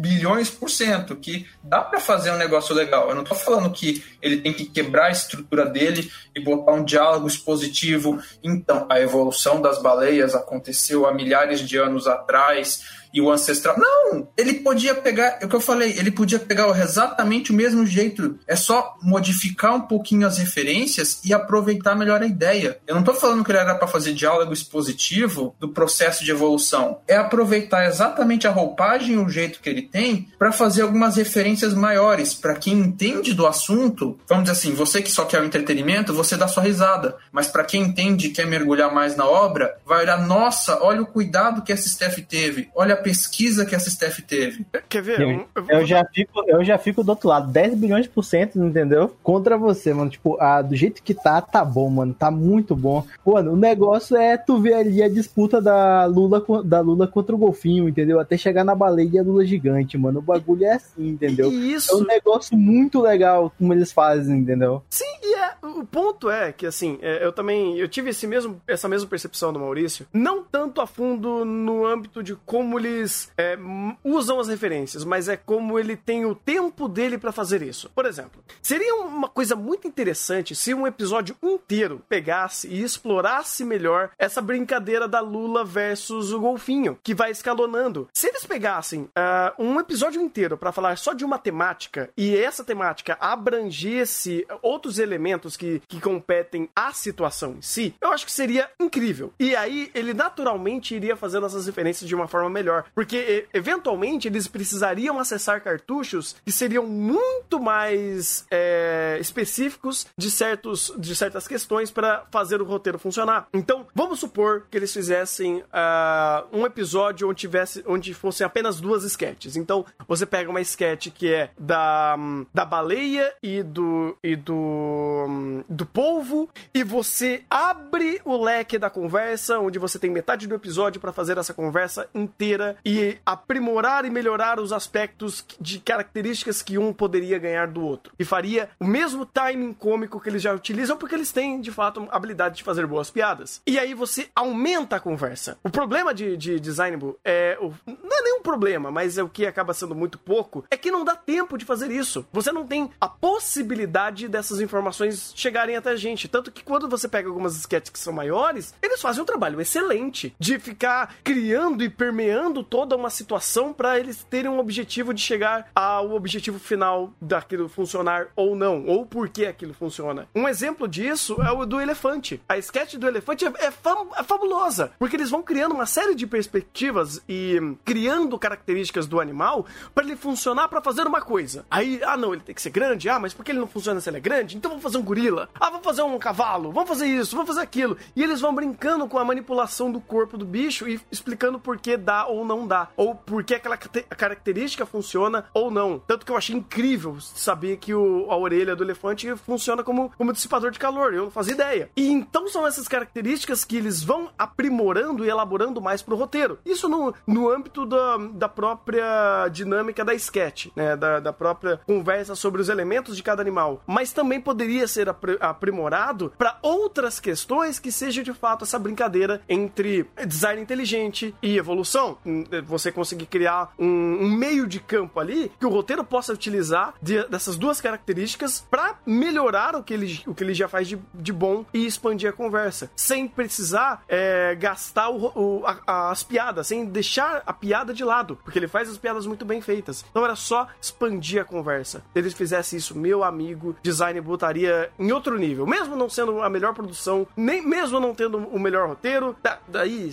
[0.00, 2.87] bilhões por cento, que dá para fazer um negócio legal.
[2.96, 6.84] Eu não tô falando que ele tem que quebrar a estrutura dele e botar um
[6.84, 8.18] diálogo expositivo.
[8.42, 13.76] Então, a evolução das baleias aconteceu há milhares de anos atrás e o ancestral.
[13.78, 14.28] Não!
[14.36, 18.38] Ele podia pegar, é o que eu falei, ele podia pegar exatamente o mesmo jeito.
[18.46, 22.78] É só modificar um pouquinho as referências e aproveitar melhor a ideia.
[22.86, 26.98] Eu não tô falando que ele era para fazer diálogo expositivo do processo de evolução.
[27.06, 31.74] É aproveitar exatamente a roupagem e o jeito que ele tem para fazer algumas referências
[31.74, 32.34] maiores.
[32.34, 36.36] Para quem entende do assunto, vamos dizer assim, você que só quer o entretenimento, você
[36.36, 37.16] dá sua risada.
[37.32, 41.06] Mas para quem entende e quer mergulhar mais na obra, vai olhar, nossa, olha o
[41.06, 44.64] cuidado que essa Steph teve, olha pesquisa que essa staff teve.
[44.88, 45.20] Quer ver?
[45.20, 49.16] Eu, eu- já fico, eu já fico do outro lado, 10 bilhões por cento, entendeu?
[49.22, 50.10] Contra você, mano.
[50.10, 52.14] Tipo, ah, do jeito que tá, tá bom, mano.
[52.14, 53.04] Tá muito bom.
[53.24, 57.38] Mano, o negócio é tu ver ali a disputa da Lula, da Lula contra o
[57.38, 58.18] golfinho, entendeu?
[58.20, 60.18] Até chegar na baleia e a Lula gigante, mano.
[60.18, 61.50] O bagulho é assim, entendeu?
[61.50, 64.82] E É um isso, negócio muito legal como eles fazem, entendeu?
[64.90, 68.60] Sim, e é, o ponto é que, assim, é, eu também, eu tive esse mesmo,
[68.66, 73.58] essa mesma percepção do Maurício, não tanto a fundo no âmbito de como eles é,
[74.02, 77.90] usam as referências, mas é como ele tem o tempo dele pra fazer isso.
[77.94, 84.10] Por exemplo, seria uma coisa muito interessante se um episódio inteiro pegasse e explorasse melhor
[84.18, 88.08] essa brincadeira da Lula versus o golfinho, que vai escalonando.
[88.12, 92.64] Se eles pegassem ah, um episódio inteiro pra falar só de uma temática e essa
[92.64, 98.70] temática abrangesse outros elementos que, que competem à situação em si, eu acho que seria
[98.80, 99.32] incrível.
[99.38, 104.28] E aí ele naturalmente iria fazendo essas referências de uma forma melhor, porque e- eventualmente
[104.28, 111.90] eles precisariam acessar cartuchos que seriam muito mais é, específicos de certos de certas questões
[111.90, 113.48] para fazer o roteiro funcionar.
[113.52, 119.04] Então, vamos supor que eles fizessem ah, um episódio onde tivesse onde fossem apenas duas
[119.04, 119.56] sketches.
[119.56, 122.16] Então, você pega uma sketch que é da,
[122.52, 129.58] da baleia e do e do do polvo e você abre o leque da conversa,
[129.58, 134.60] onde você tem metade do episódio para fazer essa conversa inteira e aprimorar e melhorar
[134.60, 138.12] os aspectos de características que um poderia ganhar do outro.
[138.18, 142.06] E faria o mesmo timing cômico que eles já utilizam, porque eles têm, de fato,
[142.10, 143.60] a habilidade de fazer boas piadas.
[143.66, 145.58] E aí você aumenta a conversa.
[145.62, 147.56] O problema de, de design Bull é.
[147.60, 150.90] O, não é nenhum problema, mas é o que acaba sendo muito pouco, é que
[150.90, 152.26] não dá tempo de fazer isso.
[152.32, 156.28] Você não tem a possibilidade dessas informações chegarem até a gente.
[156.28, 160.34] Tanto que quando você pega algumas sketches que são maiores, eles fazem um trabalho excelente
[160.38, 165.68] de ficar criando e permeando toda uma situação para eles terem um objetivo de chegar
[165.74, 170.28] ao objetivo final daquilo funcionar ou não, ou por que aquilo funciona.
[170.34, 172.40] Um exemplo disso é o do elefante.
[172.48, 176.14] A sketch do elefante é, é fam- é fabulosa, porque eles vão criando uma série
[176.14, 181.64] de perspectivas e criando características do animal para ele funcionar para fazer uma coisa.
[181.70, 184.00] Aí, ah não, ele tem que ser grande, ah, mas por que ele não funciona
[184.00, 184.56] se ele é grande?
[184.56, 185.48] Então vamos fazer um gorila.
[185.58, 187.96] Ah, vamos fazer um cavalo, vamos fazer isso, vamos fazer aquilo.
[188.16, 191.96] E eles vão brincando com a manipulação do corpo do bicho e explicando por que
[191.96, 195.98] dá ou não dá, ou por que aquela característica funciona ou não.
[196.06, 200.32] Tanto que eu achei incrível saber que o- a orelha do elefante funciona como, como
[200.32, 201.14] dissipador de calor.
[201.14, 201.90] Eu não fazia ideia.
[201.96, 206.58] E então são essas características que eles vão aprimorando e elaborando mais pro roteiro.
[206.64, 210.96] Isso no, no âmbito da, da própria dinâmica da sketch, né?
[210.96, 213.82] Da, da própria conversa sobre os elementos de cada animal.
[213.86, 219.40] Mas também poderia ser apri- aprimorado para outras questões que seja de fato essa brincadeira
[219.48, 222.16] entre design inteligente e evolução.
[222.50, 223.86] Hum, Você conseguir criar um,
[224.22, 228.96] um meio de campo ali que o roteiro possa utilizar de- dessas duas características para
[229.06, 232.32] melhorar o que, ele, o que ele já faz de, de bom e expandir a
[232.32, 238.04] conversa, sem precisar é, gastar o o- a- as piadas, sem deixar a piada de
[238.04, 240.04] lado, porque ele faz as piadas muito bem feitas.
[240.10, 241.98] Então era só expandir a conversa.
[242.12, 246.48] Se eles fizessem isso, meu amigo, design botaria em outro nível, mesmo não sendo a
[246.50, 250.10] melhor produção, nem mesmo não tendo o melhor roteiro, da- daí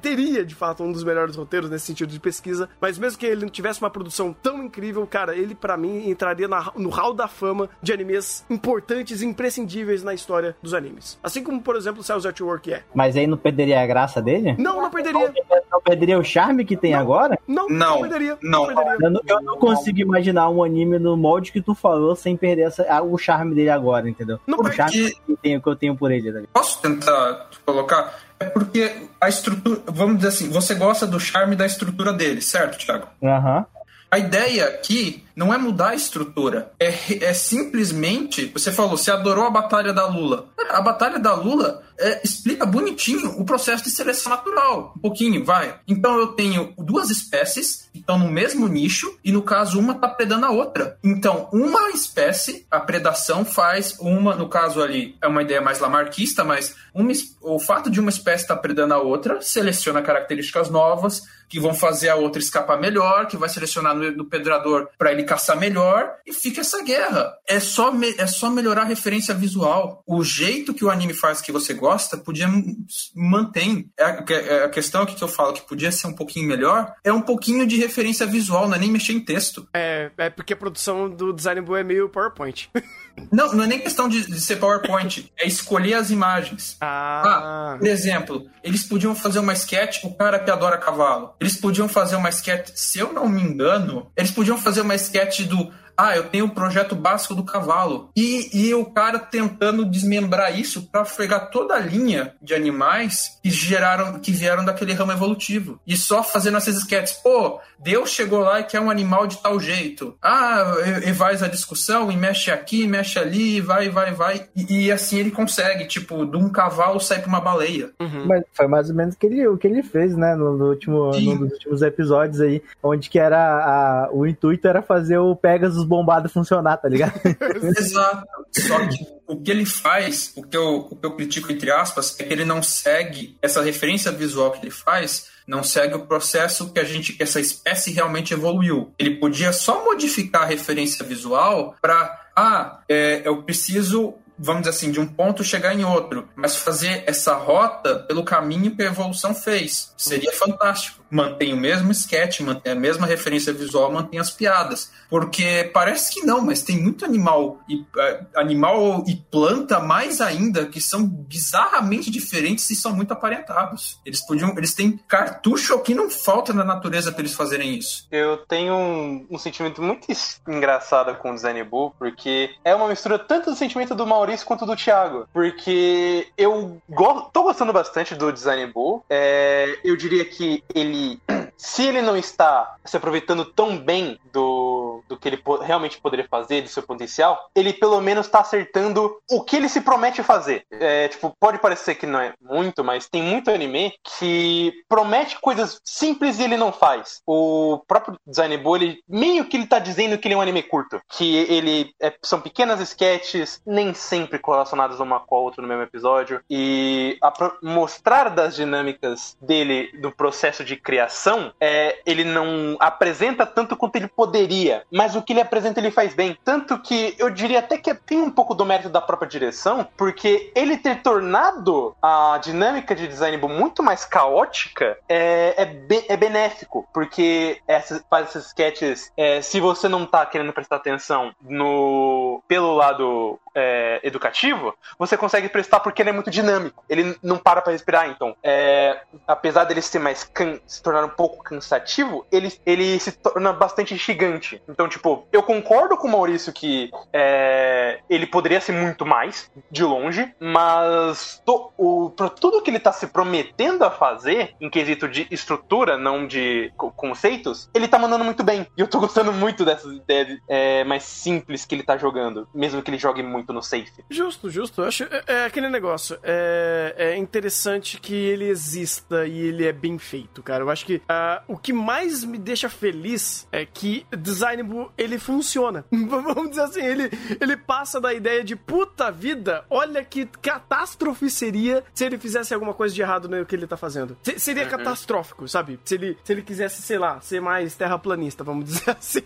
[0.00, 3.42] teria de fato um dos melhores roteiros nesse sentido de pesquisa, mas mesmo que ele
[3.42, 7.28] não tivesse uma produção tão incrível, cara, ele pra mim entraria na- no hall da
[7.28, 11.18] fama de animes importantes e imprescindíveis na história dos animes.
[11.22, 12.82] Assim como, por exemplo, o Cells at Work é.
[12.94, 14.54] Mas aí não perderia a graça dele?
[14.58, 15.32] Não, não perderia.
[15.70, 17.38] Não perderia o charme que tem agora?
[17.46, 18.38] Não, não, Não, perderia.
[18.42, 18.66] não.
[18.66, 18.96] perderia.
[19.00, 22.62] Eu não, eu não consigo imaginar um anime no molde que tu falou sem perder
[22.68, 24.38] essa- o charme dele agora, entendeu?
[24.46, 26.24] Não, o charme que eu tenho, que eu tenho por ele.
[26.24, 26.48] Ligado?
[26.52, 28.18] Posso tentar colocar?
[28.44, 29.80] É porque a estrutura.
[29.86, 33.08] Vamos dizer assim, você gosta do charme da estrutura dele, certo, Thiago?
[33.22, 33.64] Aham.
[34.10, 36.70] A ideia aqui não é mudar a estrutura.
[36.78, 38.46] É, é simplesmente.
[38.54, 40.46] Você falou, você adorou a Batalha da Lula.
[40.70, 44.92] A Batalha da Lula é, explica bonitinho o processo de seleção natural.
[44.96, 45.78] Um pouquinho, vai.
[45.86, 50.08] Então eu tenho duas espécies que estão no mesmo nicho e, no caso, uma está
[50.08, 50.98] predando a outra.
[51.02, 56.42] Então, uma espécie, a predação faz uma, no caso ali, é uma ideia mais lamarquista,
[56.44, 61.60] mas uma o fato de uma espécie estar predando a outra seleciona características novas que
[61.60, 65.56] vão fazer a outra escapar melhor, que vai selecionar no, no predador para ele caçar
[65.58, 67.32] melhor e fica essa guerra.
[67.46, 70.02] É só, me- é só melhorar a referência visual.
[70.06, 72.76] O jeito que o anime faz que você gosta podia m-
[73.14, 73.90] mantém.
[73.98, 76.94] É a, é a questão aqui que eu falo que podia ser um pouquinho melhor
[77.04, 79.68] é um pouquinho de referência visual, não é nem mexer em texto.
[79.74, 82.70] É, é porque a produção do Design Bull é meio PowerPoint.
[83.30, 86.76] Não, não é nem questão de, de ser PowerPoint, é escolher as imagens.
[86.80, 91.32] Ah, Por exemplo, eles podiam fazer uma sketch, o cara que adora cavalo.
[91.40, 95.42] Eles podiam fazer uma sketch, se eu não me engano, eles podiam fazer uma sketch
[95.42, 95.72] do.
[95.96, 98.10] Ah, eu tenho o projeto básico do cavalo.
[98.16, 103.50] E, e o cara tentando desmembrar isso para fregar toda a linha de animais que
[103.50, 105.78] geraram, que vieram daquele ramo evolutivo.
[105.86, 107.14] E só fazendo essas sketches.
[107.22, 110.16] Pô, Deus chegou lá e quer um animal de tal jeito.
[110.22, 114.46] Ah, e, e faz a discussão e mexe aqui, mexe ali, vai, vai, vai.
[114.56, 117.90] E, e assim ele consegue, tipo, de um cavalo sai pra uma baleia.
[118.00, 118.26] uhum.
[118.26, 120.34] Mas foi mais ou menos o que ele, o que ele fez, né?
[120.34, 121.26] No, no último, Sim.
[121.34, 125.83] num dos últimos episódios aí, onde que era a- o intuito era fazer o Pegasus
[125.84, 127.20] bombado funcionar, tá ligado?
[127.78, 128.26] Exato.
[128.52, 132.18] Só que o que ele faz, o que, eu, o que eu critico, entre aspas,
[132.18, 136.72] é que ele não segue essa referência visual que ele faz, não segue o processo
[136.72, 138.92] que a gente, que essa espécie realmente evoluiu.
[138.98, 144.90] Ele podia só modificar a referência visual para, ah, é, eu preciso vamos dizer assim,
[144.90, 149.34] de um ponto chegar em outro, mas fazer essa rota pelo caminho que a evolução
[149.34, 149.92] fez.
[149.96, 151.03] Seria fantástico.
[151.14, 154.90] Mantém o mesmo sketch, mantém a mesma referência visual, mantém as piadas.
[155.08, 160.66] Porque parece que não, mas tem muito animal e eh, animal e planta mais ainda
[160.66, 164.00] que são bizarramente diferentes e são muito aparentados.
[164.04, 168.08] Eles podiam, eles têm cartucho que não falta na natureza para eles fazerem isso.
[168.10, 170.08] Eu tenho um, um sentimento muito
[170.48, 174.66] engraçado com o Design Bull, porque é uma mistura tanto do sentimento do Maurício quanto
[174.66, 175.28] do Thiago.
[175.32, 179.04] Porque eu go tô gostando bastante do Design Bull.
[179.08, 185.02] É, eu diria que ele, the se ele não está se aproveitando tão bem do,
[185.08, 189.16] do que ele po- realmente poderia fazer, do seu potencial, ele pelo menos tá acertando
[189.30, 190.64] o que ele se promete fazer.
[190.70, 195.80] É, tipo, pode parecer que não é muito, mas tem muito anime que promete coisas
[195.84, 197.20] simples e ele não faz.
[197.26, 200.62] O próprio Design Bull, ele meio que ele tá dizendo que ele é um anime
[200.62, 201.00] curto.
[201.10, 205.82] Que ele é- são pequenas sketches, nem sempre correlacionadas uma com a outra no mesmo
[205.82, 206.40] episódio.
[206.50, 207.32] E a
[207.62, 214.08] mostrar das dinâmicas dele, do processo de criação, é, ele não apresenta tanto quanto ele
[214.08, 214.82] poderia.
[214.90, 216.36] Mas o que ele apresenta, ele faz bem.
[216.44, 220.52] Tanto que eu diria até que tem um pouco do mérito da própria direção, porque
[220.54, 226.88] ele ter tornado a dinâmica de design muito mais caótica é, é, be- é benéfico,
[226.92, 232.74] porque essas, faz esses sketches, é, se você não tá querendo prestar atenção no pelo
[232.74, 236.84] lado é, educativo, você consegue prestar porque ele é muito dinâmico.
[236.88, 238.34] Ele não para pra respirar, então.
[238.42, 243.52] É, apesar dele ser mais can- se tornar um pouco cansativo, ele, ele se torna
[243.52, 244.60] bastante gigante.
[244.68, 249.82] Então, tipo, eu concordo com o Maurício que é, ele poderia ser muito mais, de
[249.84, 255.08] longe, mas to- o, pra tudo que ele tá se prometendo a fazer, em quesito
[255.08, 258.66] de estrutura, não de co- conceitos, ele tá mandando muito bem.
[258.76, 262.82] E eu tô gostando muito dessas ideias é, mais simples que ele tá jogando, mesmo
[262.82, 263.92] que ele jogue muito no safe.
[264.10, 264.82] Justo, justo.
[264.82, 266.18] Eu acho é, é aquele negócio.
[266.22, 270.62] É, é interessante que ele exista e ele é bem feito, cara.
[270.62, 275.84] Eu acho que ah, o que mais me deixa feliz é que Designable ele funciona.
[275.90, 277.10] Vamos dizer assim, ele,
[277.40, 282.74] ele passa da ideia de puta vida, olha que catástrofe seria se ele fizesse alguma
[282.74, 284.16] coisa de errado no que ele tá fazendo.
[284.22, 285.78] Se- seria catastrófico, sabe?
[285.84, 289.22] Se ele, se ele quisesse, sei lá, ser mais terraplanista, vamos dizer assim.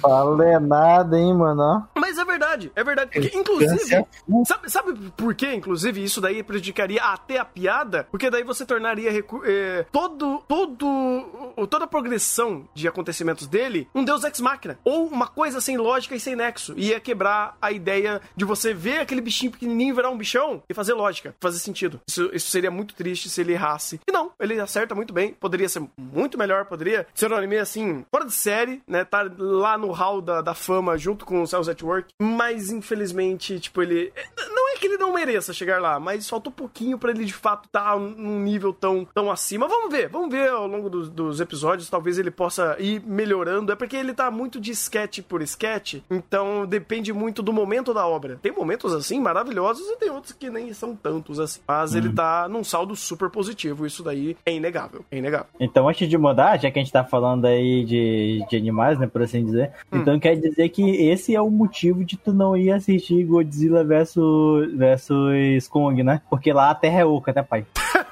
[0.00, 1.86] Falei nada, hein, mano?
[1.94, 3.10] Mas é verdade, é verdade.
[3.12, 4.06] Porque, inclusive,
[4.46, 8.06] sabe, sabe por que, inclusive, isso daí prejudicaria até a piada?
[8.10, 9.10] Porque daí você tornaria
[9.44, 14.78] eh, todo, todo, toda a progressão de acontecimentos dele um Deus Ex Machina.
[14.84, 16.74] Ou uma coisa sem lógica e sem nexo.
[16.76, 20.94] Ia quebrar a ideia de você ver aquele bichinho pequenininho virar um bichão e fazer
[20.94, 22.00] lógica, fazer sentido.
[22.06, 24.00] Isso, isso seria muito triste se ele errasse.
[24.06, 25.32] E não, ele acerta muito bem.
[25.34, 29.04] Poderia ser muito melhor, poderia ser um anime assim, fora de série, né?
[29.04, 32.08] Tá lá no hall da, da fama junto com o Cells at Work.
[32.20, 34.12] Mas infelizmente, tipo, ele.
[34.54, 37.32] Não é que ele não mereça chegar lá, mas faltou um pouquinho pra ele de
[37.32, 39.66] fato estar num nível tão, tão acima.
[39.66, 41.88] Vamos ver, vamos ver ao longo dos, dos episódios.
[41.88, 43.72] Talvez ele possa ir melhorando.
[43.72, 48.06] É porque ele tá muito de sketch por sketch, então depende muito do momento da
[48.06, 48.38] obra.
[48.42, 51.60] Tem momentos assim maravilhosos e tem outros que nem são tantos assim.
[51.66, 53.86] Mas ele tá num saldo super positivo.
[53.86, 55.04] Isso daí é inegável.
[55.10, 55.46] É inegável.
[55.58, 59.06] Então, antes de mudar, já que a gente tá falando aí de, de animais, né,
[59.06, 62.70] por assim dizer, então quer dizer que esse é o motivo de tu não ir
[62.70, 66.20] assistir Godzilla versus, versus Kong, né?
[66.28, 67.64] Porque lá a Terra é oca, né, pai?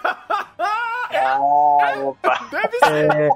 [1.27, 2.49] Ah, opa.
[2.51, 3.11] Deve ser.
[3.12, 3.28] É,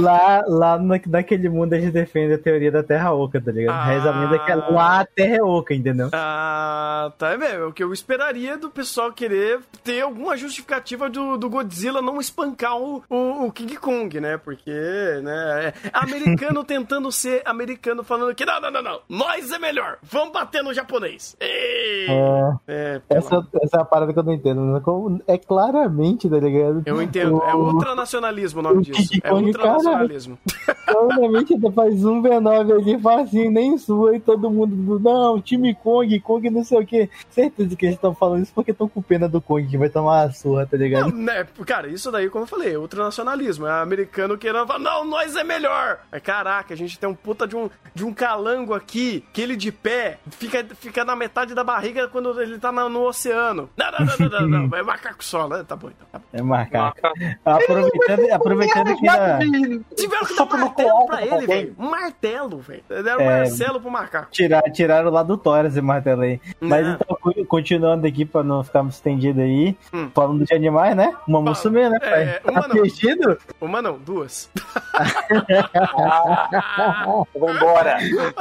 [0.00, 3.74] lá, lá na, naquele mundo a gente defende a teoria da Terra Oca, tá ligado?
[3.76, 3.84] Ah.
[3.84, 6.08] Reza a lenda que lá a Terra é oca, entendeu?
[6.12, 7.64] Ah, tá é mesmo.
[7.64, 12.20] É o que eu esperaria do pessoal querer ter alguma justificativa do, do Godzilla não
[12.20, 14.36] espancar o, o, o King Kong, né?
[14.38, 14.70] Porque,
[15.22, 15.72] né?
[15.84, 19.00] É americano tentando ser americano falando que não, não, não, não.
[19.08, 19.98] Nós é melhor.
[20.02, 21.36] Vamos bater no japonês.
[21.40, 22.06] Ei!
[22.08, 24.60] É, É, essa, essa é a parada que eu não entendo.
[24.60, 24.80] né?
[24.84, 26.82] Como- É claramente, tá ligado?
[26.86, 27.25] Eu entendo.
[27.26, 29.10] É O- ultranacionalismo o nome disso.
[29.22, 30.38] É ultranacionalismo.
[30.86, 36.48] Ainda faz um V9 ali, facinho, nem sua, e todo mundo, não, time Kong, Kong
[36.50, 37.10] não sei o que.
[37.30, 40.24] Certeza que eles estão falando isso porque estão com pena do Kong, que vai tomar
[40.24, 41.12] uma surra, tá Não, ligado?
[41.12, 43.66] né, cara, isso daí, como eu falei, é ultranacionalismo.
[43.66, 45.98] É americano querendo falar, não, nós é melhor.
[46.10, 49.56] Mas, caraca, a gente tem um puta de um, de um calango aqui, que ele
[49.56, 53.68] de pé fica, fica na metade da barriga quando ele tá no oceano.
[53.76, 55.64] Não, não, não, não, não, não, é macaco só, né?
[55.66, 56.06] Tá bom, então.
[56.12, 56.24] Tá bom.
[56.32, 56.92] É marcar.
[57.44, 59.38] Aproveitando, aproveitando que na,
[59.96, 61.74] Tiveram que dar um martelo pra ele, velho.
[61.78, 62.82] Um martelo, velho.
[62.88, 63.38] Deram É.
[63.38, 64.28] Marcelo pro macaco.
[64.30, 66.40] tirar, tiraram lá do Thor esse martelo aí.
[66.60, 66.94] Mas Não.
[66.94, 70.10] então, continuando aqui pra não ficar muito estendido aí, Hum.
[70.14, 71.14] falando de animais, né?
[71.26, 72.22] Uma mussumê, né, pai?
[72.22, 72.80] É, tá uma não.
[72.82, 73.38] assistindo?
[73.60, 74.50] Uma não, duas.
[77.34, 77.98] Vambora.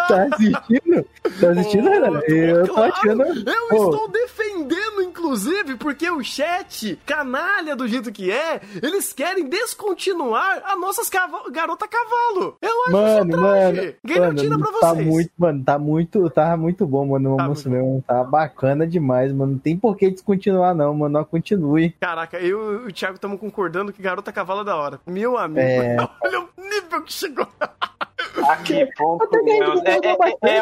[0.07, 1.05] Tá assistindo?
[1.39, 2.19] Tá assistindo, Renan?
[2.27, 3.23] Eu tô Claro, achando.
[3.23, 9.47] Eu Pô, estou defendendo, inclusive, porque o chat, canalha do jeito que é, eles querem
[9.47, 12.57] descontinuar a nossas cava garota cavalo.
[12.61, 13.93] Eu acho Mano, isso mano.
[14.05, 15.07] Guilhotina mano, pra tá vocês.
[15.07, 19.53] muito, mano, tá muito, tá muito bom, mano, o Tá mesmo, tá bacana demais, mano,
[19.53, 21.91] não tem por que descontinuar não, mano, não continue.
[21.99, 24.99] Caraca, eu e o Thiago estamos concordando que garota cavalo é da hora.
[25.05, 25.95] Meu amigo, É.
[26.23, 27.47] olha o nível que chegou.
[28.47, 29.39] A que ponto, é,
[29.91, 30.09] é- é
[30.41, 30.57] é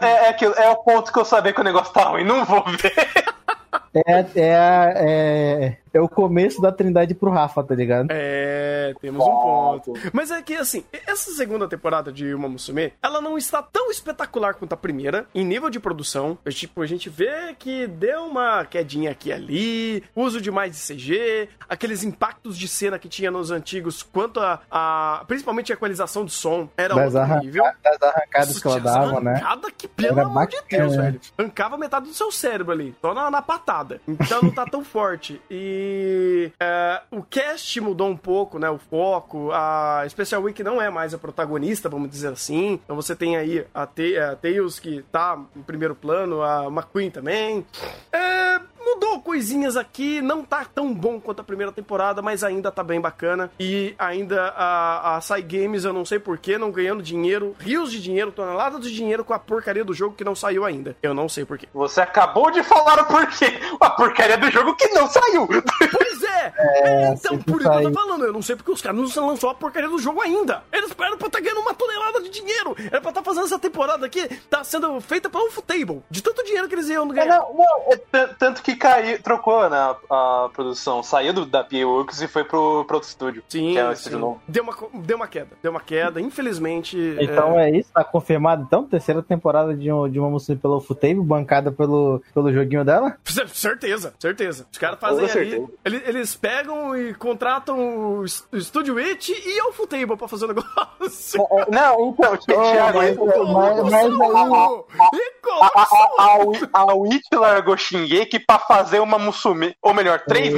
[0.00, 2.64] é, é, é o ponto que eu sabia que o negócio tá ruim, não vou
[2.64, 2.92] ver.
[3.94, 8.08] É, é, é, é o começo da trindade pro Rafa, tá ligado?
[8.10, 9.92] É, temos um ponto.
[10.12, 14.54] Mas é que, assim, essa segunda temporada de Uma Musume, ela não está tão espetacular
[14.54, 16.36] quanto a primeira, em nível de produção.
[16.44, 20.72] É, Tipo, a gente vê que deu uma quedinha aqui e ali, uso de mais
[20.72, 25.74] de CG, aqueles impactos de cena que tinha nos antigos, quanto a, a- principalmente a
[25.76, 27.62] equalização do som, era Das, outro nível.
[27.84, 29.34] das arrancadas que ela dava, né?
[29.34, 30.56] arrancada que, pelo amor de.
[30.68, 31.20] Deus, velho.
[31.38, 33.77] Arrancava metade do seu cérebro ali, só na, na patada.
[34.06, 35.40] Então não tá tão forte.
[35.50, 38.68] E é, o cast mudou um pouco, né?
[38.70, 39.50] O foco.
[39.52, 42.80] A Special Week não é mais a protagonista, vamos dizer assim.
[42.84, 47.10] Então você tem aí a, Te a Tails, que tá em primeiro plano, a McQueen
[47.10, 47.64] também.
[48.12, 52.82] É, mudou coisinhas aqui, não tá tão bom quanto a primeira temporada, mas ainda tá
[52.82, 53.50] bem bacana.
[53.58, 58.00] E ainda a, a Sai Games, eu não sei porquê, não ganhando dinheiro, rios de
[58.00, 60.96] dinheiro, toneladas de dinheiro com a porcaria do jogo que não saiu ainda.
[61.02, 61.68] Eu não sei porquê.
[61.74, 63.58] Você acabou de falar o porquê.
[63.80, 65.46] A porcaria do jogo que não saiu.
[65.46, 66.28] Pois é!
[66.58, 68.98] É, então, sempre por isso que eu tô falando, eu não sei porque os caras
[69.14, 70.62] não lançou a porcaria do jogo ainda.
[70.72, 72.74] Eles esperam pra estar ganhando uma tonelada de dinheiro.
[72.90, 76.02] Era pra estar fazendo essa temporada aqui, tá sendo feita pela Ufotable.
[76.10, 77.38] De tanto dinheiro que eles iam É, ganhar.
[77.40, 81.02] não, não, é tanto que caiu, trocou né, a, a produção.
[81.02, 83.42] Saiu do, da PA Works e foi pro, pro outro estúdio.
[83.48, 83.94] Sim, que é o sim.
[83.94, 84.42] estúdio novo.
[84.48, 85.50] Deu, uma, deu uma queda.
[85.62, 87.16] Deu uma queda, infelizmente.
[87.20, 88.84] Então é isso, tá confirmado então?
[88.84, 93.16] Terceira temporada de, um, de uma música pelo Futable, bancada pelo, pelo joguinho dela?
[93.52, 94.66] Certeza, certeza.
[94.70, 95.66] Os caras fazem ali.
[95.84, 101.40] Eles, eles pegam e contratam o, Studio It e o Futable pra fazer o negócio.
[101.58, 105.12] É, Não, então, Thiago, mas- mas- mas!
[105.14, 105.22] E
[105.60, 106.16] a, a, Saul!
[106.18, 109.74] a, a, Wi- a Witch largou Shingeki pra fazer uma Musume.
[109.82, 110.52] Ou melhor, três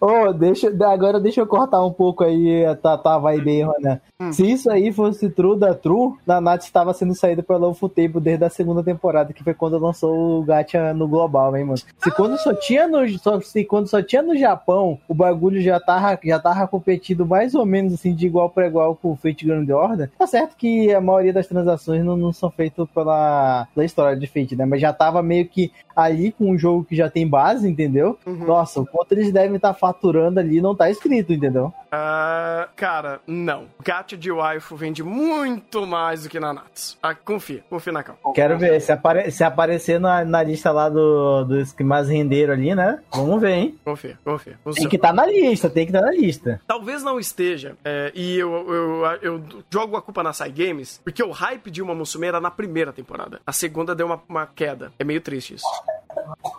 [0.00, 4.00] Ô, deixa, agora deixa eu cortar um pouco aí a tua, tua vibe aí, Ronan.
[4.20, 4.32] Hum.
[4.32, 8.50] Se isso aí fosse true da True, Nanatsu estava sendo saída pela Ufotable desde a
[8.50, 11.78] segunda temporada, que foi quando lançou o Gacha no global, hein, mano.
[11.78, 15.80] Se quando só tinha no, só, se quando só tinha no Japão, o bagulho já
[15.80, 19.46] tava, já tava competindo mais ou menos assim de igual para igual com o Fate
[19.46, 23.84] Grand Order, tá certo que a maioria das transações não, não são feitas pela, pela
[23.84, 24.64] história de Fate, né?
[24.64, 28.18] Mas já tava meio que ali com um jogo que já tem base, entendeu?
[28.26, 28.46] Uhum.
[28.46, 31.72] Nossa, o quanto eles devem estar faturando ali não tá escrito, entendeu?
[31.90, 33.66] Ah, cara, não.
[33.82, 36.98] Gacha de waifu vende muito mais do que Nanatsu.
[37.02, 38.20] Ah, confia, confia na calma.
[38.34, 42.52] Quero ver, se, apare- se aparecer na, na lista lá do, dos que mais renderam
[42.54, 43.00] ali, né?
[43.12, 43.78] Vamos ver, hein?
[43.84, 44.52] Confia, confia.
[44.54, 44.90] Tem Funciona.
[44.90, 46.60] que estar na lista, tem que estar na lista.
[46.66, 49.42] Talvez não esteja, é, e eu, eu, eu
[49.72, 52.92] jogo a culpa na Sai Games, porque o hype de uma Musume era na primeira
[52.92, 53.40] temporada.
[53.46, 54.92] A segunda deu uma, uma queda.
[54.98, 55.66] É meio triste isso.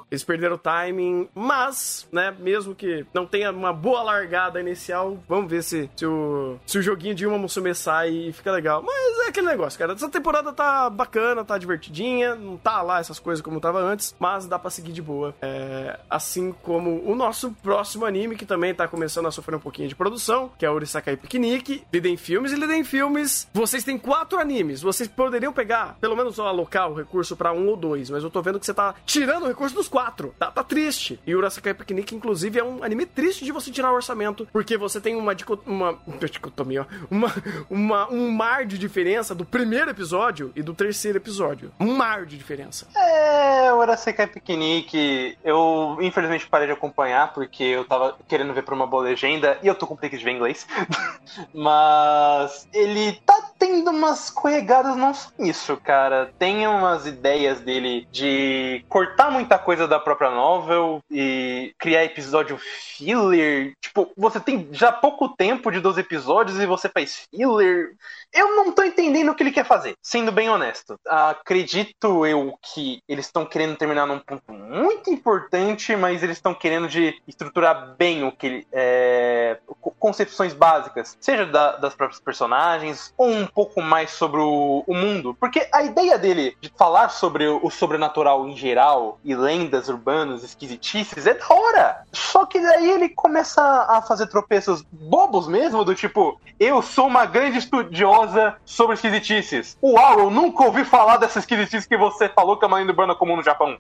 [0.10, 5.49] Eles perderam o timing, mas, né, mesmo que não tenha uma boa largada inicial, vamos
[5.49, 8.82] ver se, se, o, se o joguinho de uma Musume sai e fica legal.
[8.84, 9.94] Mas é aquele negócio, cara.
[9.94, 14.45] Essa temporada tá bacana, tá divertidinha, não tá lá essas coisas como tava antes, mas
[14.45, 15.36] dá pra seguir de boa.
[15.41, 19.90] É, assim como o nosso próximo anime, que também tá começando a sofrer um pouquinho
[19.90, 21.84] de produção, que é Urisakai Picnic.
[21.91, 23.48] Lidem Filmes e Lidem Filmes.
[23.53, 27.76] Vocês têm quatro animes, vocês poderiam pegar, pelo menos alocar o recurso pra um ou
[27.76, 30.34] dois, mas eu tô vendo que você tá tirando recurso dos quatro.
[30.38, 31.19] Tá, tá triste.
[31.26, 34.99] E Urasakai Picnic, inclusive, é um anime triste de você tirar o orçamento, porque você
[34.99, 35.35] tem uma,
[35.65, 35.99] uma
[36.30, 37.34] dicotomia, uma,
[37.69, 41.72] uma, um mar de diferença do primeiro episódio e do terceiro episódio.
[41.80, 42.88] Um mar de diferença.
[42.95, 48.73] É, o Arasekai Piquenique, eu infelizmente parei de acompanhar porque eu tava querendo ver por
[48.73, 50.67] uma boa legenda e eu tô com preguiça de ver inglês.
[51.53, 56.31] Mas ele tá tendo umas corregadas, não só nisso, cara.
[56.38, 63.74] Tem umas ideias dele de cortar muita coisa da própria novel e criar episódio filler.
[63.82, 67.94] Tipo, você tem já pouco tempo de 12 episódios e você faz filler.
[68.36, 70.99] Eu não tô entendendo o que ele quer fazer, sendo bem honesto.
[71.07, 76.88] Acredito eu que eles estão querendo terminar num ponto muito importante, mas eles estão querendo
[76.90, 78.68] de estruturar bem o que ele.
[78.72, 84.84] É, co- concepções básicas, seja da- das próprias personagens, ou um pouco mais sobre o,
[84.86, 85.36] o mundo.
[85.40, 90.44] Porque a ideia dele de falar sobre o, o sobrenatural em geral e lendas urbanas,
[90.44, 92.03] esquisitices, é da hora.
[92.12, 97.26] Só que daí ele começa a fazer tropeços bobos mesmo, do tipo, eu sou uma
[97.26, 98.24] grande estudiosa
[98.65, 99.77] sobre esquisitices.
[99.81, 103.15] Uau, eu nunca ouvi falar dessa esquisitice que você falou que é uma lenda urbana
[103.15, 103.77] comum no Japão.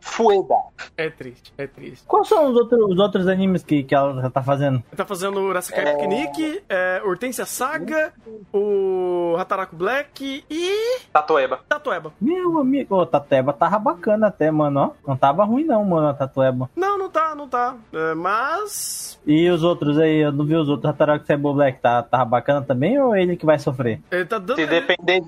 [0.00, 0.54] Fueda.
[0.96, 2.04] É triste, é triste.
[2.06, 4.82] Quais são os outros, os outros animes que, que ela tá fazendo?
[4.96, 8.12] Tá fazendo o Urasakai Picnic, é, Hortência Saga,
[8.52, 11.60] o Hataraku Black e Tatoeba.
[11.68, 12.12] Tatueba.
[12.20, 15.08] Meu amigo, ô, Tatueba tava bacana até, mano, ó.
[15.08, 16.70] Não tava ruim não, mano, a Tatueba.
[16.74, 17.76] Não, não tá, não tá.
[17.92, 19.20] É, mas.
[19.26, 20.88] E os outros aí, eu não vi os outros.
[20.90, 23.75] Hataraku Saibo Black, tá, tava bacana também ou ele que vai sofrer?
[24.10, 24.56] Ele tá dando.
[24.56, 25.22] Se depender,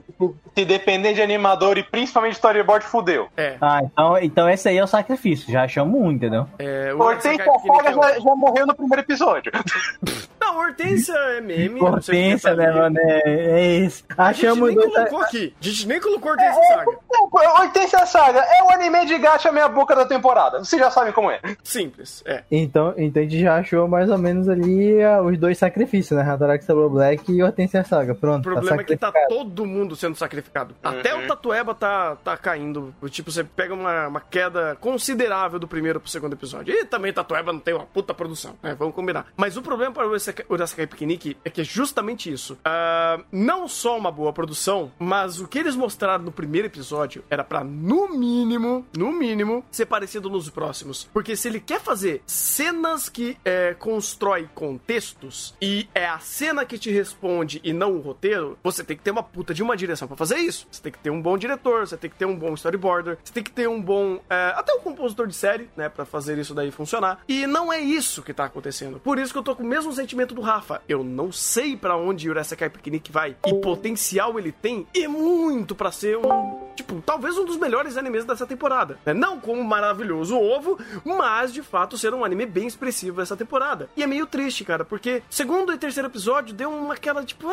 [0.54, 3.28] se depender de animador e principalmente storyboard, fudeu.
[3.36, 6.46] É, Ah, então, então esse aí é o sacrifício, já chamo um, entendeu?
[6.58, 6.92] é.
[6.94, 9.52] O Hortência Saga é o- já, já morreu no primeiro episódio.
[10.40, 11.80] Não, Hortência é meme.
[11.80, 12.96] Hortência, né, mano?
[12.98, 13.20] É,
[13.60, 14.04] é isso.
[14.16, 15.54] A gente Achamos nem colocou aqui.
[15.60, 16.84] A gente nem colocou Hortência Saga.
[17.12, 20.58] Não, pô, Hortência Saga é o anime de gacha meia boca da temporada.
[20.60, 21.40] Vocês já sabem como é.
[21.62, 22.42] Simples, é.
[22.50, 26.24] Então, então a gente já achou mais ou menos ali ah, os dois sacrifícios, né?
[26.62, 28.14] Saibo Black e Hortência Saga.
[28.14, 30.74] Pronto, O problema é que tá todo mundo sendo sacrificado.
[30.82, 31.24] Até Uhum.
[31.24, 32.94] o Tatueba tá, tá caindo.
[33.10, 36.72] Tipo, você pega uma, uma queda considerável do primeiro pro segundo episódio.
[36.74, 38.74] E também Tatueba não tem uma puta produção, né?
[38.78, 39.26] Vamos combinar.
[39.36, 42.58] Mas o problema para o Urasaka- Urasakai Picnic é que é justamente isso.
[42.64, 47.42] Ah, não só uma boa produção, mas o que eles mostraram no primeiro episódio era
[47.44, 51.08] pra, no mínimo, no mínimo, ser parecido nos próximos.
[51.12, 56.78] Porque se ele quer fazer cenas que é, constrói contextos e é a cena que
[56.78, 58.27] te responde e não o roteiro,
[58.62, 60.66] você tem que ter uma puta de uma direção pra fazer isso.
[60.70, 63.32] Você tem que ter um bom diretor, você tem que ter um bom storyboarder, você
[63.32, 64.20] tem que ter um bom.
[64.28, 65.88] é, até um compositor de série, né?
[65.88, 67.20] Pra fazer isso daí funcionar.
[67.28, 68.98] E não é isso que tá acontecendo.
[69.00, 70.82] Por isso que eu tô com o mesmo sentimento do Rafa.
[70.88, 73.36] Eu não sei pra onde o Urasakai Picnic vai.
[73.46, 76.68] E potencial ele tem e muito pra ser um.
[76.74, 78.98] Tipo, talvez um dos melhores animes dessa temporada.
[79.04, 79.12] né?
[79.12, 83.88] Não como maravilhoso ovo, mas de fato ser um anime bem expressivo essa temporada.
[83.96, 87.52] E é meio triste, cara, porque segundo e terceiro episódio deu uma aquela tipo, ah,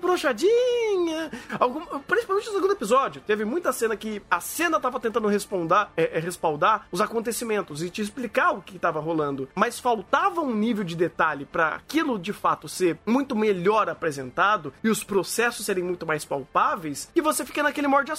[0.00, 1.30] broxadinha.
[1.58, 3.22] Algum, principalmente no segundo episódio.
[3.26, 7.90] Teve muita cena que a cena tava tentando respondar, é, é, respaldar os acontecimentos e
[7.90, 9.48] te explicar o que tava rolando.
[9.54, 14.88] Mas faltava um nível de detalhe pra aquilo de fato ser muito melhor apresentado e
[14.88, 17.10] os processos serem muito mais palpáveis.
[17.14, 18.16] E você fica naquele morde a.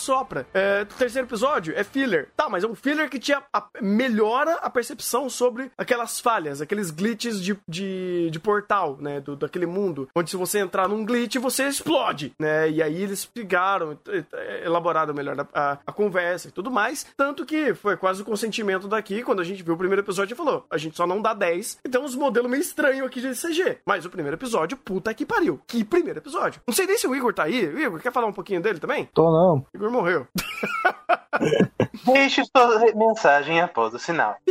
[0.53, 2.29] É, terceiro episódio é filler.
[2.35, 6.61] Tá, mas é um filler que te a- a- melhora a percepção sobre aquelas falhas,
[6.61, 9.19] aqueles glitches de, de, de portal, né?
[9.19, 10.07] Do, daquele mundo.
[10.15, 12.69] Onde se você entrar num glitch, você explode, né?
[12.69, 17.05] E aí eles pegaram, eh, elaboraram melhor a, a- conversa e tudo mais.
[17.15, 20.37] Tanto que foi quase o consentimento daqui, quando a gente viu o primeiro episódio e
[20.37, 21.79] falou: a gente só não dá 10.
[21.85, 23.77] Então uns modelos meio estranhos aqui de CG.
[23.85, 25.59] Mas o primeiro episódio, puta que pariu.
[25.67, 26.61] Que primeiro episódio.
[26.67, 27.67] Não sei nem se o Igor tá aí.
[27.67, 29.05] O Igor, quer falar um pouquinho dele também?
[29.13, 29.57] Tô não.
[29.57, 30.27] O Igor morreu.
[32.05, 34.35] Deixe sua mensagem após o sinal.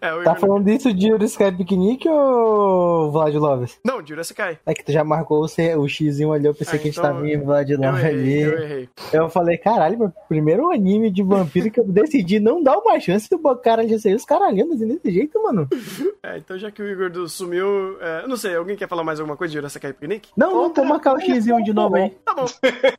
[0.00, 0.40] É, o Tá Igor...
[0.40, 3.78] falando isso de Urisky Piquenique ou Vlad Loves?
[3.84, 4.58] Não, de Urasekai.
[4.64, 6.90] É que tu já marcou o, C- o xizinho ali, eu pensei Ah, que a
[6.90, 8.62] gente então tava em Vlad Eu Love errei, eu ali.
[8.64, 8.88] errei.
[9.12, 13.28] Eu falei, caralho, meu primeiro anime de vampiro que eu decidi não dar uma chance
[13.28, 15.68] do cara já sair os caralhando assim desse jeito, mano.
[16.20, 19.18] É, então já que o Igor do- sumiu, é, não sei, alguém quer falar mais
[19.20, 20.28] alguma coisa de Urasekai Picnic?
[20.36, 22.10] Não, não, vou marcar o xizinho de novo aí.
[22.24, 22.44] Tá bom.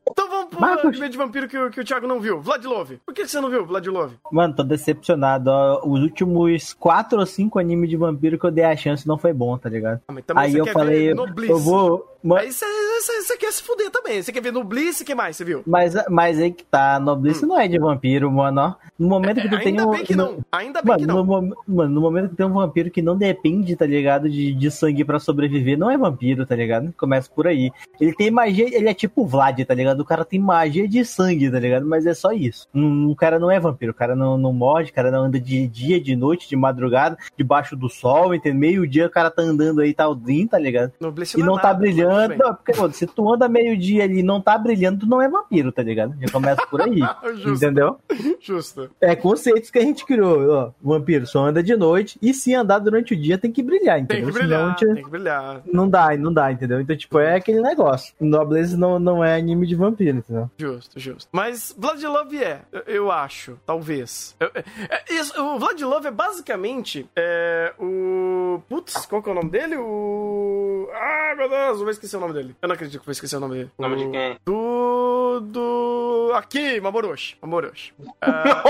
[0.09, 0.85] Então vamos pro Marcos.
[0.85, 2.28] anime de vampiro que, o- que o Thiago não viu.
[2.37, 2.91] Vladilov.
[3.05, 4.11] Por que você não viu, Vladilov?
[4.31, 5.49] Mano, tô decepcionado.
[5.49, 5.81] ó.
[5.85, 9.33] Os últimos quatro ou cinco animes de vampiro que eu dei a chance não foi
[9.33, 10.01] bom, tá ligado?
[10.07, 12.18] Ah, Aí eu falei, eu, vou.
[12.23, 14.21] Ma- Aí você, quer se fuder também.
[14.21, 15.61] Você quer ver no Bliss e que mais você viu?
[15.65, 18.75] Mas, mas aí que tá, Noblice não é de vampiro, mano.
[18.97, 19.79] No momento que tu tem Hum.
[19.79, 19.91] Ainda um.
[19.91, 20.37] bem que não.
[20.51, 21.25] Ainda bem Mano que no, não.
[21.25, 24.29] mo- mano, no momento que tem um vampiro que não depende, tá ligado?
[24.29, 26.93] De, de sangue pra sobreviver, não é vampiro, tá ligado?
[26.97, 27.71] Começa por aí.
[27.99, 30.01] Ele tem magia, ele é tipo Vlad, tá ligado?
[30.01, 31.85] O cara tem magia de sangue, tá ligado?
[31.85, 32.67] Mas é só isso.
[32.73, 35.39] Hum, O cara não é vampiro, o cara não, não morre, o cara não anda
[35.39, 38.59] de dia, de noite, de madrugada, debaixo do sol, entendeu?
[38.59, 40.91] Meio-dia o cara tá andando aí, tá odinho, tá ligado?
[40.99, 42.08] No Bliss E não é tá nada, brilhando.
[42.09, 45.21] Tudo Não, porque, pô, se tu anda meio-dia ali e não tá brilhando, tu não
[45.21, 46.15] é vampiro, tá ligado?
[46.19, 46.99] Já começa por aí.
[47.35, 47.49] Justo.
[47.65, 47.97] entendeu?
[48.39, 48.89] Justo.
[49.01, 50.71] É conceitos que a gente criou, ó.
[50.83, 53.95] O vampiro só anda de noite e se andar durante o dia tem que brilhar,
[53.95, 54.27] Tem entendeu?
[54.27, 55.61] que brilhar, Senão, te- tem que brilhar.
[55.71, 56.79] não dá, não dá, entendeu?
[56.81, 58.13] Então, tipo, é aquele negócio.
[58.19, 60.49] Noblesse não, não é anime de vampiro, entendeu?
[60.57, 61.29] Justo, justo.
[61.31, 64.35] Mas Vladilov é, eu- acho, talvez.
[64.39, 65.59] Eu- é- é- isso, o
[66.07, 68.61] é basicamente é, o.
[68.69, 69.75] Putz, qual que é o nome dele?
[69.77, 70.87] O.
[70.93, 72.55] Ah, meu Deus, eu vou esquecer o nome dele.
[72.61, 73.71] Eu não acredito que eu vou esquecer o nome dele.
[73.77, 74.37] Nome de quem?
[74.45, 75.39] Do.
[75.41, 76.31] Do.
[76.35, 77.37] Aqui, Mamoroshi.
[77.41, 77.93] Mamoroshi.
[78.21, 78.63] Ah,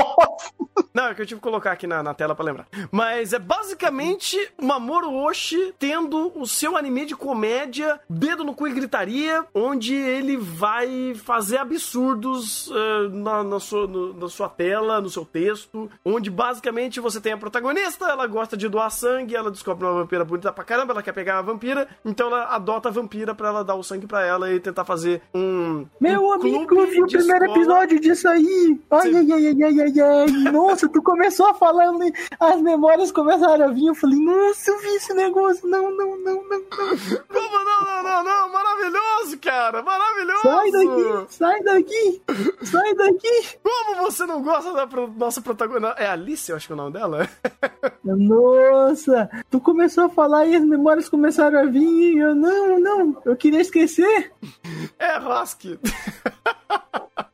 [0.93, 2.67] Não, é que eu tive que colocar aqui na, na tela pra lembrar.
[2.91, 8.71] Mas é basicamente o Oshii tendo o seu anime de comédia, dedo no cu e
[8.73, 15.09] gritaria, onde ele vai fazer absurdos eh, na, na sua, no- na sua tela, no
[15.09, 19.85] seu texto, onde basicamente você tem a protagonista, ela gosta de doar sangue, ela descobre
[19.85, 23.18] uma vampira bonita pra caramba, ela quer pegar a vampira, então ela adota a vampira
[23.35, 25.85] pra ela dar o sangue pra ela e tentar fazer um.
[25.99, 27.57] Meu um amigo, clube eu vi o primeiro escola.
[27.59, 28.79] episódio disso aí.
[28.91, 30.51] Ai, ai, ai, ai, ai, ai, ai.
[30.51, 31.89] Nossa, tu começou a falar,
[32.39, 33.87] as memórias começaram a vir.
[33.87, 35.67] Eu falei, nossa, eu vi esse negócio.
[35.67, 36.61] Não, não, não, não, não.
[36.69, 38.49] Como não, não, não, não?
[38.51, 39.81] Maravilhoso, cara!
[39.81, 40.41] Maravilhoso!
[40.43, 42.21] Sai daqui, sai daqui,
[42.63, 43.57] sai daqui.
[43.63, 45.95] Como você não gosta da pro- nossa protagonista?
[45.97, 47.27] É Alice, eu acho que é o nome dela.
[48.03, 52.17] Nossa, tu começou a falar e as memórias começaram a vir.
[52.17, 54.31] Eu, não, não, eu queria esquecer.
[54.97, 55.79] É Husky.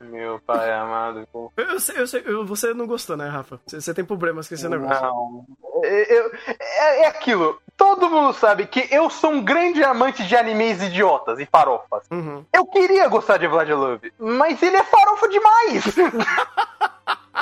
[0.01, 1.27] Meu pai amado.
[1.57, 3.59] Eu sei, eu sei, eu- você não gostou, né, Rafa?
[3.65, 5.01] Você, você tem problemas com esse negócio.
[5.01, 5.45] Não.
[5.83, 7.59] É, eu- é- é aquilo.
[7.75, 12.03] Todo mundo sabe que eu sou um grande amante de animes idiotas e farofas.
[12.11, 12.45] Uhum.
[12.53, 15.83] Eu queria gostar de Vlad Love, mas ele é farofa demais.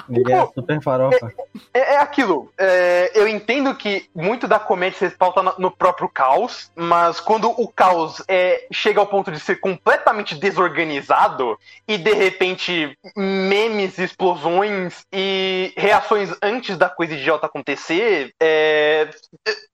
[0.10, 1.32] Ele é super farofa.
[1.74, 2.52] É, é aquilo.
[2.58, 7.50] é, eu entendo que muito da comédia se pauta no, no próprio caos, mas quando
[7.50, 11.58] o caos é, chega ao ponto de ser completamente desorganizado
[11.88, 19.10] e de repente memes, explosões e reações antes da coisa idiota acontecer, é,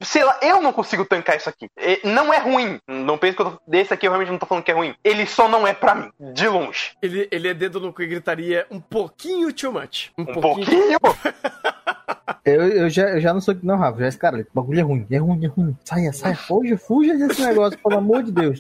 [0.01, 1.69] sei lá, eu não consigo tancar isso aqui.
[1.77, 2.79] É, não é ruim.
[2.87, 4.95] Não penso que eu tô, desse aqui eu realmente não tô falando que é ruim.
[5.03, 6.93] Ele só não é pra mim, de longe.
[7.01, 10.08] Ele, ele é dedo no cu e gritaria um pouquinho too much.
[10.17, 10.99] Um, Um pouquinho.
[12.45, 13.99] Eu, eu, já, eu já não sou que não, Rafa.
[13.99, 15.77] Já esse cara, o bagulho é ruim, é ruim, é ruim.
[15.83, 18.59] Saia, saia, fuja, fuja desse negócio, pelo amor de Deus.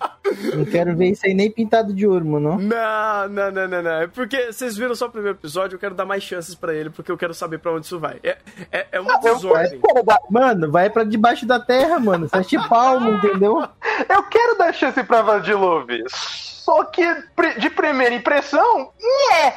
[0.55, 2.57] Não quero ver isso aí nem pintado de ouro, mano.
[2.59, 3.91] Não, não, não, não, não.
[4.01, 6.89] É porque vocês viram só o primeiro episódio, eu quero dar mais chances pra ele,
[6.89, 8.19] porque eu quero saber pra onde isso vai.
[8.23, 8.37] É,
[8.71, 9.79] é, é uma Eu desordem.
[9.81, 12.29] quero dar, Mano, vai pra debaixo da terra, mano.
[12.29, 13.65] Sete palmo, entendeu?
[14.07, 16.03] Eu quero dar chance pra Vladilove.
[16.07, 17.03] Só que,
[17.57, 18.91] de primeira impressão,
[19.33, 19.53] é,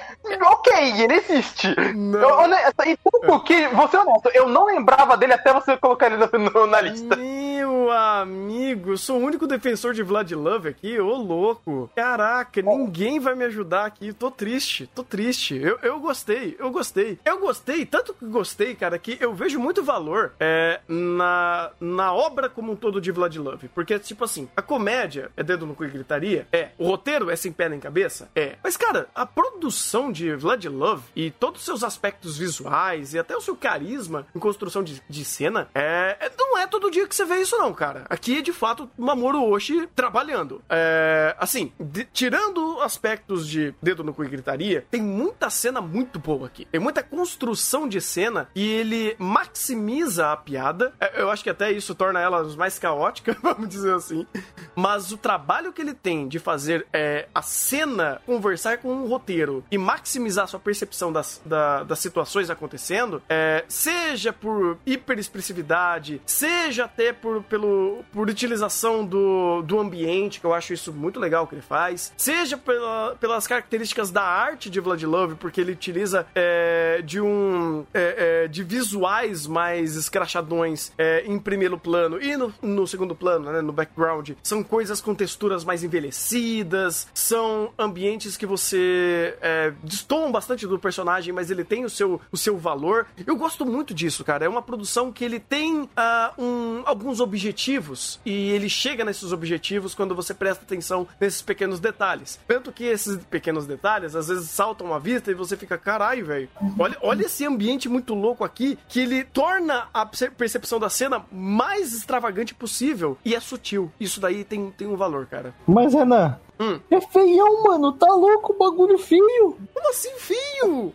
[0.46, 1.74] ok, ele existe.
[1.94, 2.18] Não.
[2.18, 2.56] Eu, hone-
[2.86, 3.86] e tudo que, vou
[4.34, 6.16] eu não lembrava dele até você colocar ele
[6.50, 7.16] no- na lista.
[7.16, 11.90] Meu amigo, sou o único defensor de Vlad Love aqui, ô louco.
[11.94, 14.12] Caraca, ninguém vai me ajudar aqui.
[14.12, 15.56] Tô triste, tô triste.
[15.56, 17.18] Eu, eu gostei, eu gostei.
[17.24, 22.48] Eu gostei, tanto que gostei, cara, que eu vejo muito valor é, na, na obra
[22.48, 23.68] como um todo de Vlad Love.
[23.68, 26.46] Porque, tipo assim, a comédia é dedo no cu e gritaria?
[26.52, 26.70] É.
[26.78, 28.30] O roteiro é sem pé nem cabeça?
[28.34, 28.56] É.
[28.62, 33.36] Mas, cara, a produção de Vlad Love e todos os seus aspectos visuais e até
[33.36, 33.91] o seu carisma
[34.34, 37.56] em construção de, de cena é, é- não é todo dia que você vê isso,
[37.56, 38.04] não, cara.
[38.08, 40.62] Aqui é de fato Mamoru Oshii trabalhando.
[40.68, 46.18] É, assim, de- tirando aspectos de dedo no cu e gritaria, tem muita cena muito
[46.18, 46.64] boa aqui.
[46.66, 50.92] Tem muita construção de cena e ele maximiza a piada.
[51.00, 54.26] É, Eu acho que até isso torna ela mais caótica, vamos dizer assim.
[54.74, 59.64] Mas o trabalho que ele tem de fazer é, a cena conversar com um roteiro
[59.70, 67.12] e maximizar sua percepção das, da- das situações acontecendo, é, seja por hiperexpressividade, seja até
[67.12, 71.62] por, pelo, por utilização do, do ambiente, que eu acho isso muito legal que ele
[71.62, 77.20] faz, seja pela- pelas características da arte de Vlad Love, porque ele utiliza é, de
[77.20, 83.14] um é, é, de visuais mais escrachadões é, em primeiro plano e no, no segundo
[83.16, 89.72] plano, né, no background, são coisas com texturas mais envelhecidas, são ambientes que você é,
[89.82, 93.06] destoam bastante do personagem, mas ele tem o seu, o seu valor.
[93.26, 94.44] Eu gosto muito disso, cara.
[94.44, 99.94] É uma produção que ele tem ah, um- alguns objetivos e ele chega nesses objetivos
[99.94, 102.38] quando você presta atenção nesses pequenos detalhes.
[102.46, 106.48] Tanto que esses pequenos detalhes às vezes saltam à vista e você fica, caralho, velho.
[106.78, 111.22] Olha, olha esse ambiente muito louco aqui que ele torna a perce- percepção da cena
[111.30, 113.90] mais extravagante possível e é sutil.
[114.00, 115.54] Isso daí tem, tem um valor, cara.
[115.66, 116.78] Mas, Renan, Hum.
[116.90, 117.92] é feião, mano.
[117.92, 119.56] Tá louco o bagulho feio.
[119.74, 120.92] Como assim, fio?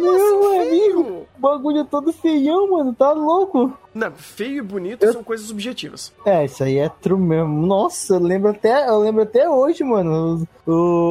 [0.00, 1.26] Meu amigo, Fio?
[1.36, 2.94] o bagulho é todo feião, mano.
[2.94, 3.72] Tá louco.
[3.94, 6.12] Não, feio e bonito são coisas subjetivas.
[6.24, 7.66] É, isso aí é true mesmo.
[7.66, 10.70] Nossa, eu lembro até, eu lembro até hoje, mano, o,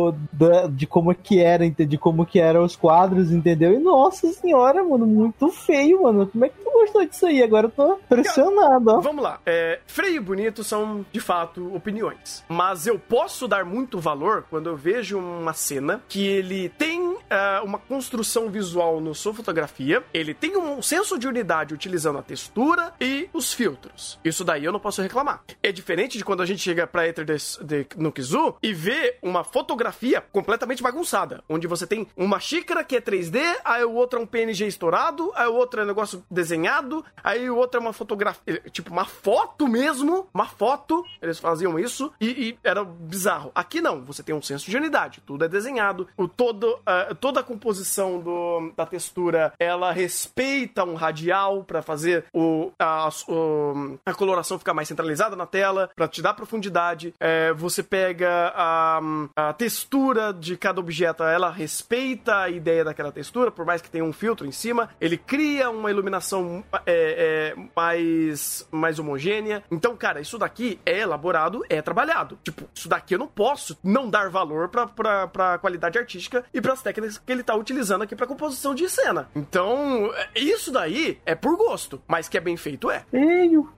[0.09, 3.73] o- da- de como que era, de como que eram os quadros, entendeu?
[3.73, 6.27] E nossa senhora, mano, muito feio, mano.
[6.27, 7.41] Como é que tu gostou disso aí?
[7.41, 8.99] Agora eu tô impressionado, ó.
[9.01, 9.39] Vamos lá.
[9.47, 12.43] É, feio e bonito são, de fato, opiniões.
[12.47, 17.61] Mas eu posso dar muito valor quando eu vejo uma cena que ele tem ah,
[17.63, 22.93] uma construção visual no sua fotografia, ele tem um senso de unidade utilizando a textura
[22.99, 24.19] e os filtros.
[24.23, 25.43] Isso daí eu não posso reclamar.
[25.63, 29.17] É diferente de quando a gente chega pra Ether de, de, no Kizu e vê
[29.21, 34.19] uma fotografia completamente bagunçada, onde você tem uma xícara que é 3D, aí o outro
[34.19, 37.81] é um PNG estourado, aí o outro é um negócio desenhado, aí o outro é
[37.81, 43.51] uma fotografia, tipo uma foto mesmo, uma foto, eles faziam isso e, e era bizarro.
[43.55, 47.39] Aqui não, você tem um senso de unidade, tudo é desenhado, o todo, ah, toda
[47.39, 54.13] a composição do, da textura, ela respeita um radial pra fazer o, a, o- a
[54.13, 57.13] coloração ficar mais centralizada na tela, pra te dar profundidade.
[57.19, 58.99] É, você pega a,
[59.35, 64.03] a textura de cada objeto, ela respeita a ideia daquela textura, por mais que tenha
[64.03, 69.63] um filtro em cima, ele cria uma iluminação é, é, mais, mais homogênea.
[69.71, 72.37] Então, cara, isso daqui é elaborado, é trabalhado.
[72.43, 76.61] Tipo, isso daqui eu não posso não dar valor pra, pra, pra qualidade artística e
[76.61, 79.29] pras técnicas que ele tá utilizando aqui pra composição de cena.
[79.35, 83.03] Então, isso daí é por gosto, mas que é bem feito é.
[83.11, 83.71] Feio.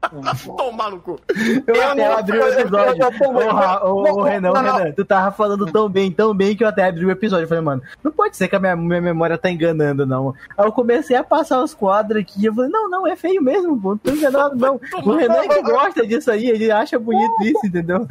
[0.56, 1.18] Tomar no cu.
[1.66, 3.02] Eu, até não- abri o episódio.
[3.02, 4.52] eu- eu- eu- Ô, Renan.
[4.52, 7.44] Renan, tu tava falando tão bem, tão bem que eu até abri o episódio.
[7.44, 10.34] Eu falei, mano, não pode ser que a minha, minha memória tá enganando, não.
[10.56, 12.44] Aí eu comecei a passar os quadros aqui.
[12.44, 13.90] Eu falei, não, não, é feio mesmo, pô.
[13.90, 14.80] Não tô enganado, não.
[15.04, 18.06] O Renan é que gosta disso aí, ele acha bonito isso, entendeu?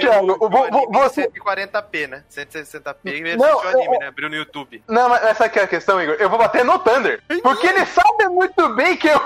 [0.00, 2.22] Thiago você- em 140p, né?
[2.30, 4.06] 160p e Não, assistiu o anime, eu- né?
[4.08, 4.82] Abriu no YouTube.
[4.88, 6.16] Não, mas essa aqui é a questão, Igor.
[6.18, 7.22] Eu vou bater no Thunder.
[7.42, 9.20] Porque ele sabe muito bem que eu.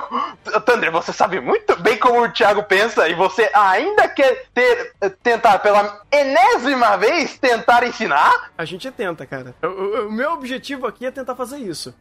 [0.64, 4.92] Thunder, você sabe muito bem como o Thiago pensa e você ainda quer ter,
[5.22, 8.50] tentar pela enésima vez tentar ensinar?
[8.58, 9.54] A gente tenta, cara.
[9.62, 11.94] O, o- o meu objetivo aqui é tentar fazer isso.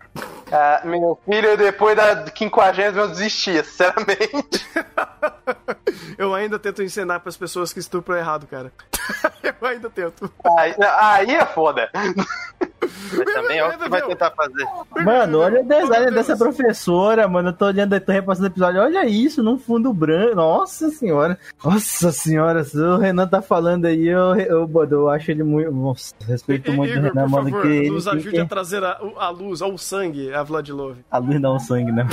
[0.52, 4.66] Ah, meu filho, depois da quinquagésima eu desistia, sinceramente.
[6.18, 8.72] Eu ainda tento ensinar pras pessoas que estupram errado, cara.
[9.44, 10.32] Eu ainda tento.
[10.58, 11.90] Aí, aí é foda.
[11.94, 14.66] Mas também é o que tu vai tentar fazer.
[15.04, 17.50] Mano, olha o design dessa professora, mano.
[17.50, 18.82] Eu tô olhando, tô repassando o episódio.
[18.82, 20.36] Olha isso, num fundo branco.
[20.36, 21.38] Nossa senhora.
[21.64, 25.72] Nossa senhora, se o Renan tá falando aí, eu, eu, eu, eu acho ele muito.
[25.72, 27.50] Nossa, respeito muito o Igor, Renan, por mano.
[27.50, 28.50] favor, que ele nos ajude a que...
[28.50, 31.04] trazer a, a luz, ao sangue, a Vladilove.
[31.10, 32.08] A luz dá um sangue, né?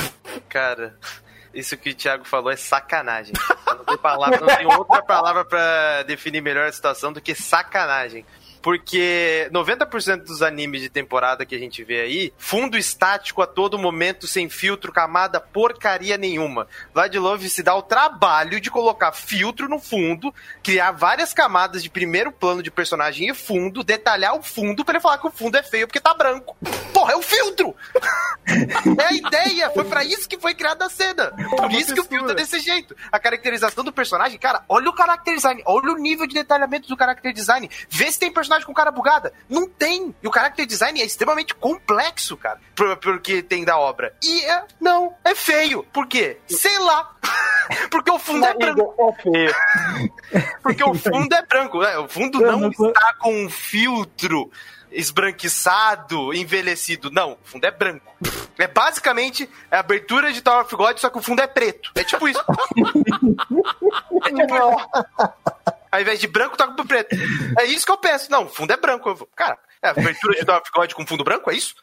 [0.48, 0.96] Cara,
[1.52, 3.34] isso que o Thiago falou é sacanagem.
[3.66, 7.34] Eu não tem palavra, não tem outra palavra pra definir melhor a situação do que
[7.34, 8.24] sacanagem.
[8.62, 13.78] Porque 90% dos animes de temporada que a gente vê aí, fundo estático a todo
[13.78, 16.68] momento, sem filtro, camada, porcaria nenhuma.
[16.94, 20.32] Vladilov se dá o trabalho de colocar filtro no fundo,
[20.62, 25.02] criar várias camadas de primeiro plano de personagem e fundo, detalhar o fundo pra ele
[25.02, 26.56] falar que o fundo é feio porque tá branco.
[26.92, 27.74] Porra, é o filtro!
[28.98, 29.70] É a ideia.
[29.70, 31.30] Foi pra isso que foi criada a cena.
[31.30, 32.34] Por isso que o tá textura.
[32.34, 32.96] desse jeito.
[33.10, 36.98] A caracterização do personagem, cara, olha o character design, olha o nível de detalhamento do
[36.98, 37.70] character design.
[37.88, 39.32] Vê se tem personagem com cara bugada.
[39.48, 40.14] Não tem.
[40.22, 44.14] E o character design é extremamente complexo, cara, pro, pro que tem da obra.
[44.22, 45.84] E é, não, é feio.
[45.92, 46.38] Por quê?
[46.48, 47.14] Sei lá.
[47.90, 48.94] Porque o fundo é branco.
[48.98, 49.54] É feio.
[50.62, 51.96] Porque o fundo é branco, né?
[51.98, 54.50] O fundo não não está com um filtro
[54.92, 57.10] esbranquiçado, envelhecido.
[57.10, 58.14] Não, o fundo é branco.
[58.58, 61.90] É basicamente a abertura de Tower of God, só que o fundo é preto.
[61.94, 62.44] É tipo isso.
[64.24, 65.32] É tipo isso.
[65.92, 67.14] Ao invés de branco, toca pro preto.
[67.58, 68.30] É isso que eu penso.
[68.30, 69.10] Não, o fundo é branco.
[69.10, 71.50] Eu vou, Cara, é abertura de of God com fundo branco?
[71.50, 71.74] É isso?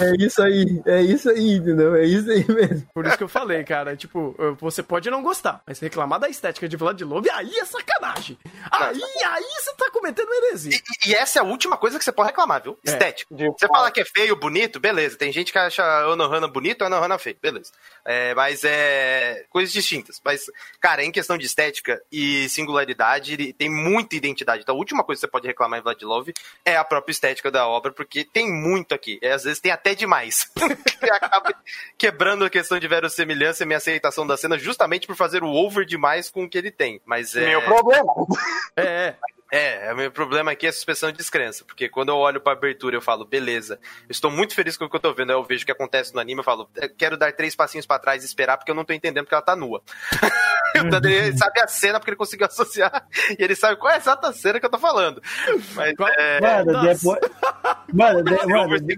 [0.00, 1.94] É isso aí, é isso aí, entendeu?
[1.94, 2.88] É isso aí mesmo.
[2.92, 3.96] Por isso que eu falei, cara.
[3.96, 8.38] Tipo, você pode não gostar, mas reclamar da estética de Vladilov, aí é sacanagem.
[8.70, 10.72] Aí, aí você tá cometendo heresia.
[11.04, 12.78] E, e essa é a última coisa que você pode reclamar, viu?
[12.84, 12.90] É.
[12.90, 13.34] Estético.
[13.34, 15.16] De Você fala que é feio, bonito, beleza.
[15.16, 17.72] Tem gente que acha Anohana bonito, Anohana feio, beleza.
[18.04, 19.44] É, mas é.
[19.50, 20.20] coisas distintas.
[20.24, 20.46] Mas,
[20.80, 24.62] cara, em questão de estética e singularidade, ele tem muita identidade.
[24.62, 26.28] Então, a última coisa que você pode reclamar em Vladilov
[26.64, 29.18] é a própria estética da obra, porque tem muito aqui.
[29.22, 30.50] E, às vezes tem até demais.
[31.02, 31.54] e acaba
[31.96, 35.84] quebrando a questão de verossemelhança e minha aceitação da cena justamente por fazer o over
[35.84, 37.00] demais com o que ele tem.
[37.04, 37.48] Mas é.
[37.48, 38.12] Meu problema.
[38.76, 39.14] É,
[39.52, 39.88] é.
[39.88, 42.52] É, o meu problema aqui é a suspensão de descrença, porque quando eu olho pra
[42.52, 45.42] abertura eu falo, beleza, eu estou muito feliz com o que eu tô vendo, eu
[45.44, 48.22] vejo o que acontece no anime, eu falo, "Eu quero dar três passinhos pra trás
[48.22, 49.82] e esperar, porque eu não tô entendendo porque ela tá nua.
[51.04, 53.06] ele sabe a cena porque ele conseguiu associar,
[53.38, 55.22] e ele sabe qual é a exata cena que eu tô falando.
[55.74, 57.20] Mas, Qual- é, Mano, depois.
[57.92, 58.96] Mano, de- mano, de-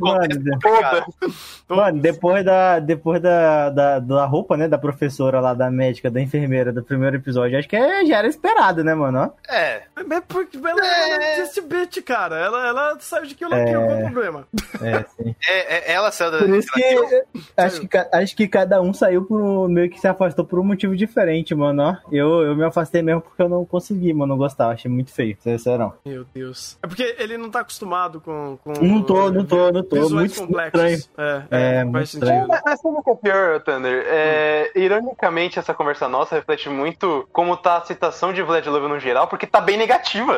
[1.68, 6.10] mano, é depois da, depois da, da, da roupa, né, da professora lá, da médica,
[6.10, 9.32] da enfermeira do primeiro episódio, acho que é- já era esperado, né, mano?
[9.48, 12.36] É, Mas porque ela, ela é desse bitch, cara.
[12.38, 14.48] Ela, ela saiu de Kill la Kill, qual é o problema?
[14.82, 15.34] É, sim.
[15.48, 16.38] é, é- ela saiu da.
[16.38, 17.24] Por isso que
[17.56, 20.96] acho que, acho que cada um saiu por meio que se afastou por um motivo
[20.96, 21.96] diferente, mano, ó.
[22.12, 25.36] Eu, eu me afastei mesmo porque eu não consegui, mano, não gostava, achei muito feio,
[25.40, 25.94] sincerão.
[26.04, 26.78] Meu Deus.
[26.82, 28.58] É porque ele não tá acostumado com.
[28.62, 31.10] com Não tô, não tô, não tô, muito complexos.
[31.18, 32.46] É, É, é, muito faz estranho.
[32.46, 33.02] sentido.
[33.04, 34.04] Que é pior, Thunder?
[34.06, 39.26] É, Ironicamente, essa conversa nossa reflete muito como tá a citação de Vladilov no geral,
[39.26, 40.29] porque tá bem negativa.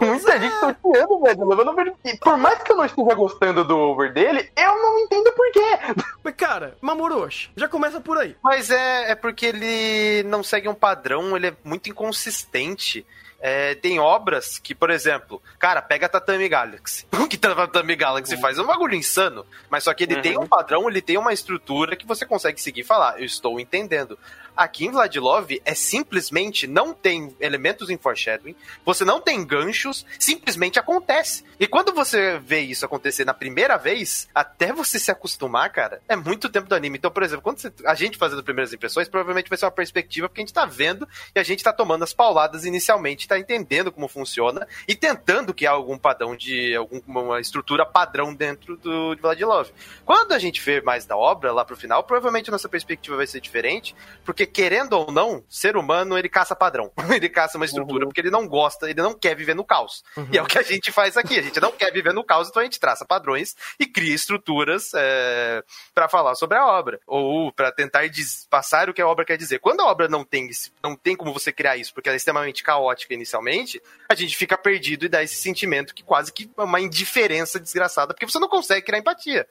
[0.00, 1.26] Muita gente tá odiando o.
[1.26, 1.92] Eu não vejo...
[2.04, 5.50] e por mais que eu não esteja gostando do over dele, eu não entendo por
[5.52, 6.04] quê.
[6.22, 8.36] Mas, cara, Mamorushi, já começa por aí.
[8.42, 13.06] Mas é, é porque ele não segue um padrão, ele é muito inconsistente.
[13.44, 17.06] É, tem obras que, por exemplo, cara, pega Tatami Galaxy.
[17.22, 20.22] O que Tatami Galaxy faz é um bagulho insano, mas só que ele Uhum.
[20.22, 23.58] tem um padrão, ele tem uma estrutura que você consegue seguir e falar, eu estou
[23.58, 24.18] entendendo.
[24.54, 28.54] Aqui em Vladilov é simplesmente não tem elementos em foreshadowing,
[28.84, 31.42] você não tem ganchos, simplesmente acontece.
[31.58, 36.14] E quando você vê isso acontecer na primeira vez, até você se acostumar, cara, é
[36.16, 36.98] muito tempo do anime.
[36.98, 40.28] Então, por exemplo, quando você- a gente fazendo primeiras impressões, provavelmente vai ser uma perspectiva
[40.28, 43.92] porque a gente tá vendo e a gente tá tomando as pauladas inicialmente, tá entendendo
[43.92, 49.70] como funciona e tentando criar algum padrão de alguma estrutura padrão dentro do de Vladilov.
[50.04, 53.26] Quando a gente vê mais da obra lá pro final, provavelmente a nossa perspectiva vai
[53.26, 53.94] ser diferente,
[54.24, 58.30] porque querendo ou não, ser humano ele caça padrão, ele caça uma estrutura, porque ele
[58.30, 60.04] não gosta, ele não quer viver no caos.
[60.30, 62.48] E é o que a gente faz aqui, a gente não quer viver no caos,
[62.48, 65.62] então a gente traça padrões e cria estruturas é,
[65.94, 68.02] para falar sobre a obra, ou para tentar
[68.50, 69.58] passar o que a obra quer dizer.
[69.58, 70.48] Quando a obra não tem,
[70.82, 74.58] não tem como você criar isso, porque ela é extremamente caótica inicialmente, a gente fica
[74.58, 78.48] perdido e dá esse sentimento que quase que é uma indiferença desgraçada, porque você não
[78.48, 79.46] consegue criar empatia.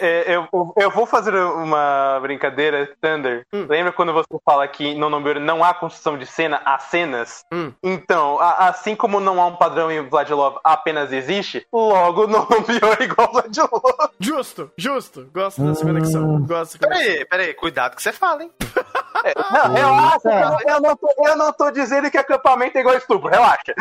[0.00, 3.46] É, eu, eu vou fazer uma brincadeira, Thunder.
[3.52, 7.44] Lembra quando você fala que no Nombiori não há construção de cena, há cenas?
[7.52, 7.72] Hum.
[7.82, 12.46] Então, a- assim como não há um padrão em Vladilov apenas existe, logo no
[13.00, 13.82] é igual Vladilov.
[14.20, 15.28] Justo, justo.
[15.34, 16.40] Gosto dessa conexão.
[16.46, 16.88] Gosto dessa conexão.
[17.04, 18.52] Peraí, peraí, cuidado que você fala, hein?
[19.50, 20.28] Não, relaxa,
[20.66, 23.74] eu, eu não tô, eu não tô dizendo que acampamento é igual estupro, relaxa.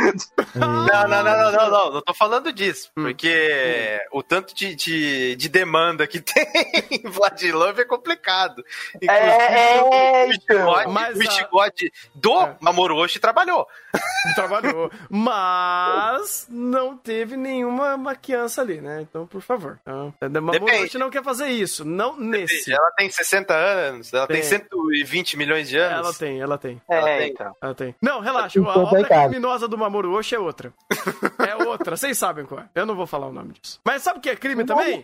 [0.55, 2.89] Não, não, não, não, não, não, não tô falando disso.
[2.93, 6.45] Porque o tanto de, de, de demanda que tem
[6.91, 8.63] em Vladilov é complicado.
[9.01, 10.31] É, é, o.
[10.31, 12.55] Ishigode, Mas o a- Ishigode do É.
[12.59, 13.67] Mamorushi trabalhou.
[14.35, 14.89] Trabalhou.
[15.09, 19.01] Mas não teve nenhuma maquiança ali, né?
[19.01, 19.79] Então, por favor.
[19.81, 20.97] Então, Mamorushi Depende.
[20.97, 21.83] não quer fazer isso.
[21.83, 22.71] Não nesse.
[22.71, 24.49] Ela tem 60 anos, ela tem, Tem.
[24.49, 25.99] 120 20 milhões de anos?
[26.07, 26.81] Ela tem, ela tem.
[26.89, 27.29] É, Ela tem.
[27.29, 27.55] então.
[27.61, 27.95] Ela tem.
[28.01, 28.59] Não, relaxa.
[28.59, 30.73] A obra criminosa do Mamoru Oshii é outra.
[31.41, 31.97] É outra.
[31.97, 32.65] Vocês sabem qual é.
[32.75, 33.79] Eu não vou falar o nome disso.
[33.83, 35.03] Mas sabe o que é crime também?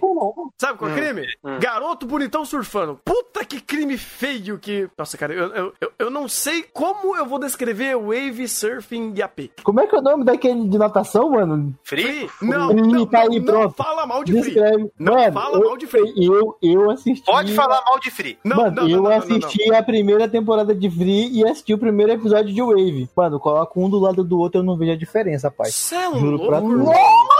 [0.57, 1.27] Sabe qual é crime?
[1.60, 2.99] Garoto bonitão surfando.
[3.03, 4.88] Puta que crime feio que.
[4.98, 9.49] Nossa, cara, eu, eu, eu, eu não sei como eu vou descrever wave surfing AP.
[9.64, 11.76] Como é que é o nome daquele de natação, mano?
[11.84, 12.30] Free?
[12.41, 14.41] Não, Free, não, tá não, aí, não fala mal de free.
[14.44, 14.91] Descreve.
[14.99, 16.14] Não Mano, fala eu- mal de free.
[16.26, 17.26] Eu, eu assisti.
[17.26, 18.38] Pode falar mal de Free.
[18.44, 21.44] Não, Mano, não, não, eu não, não, não, assisti a primeira temporada de Free e
[21.44, 23.10] assisti o primeiro episódio de Wave.
[23.16, 25.74] Mano, coloca um do lado do outro, eu não vejo a diferença, rapaz.
[25.74, 27.37] Cê é Juro pra louco, tu.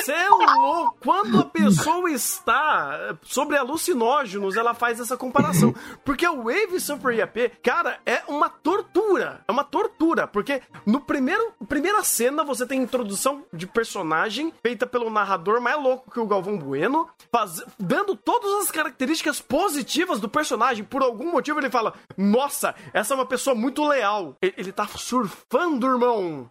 [0.00, 0.04] Irmão.
[0.04, 0.96] Cê é louco.
[1.04, 5.74] Quando a pessoa está sobre alucinógenos, ela faz essa comparação.
[6.04, 9.40] Porque o Wave Super IAP, cara, é uma tortura.
[9.46, 10.26] É uma tortura.
[10.26, 16.10] Porque no primeiro primeira cena você tem introdução de personagem feita pelo narrador mais louco
[16.10, 20.84] que o Galvão Bueno, faz- dando todas as características positivas do personagem.
[20.84, 24.36] Por algum motivo ele fala: Nossa, essa é uma pessoa muito leal.
[24.42, 26.50] E- Ele tá surfando, irmão.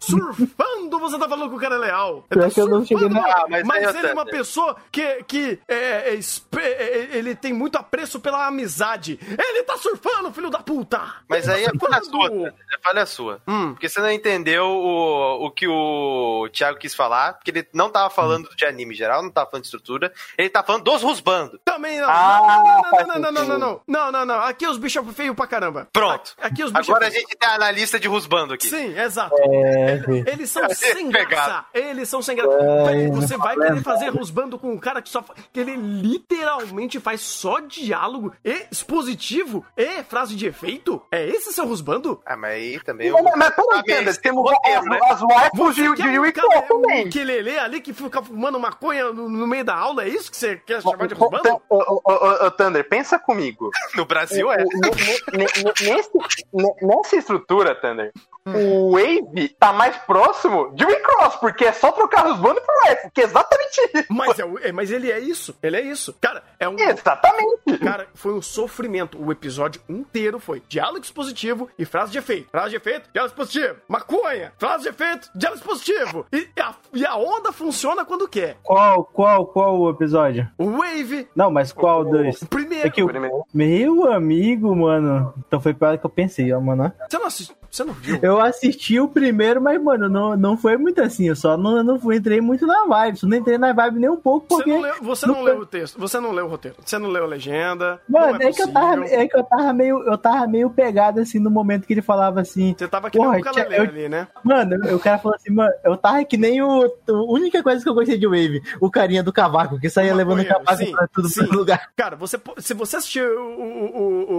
[0.00, 2.24] surfando, você tá falando que o cara é leal.
[2.30, 5.58] Ele tá eu não cheguei na- Ah, mas mas ele é uma pessoa que, que
[5.68, 6.18] é, é,
[6.56, 9.18] é, ele tem muito apreço pela amizade.
[9.22, 11.00] Ele tá surfando, filho da puta!
[11.28, 12.40] Mas Ele aí é tá falha surfando.
[12.40, 13.42] sua, é falha sua.
[13.48, 13.72] Hum.
[13.72, 18.10] Porque você não entendeu o, o que o Thiago quis falar, porque ele não tava
[18.10, 21.58] falando de anime em geral, não tava falando de estrutura, ele tá falando dos rusbando.
[21.64, 22.08] Também não.
[22.08, 24.40] Ah, não, não, não, não, não, não, não, não, não, não.
[24.42, 25.88] Aqui os bichos feios pra caramba.
[25.92, 26.34] Pronto.
[26.40, 27.24] Aqui os bichos Agora a feios.
[27.26, 28.66] gente tem a analista de rusbando aqui.
[28.68, 29.34] Sim, exato.
[29.38, 30.00] É.
[30.32, 31.64] Eles são sem graça.
[31.74, 32.56] Eles são sem graça.
[32.86, 35.24] Véi, você vai querer fazer rusbando com um cara que só.
[35.52, 41.02] que ele literalmente faz só diálogo e expositivo e frase de efeito?
[41.10, 42.20] É esse seu rusbando?
[42.26, 43.10] Ah, mas aí também...
[43.10, 44.98] Mas, mas peraí, Ah, Thunder, temos roteiro, as, né?
[45.02, 47.06] as waifus de, Você de quer Yui cara, também.
[47.06, 50.04] um quelele ali que fica fumando maconha no, no meio da aula?
[50.04, 51.60] É isso que você quer chamar de rusbando?
[51.68, 53.70] Ô, Thunder, pensa comigo.
[53.96, 54.64] No Brasil é.
[54.64, 58.12] O- o- nessa estrutura, Thunder,
[58.46, 63.10] o Wave tá mais próximo de Recross, porque é só trocar os bandos por Wave,
[63.12, 64.06] que é exatamente isso.
[64.10, 65.56] Mas, é, o- é- mas ele é isso.
[65.62, 66.14] Ele é isso.
[66.20, 66.78] Cara, é um.
[66.78, 67.78] Exatamente.
[67.82, 69.22] Cara, foi um sofrimento.
[69.22, 72.50] O episódio inteiro foi diálogo expositivo e frase de efeito.
[72.50, 73.76] Frase de efeito, diálogo expositivo.
[73.88, 76.26] Maconha, frase de efeito, diálogo expositivo.
[76.32, 78.56] E a, e a onda funciona quando quer.
[78.62, 80.48] Qual, qual, qual o episódio?
[80.58, 82.42] O Wave, Não, mas qual dos?
[82.42, 82.86] o primeiro.
[82.86, 83.06] É que o...
[83.06, 83.44] Primeiro.
[83.52, 85.32] Meu amigo, mano.
[85.46, 86.92] Então foi pior que eu pensei, ó, mano.
[87.08, 87.56] Você não assistiu?
[87.70, 88.18] Você não viu?
[88.22, 91.28] Eu assisti o primeiro, mas, mano, não, não foi muito assim.
[91.28, 93.18] Eu só não, não entrei muito na vibe.
[93.18, 94.72] Só não entrei na vibe nem um pouco, Você porque.
[94.72, 97.08] não, leu, você não não leu o texto, você não leu o roteiro, você não
[97.08, 98.00] leu a legenda.
[98.08, 100.02] Mano, é, que eu tava, é que eu tava meio.
[100.04, 102.74] Eu tava meio pegado assim no momento que ele falava assim.
[102.76, 104.28] Você tava que nem um eu- ali, né?
[104.42, 106.84] Mano, o cara falou assim, mano, eu tava que nem o.
[106.84, 110.40] A única coisa que eu gostei de Wave, o carinha do cavaco, que saía levando
[110.40, 111.46] o cavaco sim, pra tudo sim.
[111.46, 111.90] pro lugar.
[111.96, 114.32] Cara, você, se você assistir o, o, o,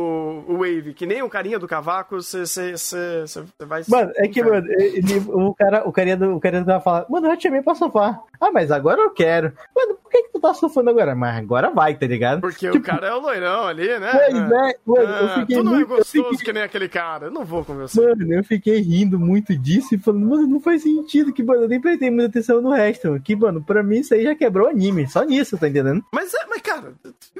[0.50, 3.84] o, o Wave, que nem o carinha do cavaco, você, você, você, você vai...
[3.88, 7.06] Mano, é que, mano, ele, o, cara, o carinha do, o carinha do cavaco fala,
[7.10, 8.20] mano, eu te chamei pra sofá.
[8.40, 9.54] Ah, mas agora eu quero.
[9.76, 11.16] Mano, por que, que tu tá sofando agora?
[11.16, 12.42] Mas agora vai, tá ligado?
[12.42, 14.12] Porque o Tipo, cara é o loirão ali, né?
[14.12, 15.88] Pois é, mano, eu Ah, fiquei tu não é muito.
[15.88, 17.28] gostoso fiquei- que nem aquele cara.
[17.28, 18.00] Eu não vou você.
[18.02, 21.68] Mano, eu fiquei rindo muito disso e falando, mano, não faz sentido, que, mano, eu
[21.70, 23.22] nem prestei muita atenção no resto, mano.
[23.22, 26.04] Que, mano, pra mim isso aí já quebrou o anime, só nisso, tá entendendo?
[26.12, 26.94] Mas, é, mas, cara,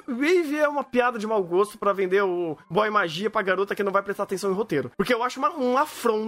[0.08, 3.84] Wave é uma piada de mau gosto pra vender o boy magia pra garota que
[3.84, 4.92] não vai prestar atenção em roteiro.
[4.98, 5.86] Porque eu acho uma, uma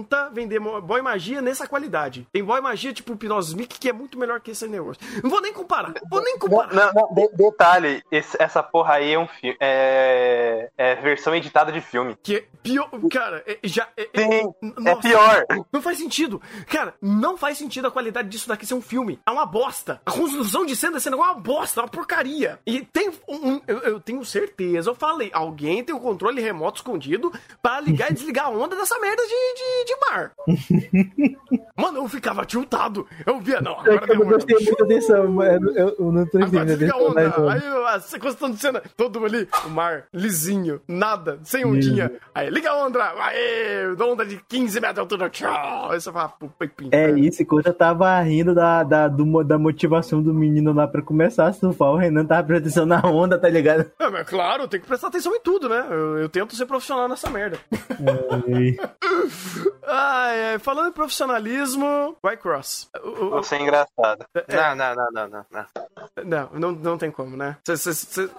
[0.08, 2.26] afronta vender boy magia nessa qualidade.
[2.32, 5.00] Tem boy magia tipo Hypnosmic que é muito melhor que esse negócio.
[5.22, 5.94] Não vou nem comparar.
[6.10, 6.74] Vou nem Não, comparar.
[6.74, 9.56] não, não, de- detalhe, esse- essa porra aí é um filme.
[9.60, 12.16] É, é versão editada de filme.
[12.22, 12.88] Que é pior.
[13.10, 13.88] Cara, é- já.
[13.96, 15.44] É, é- Sim, é nossa, pior.
[15.72, 16.40] Não faz sentido.
[16.68, 19.20] Cara, não faz sentido a qualidade disso daqui ser um filme.
[19.26, 20.00] É uma bosta.
[20.06, 22.58] A construção de cena desse negócio é uma bosta, é uma porcaria.
[22.66, 23.48] E tem um.
[23.48, 27.32] um- eu, eu tenho certeza, eu falei, alguém tem o controle remoto escondido
[27.62, 30.32] pra ligar e desligar a onda dessa merda de, de, de mar.
[31.76, 33.06] Mano, eu ficava tiltado.
[33.24, 35.70] Eu via, não, É agora que eu não atenção, mano.
[35.70, 37.52] Eu, eu não Agora muita desliga a onda.
[37.52, 37.62] Aí
[37.94, 42.10] a sequência de cena, todo ali, o mar, lisinho, nada, sem ondinha.
[42.34, 45.92] Aí liga a onda, aê, onda de 15 metros de altura, tchau.
[45.92, 46.90] Aí você fala, pô, pepinho.
[46.92, 51.00] É isso, enquanto eu tava rindo da, da, do da motivação do menino lá pra
[51.00, 53.90] começar a surfar, o Renan tava prestando atenção na onda, tá ligado?
[53.98, 55.86] É, mas claro, tem que prestar atenção em tudo, né?
[55.90, 57.58] Eu, eu tento ser profissional nessa merda.
[59.86, 62.90] Ai, ai, falando em profissionalismo, White-Cross.
[63.30, 64.26] Você é engraçado.
[64.48, 65.66] Não, não, não, não, não, não.
[66.24, 67.56] Não, não, não tem como, né?
[67.66, 68.30] Cê- cê- cê-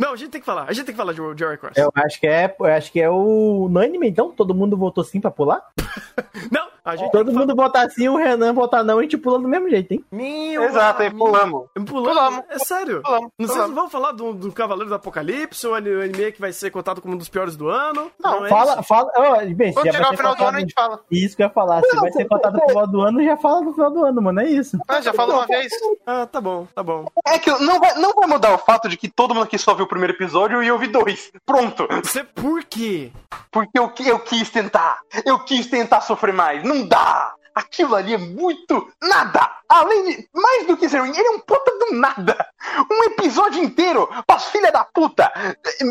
[0.00, 0.64] Não, a gente tem que falar.
[0.68, 1.76] A gente tem que falar de, de White-Cross.
[1.76, 4.30] Eu acho que é, eu acho que é o unânime, então?
[4.32, 5.62] Todo mundo votou sim pra pular?
[6.52, 6.67] Não,
[7.12, 9.92] Todo mundo votar sim, o Renan votar não, e a gente pula do mesmo jeito,
[9.92, 10.04] hein?
[10.10, 11.66] Meu Exato, aí pulamos.
[11.74, 11.90] Pulamos?
[11.90, 12.44] Pulamos.
[12.50, 13.02] É sério?
[13.02, 13.68] Pulamos, Não, Vocês pulamos.
[13.74, 16.70] não vão falar do, do Cavaleiro do Apocalipse, o ani- o anime que vai ser
[16.70, 18.10] contado como um dos piores do ano?
[18.18, 18.82] Não, é fala, isso?
[18.84, 19.10] fala.
[19.16, 21.00] Ó, bem, Quando chegar o final do ano, a gente fala.
[21.10, 21.82] Isso que eu ia falar.
[21.82, 24.40] Se vai ser votado no final do ano, já fala no final do ano, mano.
[24.40, 24.78] É isso.
[24.88, 25.72] Ah, já falou uma vez.
[26.06, 27.06] Ah, tá bom, tá bom.
[27.26, 29.74] É que não vai, não vai mudar o fato de que todo mundo aqui só
[29.74, 31.30] viu o primeiro episódio e eu vi dois.
[31.44, 31.86] Pronto.
[32.02, 33.10] Você por quê?
[33.50, 34.98] Porque eu, eu quis tentar.
[35.24, 36.62] Eu quis tentar sofrer mais.
[36.62, 37.34] Não dá.
[37.54, 39.50] Aquilo ali é muito nada.
[39.68, 40.28] Além de.
[40.32, 42.46] Mais do que ser ruim, ele é um puta do nada.
[42.90, 45.30] Um episódio inteiro pras filha da puta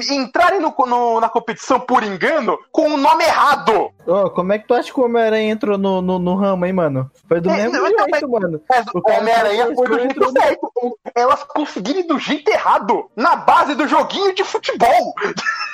[0.10, 3.92] entrarem no, no- na competição por engano com o nome errado.
[4.08, 6.74] Ô, como é que tu acha que o Homem-Aranha entrou no, no, no ramo, hein,
[6.74, 7.12] mano?
[7.28, 8.62] Foi do É, mesmo não, mas- jeito, mano.
[8.70, 10.72] Mas O Homem-Aranha foi do jeito entrou no- certo.
[11.16, 13.10] Elas conseguiram ir do jeito errado.
[13.16, 15.14] Na base do joguinho de futebol.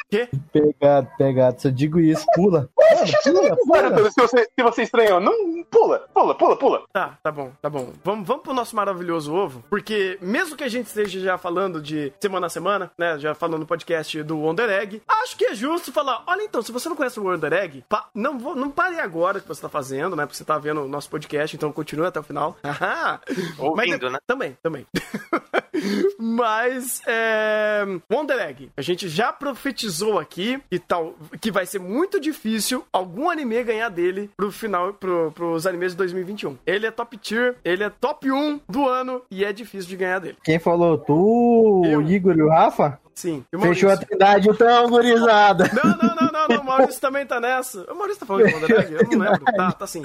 [0.09, 0.29] Quê?
[0.51, 1.59] Pegado, pegado.
[1.61, 2.69] Se eu digo isso, pula.
[2.77, 4.11] Mano, pula, pula.
[4.11, 6.83] Se você, se você estranhou, não pula, pula, pula, pula.
[6.93, 7.89] Tá, tá bom, tá bom.
[8.03, 12.13] Vamos, vamos pro nosso maravilhoso ovo, porque mesmo que a gente esteja já falando de
[12.19, 15.91] semana a semana, né, já falando no podcast do Wonder Egg, acho que é justo
[15.91, 18.99] falar, olha então, se você não conhece o Wonder Egg, pa- não, vou- não pare
[18.99, 22.05] agora que você tá fazendo, né, porque você tá vendo o nosso podcast, então continue
[22.07, 22.55] até o final.
[23.59, 24.19] Ouvindo, Mas- né?
[24.25, 24.87] Também, também.
[26.17, 27.83] Mas, é...
[28.11, 33.29] Wonder Egg, a gente já profetizou aqui que, tal, que vai ser muito difícil algum
[33.29, 36.57] anime ganhar dele pro final, pro, pros animes de 2021.
[36.65, 40.19] Ele é top tier, ele é top 1 do ano e é difícil de ganhar
[40.19, 40.37] dele.
[40.43, 40.97] Quem falou?
[40.97, 41.99] Tu, Eu.
[41.99, 42.99] o Igor e o Rafa?
[43.13, 43.43] Sim.
[43.51, 45.69] E o Fechou a trindade, então, gurizada.
[45.73, 47.83] Não, não, não, não, não, o Maurício também tá nessa.
[47.91, 48.93] O Maurício tá falando de Wonder Egg?
[48.93, 49.45] Eu não lembro.
[49.45, 50.01] Tá, tá sim.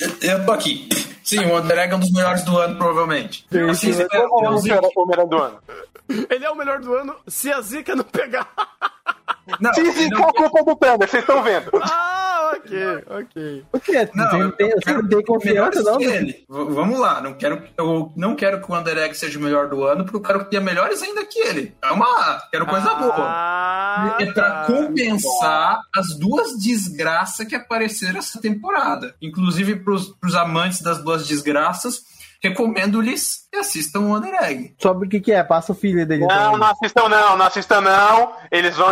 [0.00, 0.88] Eu, eu tô aqui.
[1.22, 3.46] Sim, o Wonder Egg é um dos melhores do ano, provavelmente.
[3.70, 5.58] Assim, é o melhor- o melhor do ano?
[6.28, 8.48] Ele é o melhor do ano se a zica não pegar.
[9.60, 11.70] Não, Se ele zicar não- a culpa do Thunder, vocês estão vendo.
[11.82, 12.78] Ah, ok,
[13.08, 13.64] ok.
[13.70, 14.08] Por quê?
[14.14, 15.98] Não, você não eu tem, você quero não tem confiança, não?
[15.98, 16.44] que ele.
[16.48, 19.84] Vamos lá, não quero, eu não quero que o Wonder Egg seja o melhor do
[19.84, 21.74] ano, porque eu quero que tenha melhores ainda que ele.
[21.80, 22.06] Calma,
[22.50, 23.14] quero coisa boa.
[23.18, 24.64] Ah, É pra tá.
[24.66, 29.14] compensar as duas desgraças que apareceram essa temporada.
[29.20, 32.02] Inclusive, pros, pros amantes das duas desgraças,
[32.42, 34.74] recomendo-lhes que assistam o Wonder Egg.
[34.78, 35.42] Sobre o que que é?
[35.42, 36.26] Passa o filho dele.
[36.26, 36.56] Não, então.
[36.58, 38.32] não assistam não, não assistam não.
[38.50, 38.88] Eles vão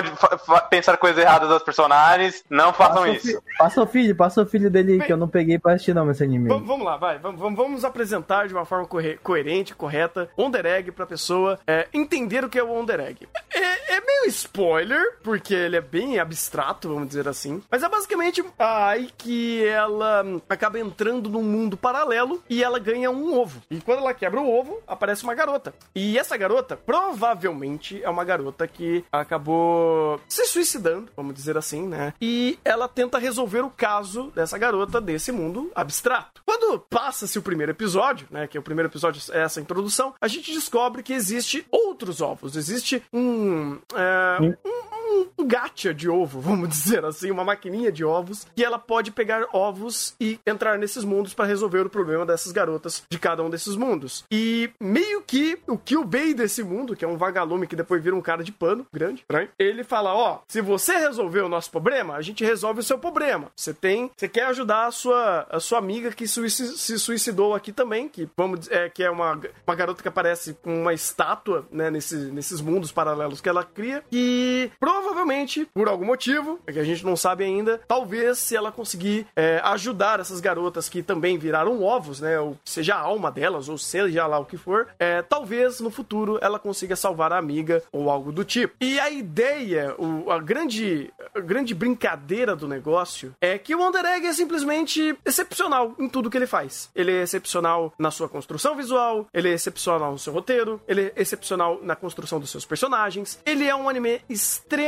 [0.70, 2.44] pensar coisas erradas dos personagens.
[2.50, 3.42] Não façam Passa isso.
[3.58, 6.10] passa o filho, passa o filho dele, Bem- que eu não peguei pra assistir não
[6.10, 6.48] esse anime.
[6.48, 7.18] Vamos, lá, vai.
[7.18, 8.86] Vamos, vamos- apresentar de uma forma
[9.22, 13.28] coerente, correta, Wonder Egg pra pessoa é, entender o que é o Wonder Egg.
[13.54, 17.62] É, é meio spoiler, porque ele é bem abstrato, vamos dizer assim.
[17.70, 23.37] Mas é basicamente aí que ela acaba entrando num mundo paralelo e ela ganha um
[23.38, 23.62] ovo.
[23.70, 25.74] E quando ela quebra o ovo, aparece uma garota.
[25.94, 32.12] E essa garota, provavelmente, é uma garota que acabou se suicidando, vamos dizer assim, né?
[32.20, 36.42] E ela tenta resolver o caso dessa garota desse mundo abstrato.
[36.44, 38.46] Quando passa-se o primeiro episódio, né?
[38.46, 42.56] Que o primeiro episódio é essa introdução, a gente descobre que existe outros ovos.
[42.56, 43.78] Existe um.
[43.94, 44.97] é, um,
[45.38, 49.46] um gacha de ovo, vamos dizer assim, uma maquininha de ovos, que ela pode pegar
[49.52, 53.76] ovos e entrar nesses mundos para resolver o problema dessas garotas de cada um desses
[53.76, 54.24] mundos.
[54.30, 58.20] E meio que o Kyubei desse mundo, que é um vagalume que depois vira um
[58.20, 62.22] cara de pano grande, estranho, ele fala: Ó, se você resolver o nosso problema, a
[62.22, 63.50] gente resolve o seu problema.
[63.56, 64.10] Você tem.
[64.16, 68.70] Você quer ajudar a sua, a sua amiga que se suicidou aqui também, que vamos
[68.70, 72.92] é, que é uma, uma garota que aparece com uma estátua, né, nesse, nesses mundos
[72.92, 74.02] paralelos que ela cria.
[74.10, 78.72] E provavelmente, por algum motivo, é que a gente não sabe ainda, talvez se ela
[78.72, 82.38] conseguir é, ajudar essas garotas que também viraram ovos, né?
[82.40, 86.38] Ou seja a alma delas, ou seja lá o que for, é, talvez no futuro
[86.42, 88.74] ela consiga salvar a amiga ou algo do tipo.
[88.80, 94.04] E a ideia, o, a, grande, a grande brincadeira do negócio é que o Wonder
[94.04, 96.90] Egg é simplesmente excepcional em tudo que ele faz.
[96.94, 101.12] Ele é excepcional na sua construção visual, ele é excepcional no seu roteiro, ele é
[101.16, 103.40] excepcional na construção dos seus personagens.
[103.46, 104.87] Ele é um anime extremamente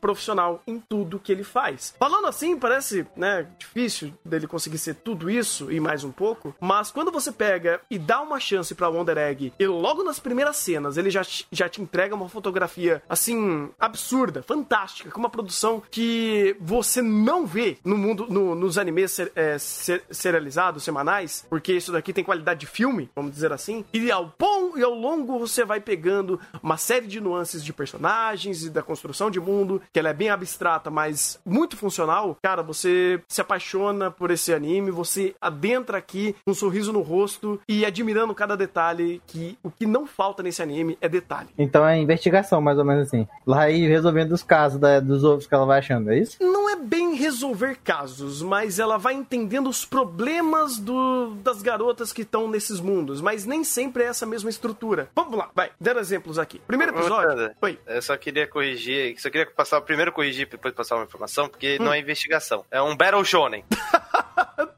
[0.00, 1.94] profissional em tudo que ele faz.
[1.98, 6.90] Falando assim, parece, né, difícil dele conseguir ser tudo isso e mais um pouco, mas
[6.90, 10.96] quando você pega e dá uma chance pra Wonder Egg e logo nas primeiras cenas
[10.96, 16.56] ele já, te- já te entrega uma fotografia assim absurda, fantástica, com uma produção que
[16.60, 21.92] você não vê no mundo no- nos animes ser- é, ser- serializados semanais, porque isso
[21.92, 23.84] daqui tem qualidade de filme, vamos dizer assim.
[23.92, 28.64] E ao bom e ao longo você vai pegando uma série de nuances de personagens
[28.64, 32.36] e da construção de mundo, que ela é bem abstrata, mas muito funcional.
[32.42, 37.60] Cara, você se apaixona por esse anime, você adentra aqui com um sorriso no rosto
[37.68, 41.48] e admirando cada detalhe que o que não falta nesse anime é detalhe.
[41.58, 43.26] Então é investigação, mais ou menos assim.
[43.44, 46.36] Lá aí resolvendo os casos da- dos ovos que ela vai achando, é isso?
[46.40, 52.22] não é bem resolver casos, mas ela vai entendendo os problemas do, das garotas que
[52.22, 55.08] estão nesses mundos, mas nem sempre é essa mesma estrutura.
[55.14, 56.60] Vamos lá, vai, dando exemplos aqui.
[56.66, 57.28] Primeiro Ô, episódio.
[57.30, 57.78] Tanda, Oi.
[57.86, 61.84] Eu só queria corrigir, só queria passar primeiro corrigir depois passar uma informação, porque Hum.
[61.84, 62.64] não é investigação.
[62.70, 63.64] É um Battle Shonen.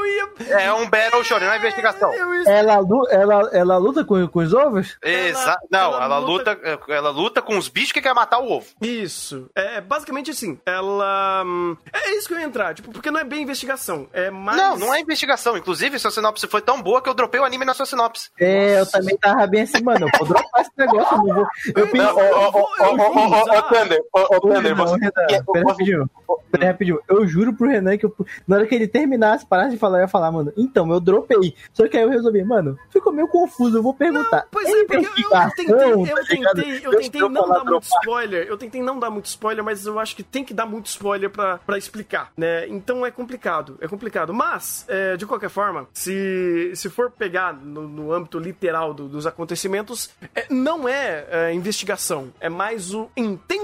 [0.00, 0.60] Eu ia.
[0.62, 2.12] É um Battle Shonen, não é investigação.
[2.12, 2.50] Ia...
[2.50, 4.96] Ela, ela, ela luta com, com os ovos?
[5.02, 6.92] Exa ela não, ela luta- luta...
[6.92, 8.66] ela luta com os bichos que quer matar o ovo.
[8.80, 9.50] Isso.
[9.54, 10.58] É basicamente assim.
[10.64, 11.42] Ela.
[11.44, 14.08] hum, É isso que eu ia entrar, tipo, porque não é bem investigação.
[14.12, 14.56] É mais.
[14.56, 15.56] Não, não é investigação.
[15.56, 18.30] Inclusive, sua sinopse foi tão boa que eu dropei o anime na sua sinopse.
[18.38, 20.06] É, eu também tava bem assim, mano.
[20.12, 21.46] Eu vou dropar esse negócio, eu não vou.
[21.80, 22.32] Eu Não, pensei.
[22.32, 24.96] ô, ô, ô, ô, ô, ô, ô, Thunder, ô, ô, Ô, Thunder, você...
[25.30, 26.10] É, pera rapidinho.
[26.50, 27.00] Pera rapidinho.
[27.08, 28.14] Eu juro pro Renan que eu,
[28.46, 31.54] na hora que ele terminasse, parasse de falar, eu ia falar, mano, então, eu dropei.
[31.72, 34.46] Só que aí eu resolvi, mano, ficou meio confuso, eu vou perguntar.
[34.50, 37.82] Pois é, porque eu, eu tentei, eu tá tentei, eu tentei não falar dar muito
[37.84, 38.46] spoiler.
[38.46, 41.30] Eu tentei não dar muito spoiler, mas eu acho que tem que dar muito spoiler
[41.30, 42.66] pra, pra explicar, né?
[42.68, 44.32] Então é complicado, é complicado.
[44.34, 49.26] Mas, é, de qualquer forma, se, se for pegar no, no âmbito literal do- dos
[49.26, 53.08] acontecimentos, é, não é, é, investigação, é mais o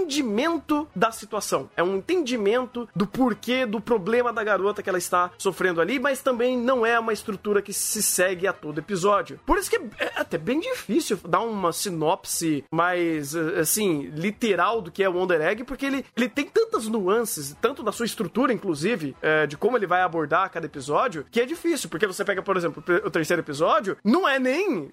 [0.00, 1.68] entendimento da situação.
[1.76, 6.15] É um entendimento do porquê, do problema da garota que ela está sofrendo ali, mas
[6.20, 9.40] também não é uma estrutura que se segue a todo episódio.
[9.46, 15.02] Por isso que é até bem difícil dar uma sinopse mais, assim, literal do que
[15.02, 19.16] é o Wonder Egg, porque ele, ele tem tantas nuances, tanto da sua estrutura, inclusive,
[19.22, 22.56] eh, de como ele vai abordar cada episódio, que é difícil, porque você pega, por
[22.56, 24.90] exemplo, o terceiro episódio, não é nem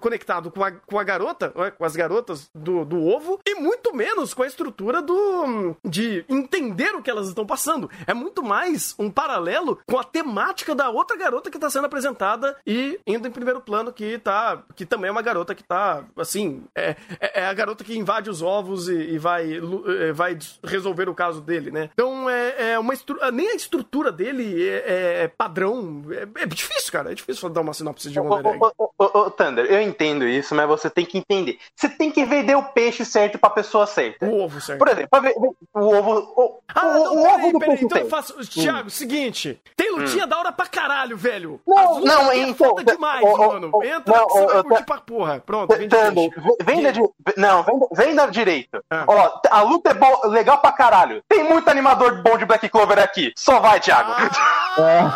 [0.00, 1.70] conectado com a, com a garota, não é?
[1.70, 6.94] com as garotas do, do ovo, e muito menos com a estrutura do de entender
[6.94, 7.90] o que elas estão passando.
[8.06, 10.31] É muito mais um paralelo com a temática
[10.74, 14.86] da outra garota que tá sendo apresentada e indo em primeiro plano que tá que
[14.86, 18.42] também é uma garota que tá assim é, é é a garota que invade os
[18.42, 21.90] ovos e, e vai eh, vai resolver o caso dele, né?
[21.92, 26.46] Então é, é uma estrutura nem a estrutura dele é, é- é padrão é, é
[26.46, 27.12] difícil, cara.
[27.12, 28.64] É difícil dar uma sinopse de Wonder Egg.
[28.64, 31.58] ô, ô, ô, ô, Thunder, eu entendo isso, mas você tem que entender.
[31.74, 34.26] Você tem que vender o peixe certo pra pessoa certa.
[34.26, 34.78] O ovo, certo?
[34.78, 36.32] Por exemplo, pra ver- o ovo.
[36.36, 38.34] O, Ah, o, não, o peraí, ovo do peraí, então eu faço.
[38.48, 39.60] Thiago, seguinte.
[39.76, 41.60] Tem lutinha da hora pra caralho, velho.
[41.66, 43.70] Não, lutas não, é então, foda demais, ô, mano.
[43.72, 45.42] ô, Entra não, que você vai curtir pra porra.
[45.44, 46.40] Pronto, vende Thunder, peixe.
[46.40, 47.00] v- venda de.
[47.36, 48.82] Não, venda, venda direito.
[48.90, 49.04] Ah.
[49.06, 51.22] Ó, a luta é bo- legal pra caralho.
[51.28, 53.32] Tem muito animador bom de Black Clover aqui.
[53.36, 54.12] Só vai, Thiago.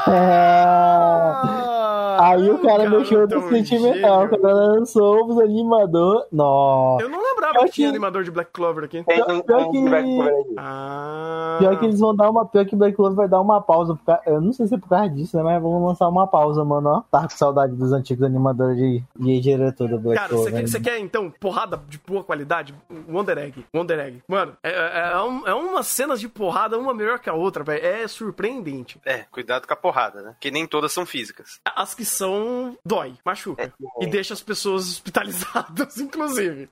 [0.07, 4.27] Ah, Aí o cara mexeu no sentimental.
[4.28, 6.27] Quando ela lançou os animador.
[6.33, 7.05] Nossa.
[7.05, 9.02] Eu não lembrava Pior que tinha animador de Black Clover aqui.
[9.05, 10.55] Tem um, pior que- de Black Clover aqui.
[10.59, 11.56] Ah.
[11.59, 12.47] Pior que eles vão dar uma.
[12.47, 13.94] Pior que Black Clover vai dar uma pausa.
[13.94, 15.43] por ca- Eu não sei se é por causa disso, né?
[15.43, 16.89] Mas vão lançar uma pausa, mano.
[16.90, 17.01] Ó.
[17.10, 20.60] Tá com saudade dos antigos animadores de, de diretor do Black Cara, você Clover.
[20.64, 22.74] quer, você quer, então porrada de boa qualidade?
[23.09, 23.64] Wonder Egg.
[23.74, 24.23] Wonder Egg.
[24.28, 27.62] Mano, é, é, é um- é umas cenas de porrada, uma melhor que a outra,
[27.64, 27.85] velho.
[27.85, 29.01] É surpreendente.
[29.05, 30.35] É, cuidado com a porrada, né?
[30.40, 31.60] Que nem todas são físicas.
[31.64, 32.77] As que são.
[32.85, 33.73] dói, machuca.
[34.01, 36.68] E deixa as pessoas hospitalizadas, inclusive.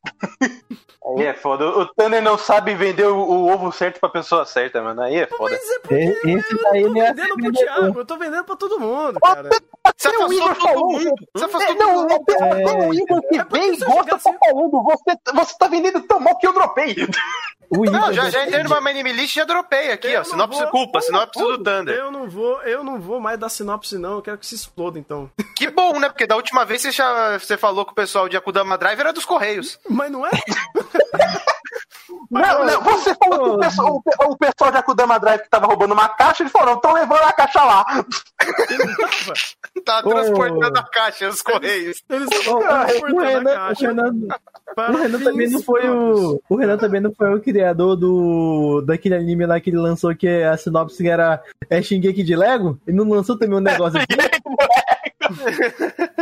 [1.18, 1.66] Aí é foda.
[1.68, 5.02] O Thunder não sabe vender o, o ovo certo pra pessoa certa, mano.
[5.02, 5.50] Aí é foda.
[5.60, 7.64] Mas é porque Esse- esse eu não tô não é vendendo pro vendedor.
[7.74, 9.48] Thiago, eu tô vendendo pra todo mundo, cara.
[9.96, 11.14] Você Tem o afastou Igor todo mundo.
[11.34, 12.42] Você afastou É, não, todo mundo.
[12.42, 14.82] é, tem o Igor que É vem e gosta falando.
[14.82, 16.96] Você, você tá vendendo tão mal que eu dropei.
[17.76, 20.22] O Não, Igor já, já entrei numa anime list e já dropei aqui, Eu ó.
[20.22, 21.94] não Sinopse vou- culpa, sinopse do Thunder.
[21.94, 24.14] Eu não vou, eu não vou mais dar sinopse, não.
[24.14, 25.30] Eu quero que se exploda, então.
[25.56, 26.08] Que bom, né?
[26.08, 29.12] Porque da última vez você, já, você falou que o pessoal de Akudama Drive era
[29.12, 29.78] dos Correios.
[29.88, 30.30] Mas não é?
[32.30, 35.66] Não, não, você falou que o pessoal, o o pessoal de Akudama Drive que tava
[35.66, 37.84] roubando uma caixa, eles falaram, estão levando a caixa lá.
[38.70, 38.94] Ele.
[39.84, 42.02] Tá transportando a caixa, os Correios.
[42.08, 43.86] Eles Ô, estavam o transportando a Renan, o caixa.
[43.88, 44.12] Renan,
[44.74, 46.42] para o Renan também não foi o.
[46.48, 48.82] O Renan também não foi o criador do.
[48.86, 52.78] daquele anime lá que ele lançou que a sinopse era é Shingeki de Lego?
[52.86, 54.06] E não lançou também um negócio assim?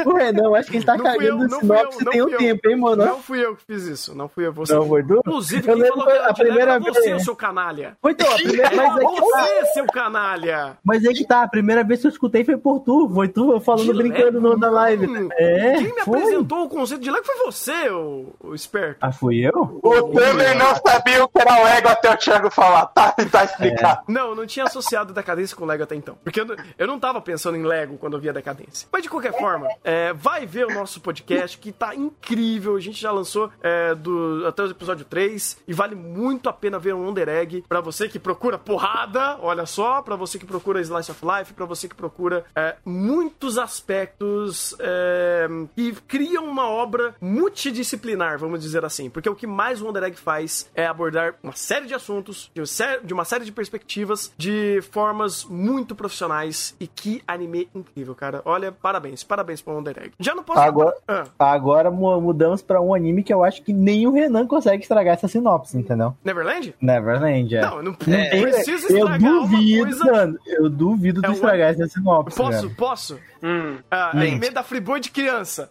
[0.09, 2.13] O Renan, acho que ele tá Não eu, cagando não de fui eu, sinopse não
[2.13, 2.39] tem um eu.
[2.39, 3.05] tempo, hein, mano?
[3.05, 4.15] Não fui eu que fiz isso.
[4.15, 4.53] Não fui eu.
[4.53, 4.75] Você.
[4.75, 5.15] Não foi tu?
[5.19, 7.25] Inclusive, Eu quem lembro a Lego primeira era você, vez.
[7.25, 7.97] seu canalha.
[8.01, 10.77] Foi então, a primeira, mas, é que tá, Você, seu canalha.
[10.85, 13.59] mas é que tá, a primeira vez que eu escutei foi por tu, foi tu
[13.61, 15.07] falando, De brincando no, na live.
[15.07, 16.19] Hum, É, Quem me foi.
[16.19, 18.99] apresentou o conceito de Lego foi você, o, o esperto.
[19.01, 19.81] Ah, fui eu?
[19.83, 22.87] O Thunder não sabia o que era o Lego até o Thiago falar.
[22.87, 24.03] Tá, tá explicado.
[24.09, 26.17] Não, não tinha associado decadência com Lego até então.
[26.23, 28.89] Porque eu, não- eu não tava pensando em Lego quando eu via decadência.
[28.93, 32.75] Mas de qualquer forma, é, é, vai ver o nosso podcast, que tá incrível.
[32.77, 36.79] A gente já lançou é, do, até o episódio 3 e vale muito a pena
[36.79, 40.81] ver um Wonder Egg pra você que procura porrada, olha só, pra você que procura
[40.81, 45.47] Slice of Life, pra você que procura é, muitos aspectos é,
[45.77, 49.11] que criam uma obra multidisciplinar, vamos dizer assim.
[49.11, 53.13] Porque o que mais o Wonder Egg faz é abordar uma série de assuntos, de,
[53.13, 56.75] uma série de perspectivas, de formas muito profissionais.
[56.81, 58.41] E que anime incrível, cara.
[58.47, 60.13] Olha, parabéns, parabéns pro Wonder Egg.
[60.19, 60.61] Já não posso.
[60.61, 64.47] Agora, Ah, agora mu- mudamos pra um anime que eu acho que nem o Renan
[64.47, 66.15] consegue estragar essa sinopse, entendeu?
[66.25, 66.75] Neverland?
[66.81, 67.61] Neverland, é.
[67.61, 70.35] Não, eu não, Não tem- preciso eu estragar uma duvido, coisa.
[70.47, 72.37] Eu duvido É de um- estragar essa sinopse.
[72.37, 72.63] Posso?
[72.63, 72.75] velho.
[72.77, 73.19] Posso?
[73.43, 73.79] Hum.
[73.91, 74.21] Ah, Hum.
[74.21, 75.71] anime da Friboi de criança.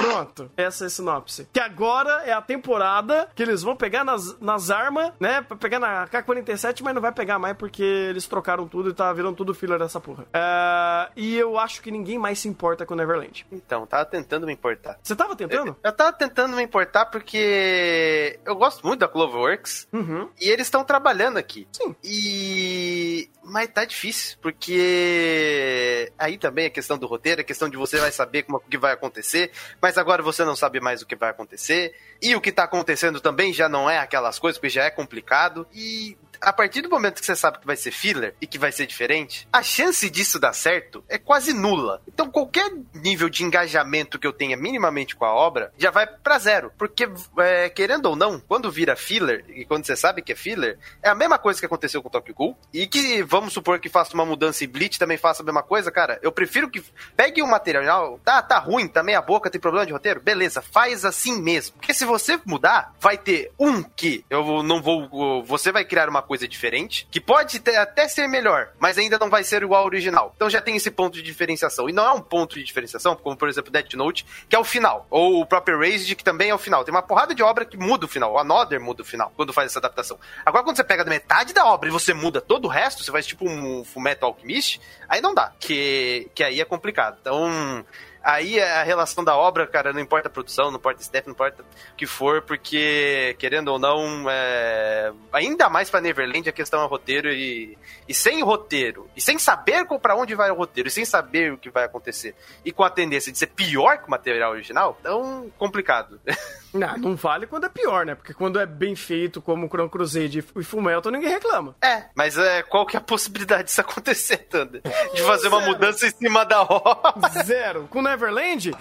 [0.00, 0.50] Pronto.
[0.56, 1.48] Essa é a sinopse.
[1.52, 5.42] Que agora é a temporada que eles vão pegar nas, nas armas, né?
[5.42, 9.12] Pra pegar na K-47, mas não vai pegar mais porque eles trocaram tudo e tá
[9.12, 10.24] virando tudo filler dessa porra.
[10.32, 13.46] Ah, e eu acho que ninguém mais se importa com Neverland.
[13.52, 14.98] Então, tava tentando me importar.
[15.02, 15.76] Você tava tentando?
[15.82, 20.28] Eu tava tentando me importar porque eu gosto muito da Cloverworks Uhum.
[20.40, 21.66] e eles estão trabalhando aqui.
[21.72, 21.94] Sim.
[22.02, 23.09] E.
[23.42, 28.12] Mas tá difícil, porque aí também a questão do roteiro, a questão de você vai
[28.12, 31.94] saber como que vai acontecer, mas agora você não sabe mais o que vai acontecer.
[32.22, 35.66] E o que tá acontecendo também já não é aquelas coisas, porque já é complicado.
[35.74, 38.72] E a partir do momento que você sabe que vai ser filler e que vai
[38.72, 42.00] ser diferente, a chance disso dar certo é quase nula.
[42.08, 46.38] Então qualquer nível de engajamento que eu tenha minimamente com a obra já vai pra
[46.38, 46.72] zero.
[46.78, 47.08] Porque,
[47.38, 51.10] é, querendo ou não, quando vira filler, e quando você sabe que é filler, é
[51.10, 52.56] a mesma coisa que aconteceu com o Tokyo Ghoul.
[52.72, 55.90] E que, vamos supor que faça uma mudança e Bleach também faça a mesma coisa,
[55.90, 56.18] cara.
[56.22, 56.82] Eu prefiro que
[57.16, 61.04] pegue o material, tá, tá ruim, tá meia boca, tem problema de roteiro, beleza, faz
[61.04, 61.76] assim mesmo.
[61.76, 65.44] Porque se você mudar, vai ter um que eu não vou.
[65.44, 69.42] Você vai criar uma coisa diferente, que pode até ser melhor, mas ainda não vai
[69.42, 70.32] ser igual ao original.
[70.36, 71.88] Então já tem esse ponto de diferenciação.
[71.88, 74.62] E não é um ponto de diferenciação, como por exemplo Death Note, que é o
[74.62, 75.08] final.
[75.10, 76.84] Ou o próprio Raised, que também é o final.
[76.84, 78.34] Tem uma porrada de obra que muda o final.
[78.34, 80.20] O Another muda o final quando faz essa adaptação.
[80.46, 83.10] Agora, quando você pega da metade da obra e você muda todo o resto, você
[83.10, 85.52] faz tipo um Fullmetal Alchemist, aí não dá.
[85.58, 87.18] Que, que aí é complicado.
[87.20, 87.84] Então.
[88.22, 91.62] Aí a relação da obra, cara, não importa a produção, não importa staff, não importa
[91.62, 95.10] o que for, porque, querendo ou não, é...
[95.32, 99.86] ainda mais pra Neverland a questão é roteiro e, e sem roteiro, e sem saber
[100.02, 102.90] pra onde vai o roteiro, e sem saber o que vai acontecer, e com a
[102.90, 106.20] tendência de ser pior que o material original, então complicado.
[106.72, 108.14] Não, não vale quando é pior, né?
[108.14, 111.74] Porque quando é bem feito, como o Chrono Crusade e Fullmetal, ninguém reclama.
[111.82, 114.80] É, mas é, qual que é a possibilidade disso acontecer, Thunder?
[115.14, 115.72] De fazer uma Zero.
[115.72, 117.14] mudança em cima da hora?
[117.44, 117.86] Zero.
[117.90, 118.72] Com Neverland,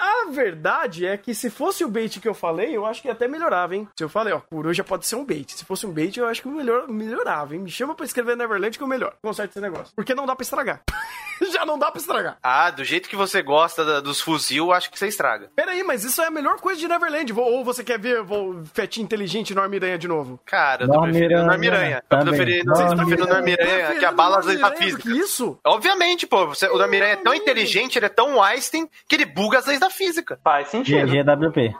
[0.00, 3.28] a verdade é que se fosse o bait que eu falei, eu acho que até
[3.28, 3.88] melhorava, hein?
[3.96, 5.52] Se eu falei, ó, coruja pode ser um bait.
[5.52, 7.60] Se fosse um bait, eu acho que melhor, melhorava, hein?
[7.60, 9.14] Me chama pra escrever Neverland que eu melhor.
[9.22, 9.92] Conserta esse negócio.
[9.94, 10.82] Porque não dá pra estragar.
[11.52, 12.38] Já não dá pra estragar.
[12.42, 15.50] Ah, do jeito que você gosta da- dos fuzil, acho que você estraga.
[15.56, 17.03] Peraí, mas isso é a melhor coisa de Neverland.
[17.32, 20.40] Vou- Ou você quer ver vou, Fetinho Inteligente e Normiranha de novo?
[20.46, 22.02] Cara, eu tô preferindo Normiranha.
[22.10, 23.68] Eu tô preferindo, vocês estão preferindo Normiranha.
[23.68, 25.02] Normiranha, que abala as leis da física.
[25.02, 25.58] que isso?
[25.64, 26.46] Obviamente, pô.
[26.48, 29.80] você- o Normiranha é tão inteligente, ele é tão Einstein, que ele buga as leis
[29.80, 30.38] da física.
[30.42, 31.06] Faz sentido.
[31.06, 31.74] GGWP.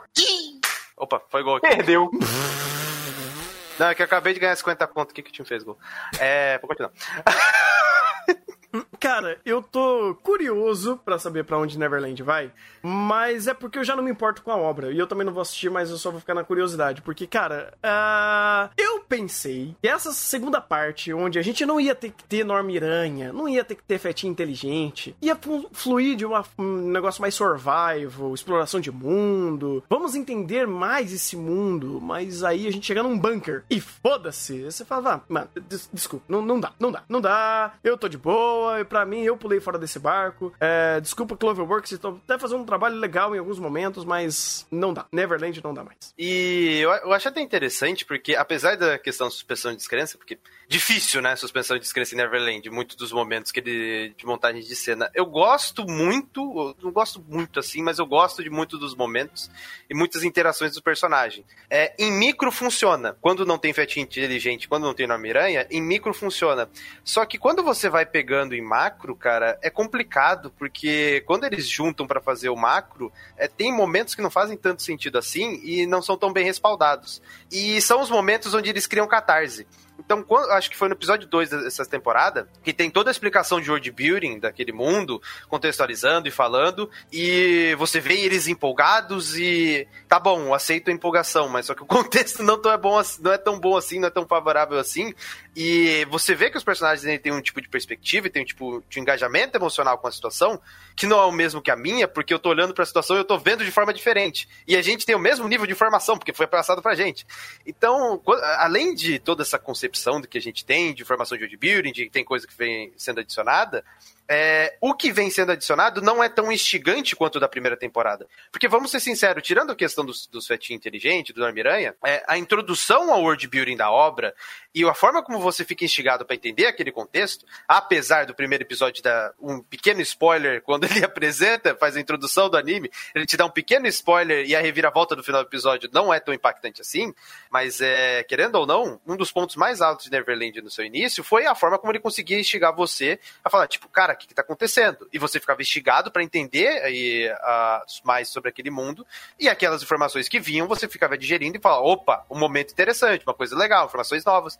[0.97, 1.67] Opa, foi gol aqui.
[1.67, 2.09] Perdeu.
[3.77, 5.77] Não, é que eu acabei de ganhar 50 pontos aqui que o time fez gol.
[6.19, 6.91] É, vou continuar.
[9.05, 12.51] Cara, eu tô curioso pra saber pra onde Neverland vai,
[12.81, 14.91] mas é porque eu já não me importo com a obra.
[14.91, 17.03] E eu também não vou assistir, mas eu só vou ficar na curiosidade.
[17.03, 22.09] Porque, cara, ah, eu pensei que essa segunda parte, onde a gente não ia ter
[22.09, 26.43] que ter Normiranha, não ia ter que ter fetinha inteligente, ia flu- fluir de uma-
[26.57, 29.83] um negócio mais survival, exploração de mundo.
[29.87, 34.63] Vamos entender mais esse mundo, mas aí a gente chega num bunker e foda-se.
[34.63, 38.07] Você fala, ah, mano, des- desculpa, não, não dá, não dá, não dá, eu tô
[38.09, 40.53] de boa, e pra mim eu pulei fora desse barco.
[40.57, 45.05] É, desculpa, Cloverworks, estão até fazendo um trabalho legal em alguns momentos, mas não dá.
[45.11, 46.13] Neverland não dá mais.
[46.17, 50.39] E eu, eu acho até interessante, porque apesar da questão da suspensão de descrença, porque
[50.67, 54.75] difícil, né, suspensão de descrença em Neverland, muitos dos momentos que ele, de montagem de
[54.75, 55.09] cena.
[55.13, 59.49] Eu gosto muito, não gosto muito assim, mas eu gosto de muito dos momentos
[59.89, 61.45] e muitas interações dos personagens.
[61.69, 66.13] É, em micro funciona, quando não tem fetinho inteligente, quando não tem Normiranha, em micro
[66.13, 66.69] funciona.
[67.03, 72.07] Só que quando você vai pegando em macro, cara, é complicado, porque quando eles juntam
[72.07, 76.01] pra fazer o macro, é, tem momentos que não fazem tanto sentido assim e não
[76.01, 77.21] são tão bem respaldados.
[77.51, 79.67] E são os momentos onde eles criam catarse.
[80.05, 83.59] Então, quando- acho que foi no episódio 2 dessa temporada, que tem toda a explicação
[83.59, 90.19] de world building daquele mundo, contextualizando e falando, e você vê eles empolgados e tá
[90.19, 91.85] bom, aceito a empolgação, mas só que o
[92.25, 95.13] contexto não, é, bom, não é tão bom assim, não é tão favorável assim.
[95.55, 98.83] E você vê que os personagens têm um tipo de perspectiva e tem um tipo
[98.89, 100.61] de engajamento emocional com a situação
[100.95, 103.15] que não é o mesmo que a minha, porque eu tô olhando para a situação
[103.15, 104.49] e eu tô vendo de forma diferente.
[104.67, 107.25] E a gente tem o mesmo nível de informação, porque foi passado pra gente.
[107.65, 108.21] Então,
[108.57, 112.05] além de toda essa concepção do que a gente tem de informação de building, de
[112.05, 113.83] que tem coisa que vem sendo adicionada,
[114.27, 118.27] é, o que vem sendo adicionado não é tão instigante quanto o da primeira temporada.
[118.51, 122.37] Porque vamos ser sinceros, tirando a questão dos, dos fetinhos inteligentes, do Homem-Aranha, é, a
[122.37, 124.33] introdução ao world building da obra
[124.73, 129.03] e a forma como você fica instigado para entender aquele contexto, apesar do primeiro episódio
[129.03, 133.45] dar um pequeno spoiler quando ele apresenta, faz a introdução do anime, ele te dá
[133.45, 137.13] um pequeno spoiler e a reviravolta do final do episódio não é tão impactante assim,
[137.49, 141.23] mas é, querendo ou não, um dos pontos mais altos de Neverland no seu início
[141.23, 144.41] foi a forma como ele conseguia instigar você a falar, tipo, cara, o que, está
[144.41, 145.07] acontecendo?
[145.13, 149.05] E você ficava instigado para entender aí, uh, mais sobre aquele mundo,
[149.39, 153.33] e aquelas informações que vinham, você ficava digerindo e falava, opa, um momento interessante, uma
[153.33, 154.57] coisa legal, informações novas.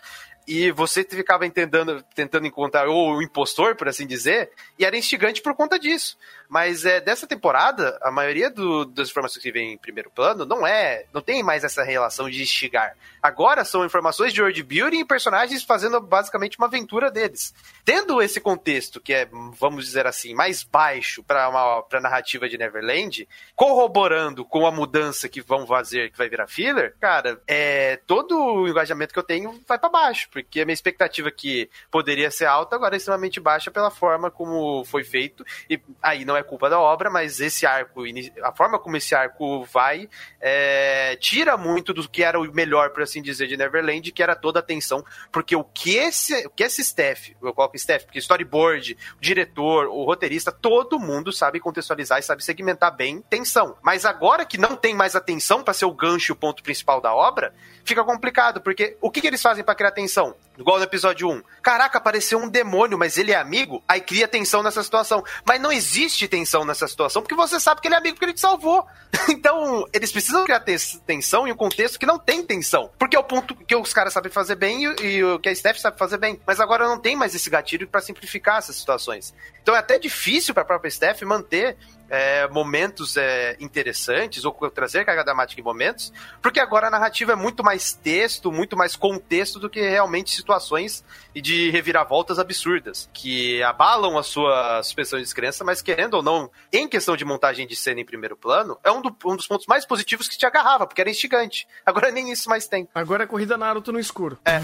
[0.48, 5.56] E você ficava entendendo, tentando encontrar o impostor, por assim dizer, e era instigante por
[5.56, 6.18] conta disso.
[6.48, 10.66] Mas é, dessa temporada, a maioria do, das informações que vem em primeiro plano não
[10.66, 11.06] é.
[11.12, 12.96] não tem mais essa relação de instigar.
[13.26, 17.56] Agora são informações de world building e personagens fazendo basicamente uma aventura deles.
[17.84, 19.28] Tendo esse contexto, que é,
[19.58, 25.42] vamos dizer assim, mais baixo para a narrativa de Neverland, corroborando com a mudança que
[25.42, 29.80] vão fazer, que vai virar filler, cara, é, todo o engajamento que eu tenho vai
[29.80, 33.90] para baixo, porque a minha expectativa que poderia ser alta agora é extremamente baixa pela
[33.90, 35.44] forma como foi feito.
[35.68, 38.04] E aí não é culpa da obra, mas esse arco,
[38.44, 40.08] a forma como esse arco vai,
[40.40, 44.36] é, tira muito do que era o melhor, por assim dizer, de Neverland, que era
[44.36, 48.20] toda a tensão, porque o que esse, o que esse staff, eu coloco staff, porque
[48.20, 53.78] storyboard, o diretor, o roteirista, todo mundo sabe contextualizar e sabe segmentar bem tensão.
[53.82, 57.00] Mas agora que não tem mais a tensão para ser o gancho o ponto principal
[57.00, 60.36] da obra, fica complicado, porque o que, que eles fazem para criar tensão?
[60.58, 61.44] Igual no episódio 1.
[61.62, 63.84] Caraca, apareceu um demônio, mas ele é amigo?
[63.88, 65.24] Aí cria tensão nessa situação.
[65.46, 68.34] Mas não existe tensão nessa situação, porque você sabe que ele é amigo porque ele
[68.34, 68.86] te salvou.
[69.30, 70.64] então, eles precisam criar
[71.06, 72.90] tensão em um contexto que não tem tensão.
[72.98, 75.78] Porque é o ponto que os caras sabem fazer bem e, o que a Steph
[75.78, 76.40] sabe fazer bem.
[76.46, 79.34] Mas agora não tem mais esse gatilho para simplificar essas situações.
[79.62, 81.78] Então é até difícil para a própria Steph manter
[82.10, 86.12] é, momentos é, interessantes ou trazer carga dramática em momentos,
[86.42, 91.04] porque agora a narrativa é muito mais texto, muito mais contexto do que realmente situações
[91.34, 96.88] de reviravoltas absurdas, que abalam a sua suspensão de descrença, mas querendo ou não, em
[96.88, 99.86] questão de montagem de cena em primeiro plano, é um, do, um dos pontos mais
[99.86, 101.68] positivos que te agarrava, porque era instigante.
[101.86, 102.88] Agora nem isso mais tem.
[102.94, 104.38] Agora é corrida Naruto no escuro.
[104.46, 104.60] É.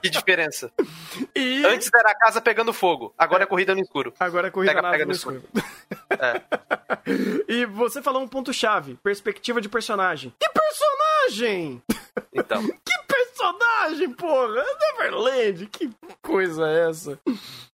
[0.00, 0.70] que diferença.
[1.34, 1.64] E...
[1.66, 4.12] Antes era a casa pegando fogo, agora é, é corrida no escuro.
[4.18, 5.42] Agora é corrida pega, pega no, no escuro.
[5.54, 5.66] escuro.
[6.10, 6.42] É.
[7.48, 10.32] e você falou um ponto-chave: perspectiva de personagem.
[10.38, 11.82] Que personagem?
[12.32, 12.62] Então.
[12.84, 14.64] que personagem, porra!
[14.80, 15.90] Neverland, que
[16.22, 17.18] coisa é essa?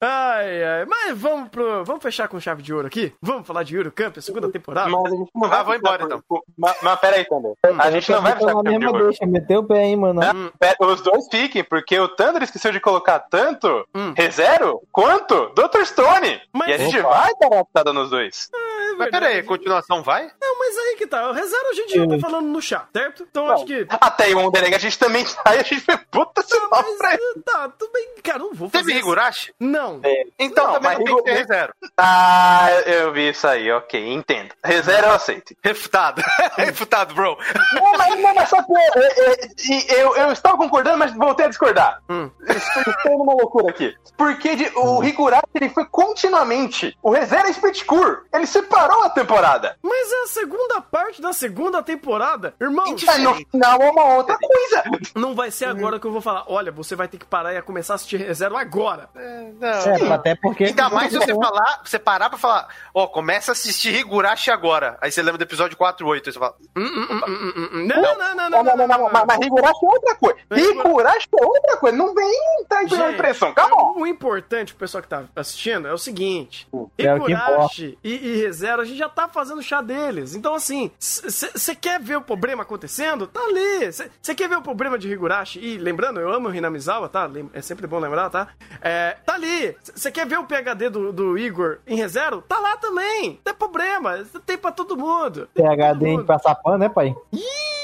[0.01, 0.85] Ai, ai.
[0.87, 1.85] Mas vamos pro.
[1.85, 3.13] Vamos fechar com chave de ouro aqui?
[3.21, 4.89] Vamos falar de Yuri Camp, segunda temporada?
[4.89, 5.59] Mas a gente não vai.
[5.59, 6.23] Ah, vou embora então.
[6.57, 7.53] Mas, mas pera aí, Thunder.
[7.67, 9.09] Hum, a gente não vai fechar com chave de ouro.
[9.09, 10.21] Deixa, meteu o pé aí, mano.
[10.21, 10.51] Hum.
[10.81, 14.15] Os dois fiquem, porque o Thunder esqueceu de colocar tanto hum.
[14.17, 15.85] ReZero quanto Dr.
[15.85, 16.41] Stone.
[16.53, 16.69] Mas...
[16.69, 17.09] E a gente Opa.
[17.09, 18.49] vai dar uma nos dois.
[18.55, 20.31] Ah, é mas peraí, continuação vai?
[20.41, 21.29] Não, mas aí que tá.
[21.29, 23.27] O ReZero a gente já tá falando no chat, certo?
[23.31, 23.87] Então Bom, acho que.
[23.89, 27.43] Até o Wonder Egg a gente também sai, a gente foi puta sinal pra ele.
[27.45, 28.85] Tá, tudo bem, cara, não vou fazer.
[28.85, 29.55] Teve Higurashi?
[29.59, 30.01] Não.
[30.03, 30.25] É.
[30.39, 31.75] Então não, também não tem que ter ReZero.
[31.97, 34.55] Ah, eu vi isso aí, ok, entendo.
[34.65, 35.55] ReZero eu aceito.
[35.63, 36.23] Refutado.
[36.57, 37.37] Refutado, bro.
[37.75, 41.49] Não, mas, não, mas só que eu, eu, eu, eu estava concordando, mas voltei a
[41.49, 42.03] discordar.
[42.09, 42.31] Hum.
[42.49, 43.95] Estou numa loucura aqui.
[44.17, 46.97] Porque de, o Higurashi ele foi continuamente.
[47.03, 48.19] O ReZero é Split Cure.
[48.33, 49.77] Ele separou a temporada.
[49.83, 52.55] Mas é a segunda parte da segunda temporada.
[52.61, 54.85] Irmão, no final é uma outra coisa.
[55.15, 56.45] Não vai ser agora que eu vou falar.
[56.49, 59.09] Olha, você vai ter que parar e começar a assistir ReZero agora.
[59.15, 59.69] É, não.
[59.69, 60.65] É, até porque.
[60.65, 64.51] Ainda mais se você falar, você parar pra falar, ó, oh, começa a assistir Higurashi
[64.51, 64.99] agora.
[65.01, 66.57] Aí você lembra do episódio 4 8, aí você fala.
[66.77, 69.47] Hum, hum, hum, hum, hum não, não, não, não, não, não, não, não, Mas, mas
[69.47, 70.39] Higurashi é outra coisa.
[70.51, 71.97] Higurashi é outra coisa.
[71.97, 72.33] Não vem
[72.69, 73.55] tá a impressão.
[73.55, 73.99] Calma.
[73.99, 76.69] O importante pro pessoal que tá assistindo é o seguinte:
[76.99, 80.35] Higurashi e, e ReZero, a gente já tá fazendo chá deles.
[80.35, 83.27] Então, assim, você quer ver o problema acontecendo?
[83.27, 83.91] Tá ali.
[83.93, 85.30] Você quer ver o problema de Higurashi?
[85.61, 87.31] E lembrando, eu amo o Hinamizawa, tá?
[87.53, 88.49] É sempre bom lembrar, tá?
[88.81, 89.77] É, tá ali.
[89.83, 92.43] Você quer ver o PHD do, do Igor em ReZero?
[92.43, 93.31] Tá lá também.
[93.31, 94.25] Não tem problema.
[94.45, 95.49] Tem pra todo mundo.
[95.55, 97.15] Tem PHD em passar pano, né, pai?
[97.33, 97.80] Ih!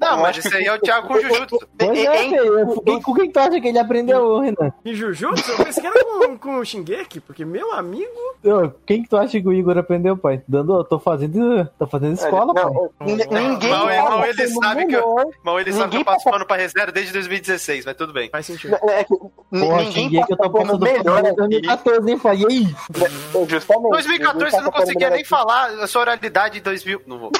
[0.00, 1.58] Não, mas esse aí é o Thiago com Jujutsu.
[1.78, 2.28] Pois é.
[2.84, 4.72] Quem- Com quem tu acha que ele aprendeu, Renan?
[4.84, 5.50] E Jujutsu?
[5.52, 8.10] Eu pensei que era com, com o Shingeki, porque meu amigo.
[8.44, 10.42] Ô, Quem que tu acha que o Igor aprendeu, pai?
[10.48, 12.64] Dando, eu tô fazendo, tô fazendo escola, pai.
[12.64, 15.32] Não, n- ninguém Mal, tá mal ele sabe que eu-.
[15.42, 18.30] Mas ele sabe que eu passo tá- pano pra reserva desde 2016, mas tudo bem.
[18.30, 18.76] Faz sentido.
[18.88, 21.36] É que Porra, ninguém que eu tô passando melhor melhor aqui.
[21.36, 22.36] 2014, hein, pai?
[22.36, 22.74] E aí?
[23.48, 23.90] Justamente.
[23.90, 27.02] 2014 você não conseguia nem falar a sua oralidade em 2000.
[27.06, 27.30] Não vou.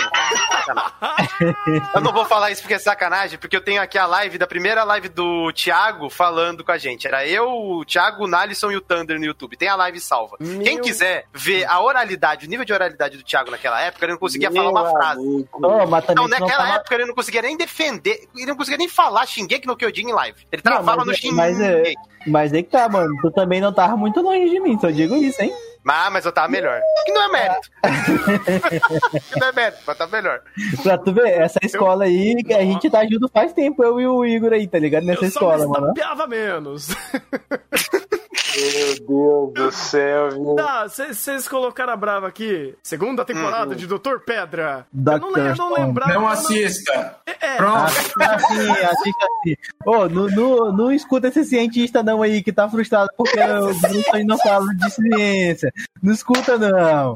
[1.94, 4.46] eu não vou falar isso porque é sacanagem, porque eu tenho aqui a live da
[4.46, 7.06] primeira live do Thiago falando com a gente.
[7.06, 9.56] Era eu, o Thiago, o Nalisson e o Thunder no YouTube.
[9.56, 10.36] Tem a live salva.
[10.40, 14.12] Meu- Quem quiser ver a oralidade, o nível de oralidade do Thiago naquela época, ele
[14.12, 15.20] não conseguia falar uma frase.
[15.58, 19.26] Não, não naquela fala- época ele não conseguia nem defender, ele não conseguia nem falar
[19.26, 20.46] Shingeki no Kyojin em live.
[20.50, 21.34] Ele Não, travava mas no é- Shingeki.
[21.36, 21.92] mas é-
[22.26, 23.14] Mas aí que tá, mano.
[23.20, 25.52] Tu também não tava muito longe de mim, só digo isso, hein?
[25.86, 26.80] Ah, mas eu tava melhor.
[27.04, 27.70] Que não é mérito.
[29.32, 30.40] que não é mérito, mas tá melhor.
[30.82, 34.06] Pra tu ver, essa escola aí, que a gente tá junto faz tempo, eu e
[34.06, 35.04] o Igor aí, tá ligado?
[35.04, 36.28] Nessa eu só escola, me mano.
[36.28, 36.88] menos.
[38.56, 40.54] Meu Deus do céu, viu?
[40.56, 42.74] Tá, vocês colocaram a brava aqui.
[42.82, 44.86] Segunda temporada de Doutor Pedra.
[44.94, 45.74] eu não, le- eu não Stone.
[45.86, 46.12] lembrava.
[46.14, 47.16] Não assista.
[47.26, 47.84] É, Pronto.
[47.84, 49.54] Assim, assista assim.
[49.86, 54.24] Ô, não, não, não escuta esse cientista não aí que tá frustrado porque o Bruce
[54.24, 55.72] não fala de ciência.
[56.02, 57.12] Não escuta não.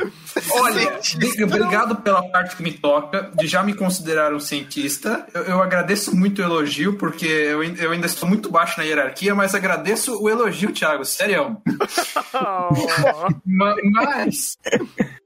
[0.53, 5.27] Olha, bri- obrigado pela parte que me toca, de já me considerar um cientista.
[5.35, 9.35] Eu, eu agradeço muito o elogio, porque eu, eu ainda estou muito baixo na hierarquia,
[9.35, 11.28] mas agradeço o elogio, Thiago, sério.
[13.45, 14.57] Ma- Mas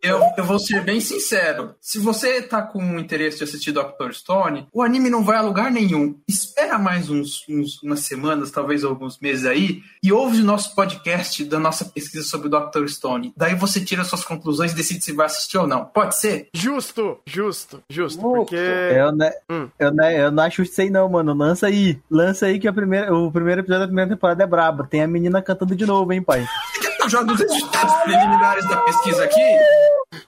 [0.03, 1.75] eu, eu vou ser bem sincero.
[1.81, 4.13] Se você tá com interesse de assistir Dr.
[4.13, 6.17] Stone, o anime não vai a lugar nenhum.
[6.29, 11.45] Espera mais uns, uns- umas semanas, talvez alguns meses aí, e ouve o nosso podcast
[11.45, 12.87] da nossa pesquisa sobre o Dr.
[12.89, 13.33] Stone.
[13.37, 15.85] Daí você tira suas conclusões e decide se vai assistir ou não.
[15.85, 16.49] Pode ser?
[16.55, 17.89] Justo, justo, justo.
[17.89, 18.21] Justo.
[18.21, 18.57] Porque.
[18.57, 19.69] Eu, né, Hum.
[19.79, 21.35] eu, né, eu não acho isso aí não, mano.
[21.35, 21.99] Lança aí.
[22.11, 24.87] Lança aí que a primeira, o primeiro episódio da primeira temporada é brabo.
[24.87, 26.47] Tem a menina cantando de novo, hein, pai?
[27.03, 29.41] Eu jogo os resultados preliminares da pesquisa aqui.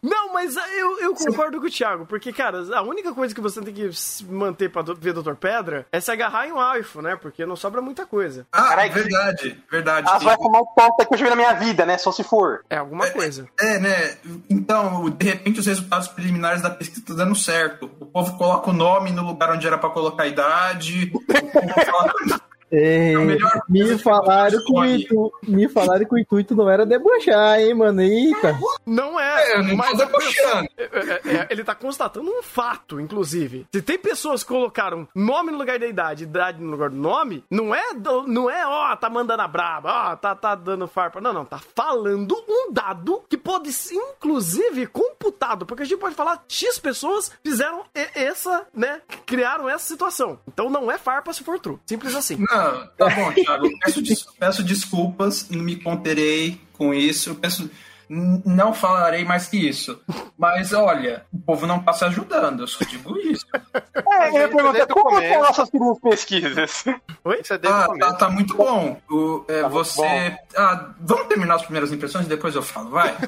[0.02, 3.60] Não, mas eu, eu concordo com o Thiago, porque, cara, a única coisa que você
[3.62, 7.00] tem que se manter pra do- ver Doutor Pedra é se agarrar em um alfo,
[7.00, 7.14] né?
[7.14, 8.44] Porque não sobra muita coisa.
[8.52, 10.10] Ah, Carai, verdade, verdade.
[10.10, 11.96] As vai mais torta que eu já vi na minha vida, né?
[11.96, 12.64] Só se for.
[12.68, 13.46] É alguma coisa.
[13.60, 14.16] É, né?
[14.50, 17.88] Então, de repente, os resultados preliminares da pesquisa estão dando certo.
[18.00, 21.12] O povo coloca o nome no lugar onde era pra colocar a idade.
[21.14, 22.40] O povo fala,
[22.76, 27.60] É, melhor me falaram que o intuito, me falaram que o intuito não era debochar,
[27.60, 28.00] hein, mano?
[28.00, 28.58] Eita.
[28.86, 30.68] Não é, É, não mas a pessoa- debochando.
[30.76, 33.66] é, é, é, ele tá constatando um fato, inclusive.
[33.72, 37.44] Se tem pessoas que colocaram nome no lugar da idade, idade no lugar do nome,
[37.50, 37.82] não é,
[38.26, 41.20] não é, ó, tá mandando a braba, ó, tá, tá dando farpa.
[41.20, 46.14] Não, não, tá falando um dado que pode ser, inclusive, computado, porque a gente pode
[46.14, 47.84] falar X pessoas fizeram
[48.14, 50.38] essa, né, criaram essa situação.
[50.48, 51.78] Então não é farpa se for true.
[51.86, 52.36] Simples assim.
[52.50, 52.63] Não,
[52.96, 53.68] tá bom, Thiago.
[53.84, 57.34] Peço, des- peço desculpas, não me conterei com isso.
[57.36, 57.70] Peço,
[58.08, 60.00] não falarei mais que isso.
[60.38, 63.46] Mas olha, o povo não passa ajudando, eu só digo isso.
[63.94, 66.84] É, eu ia perguntar, como são nossas primeiras pesquisas?
[67.24, 67.40] Oi?
[67.40, 68.96] O Ah, tá, tá muito bom.
[69.10, 70.36] O, é, Tá você.
[70.56, 73.14] Ah, vamos terminar as primeiras impressões e depois eu falo, vai.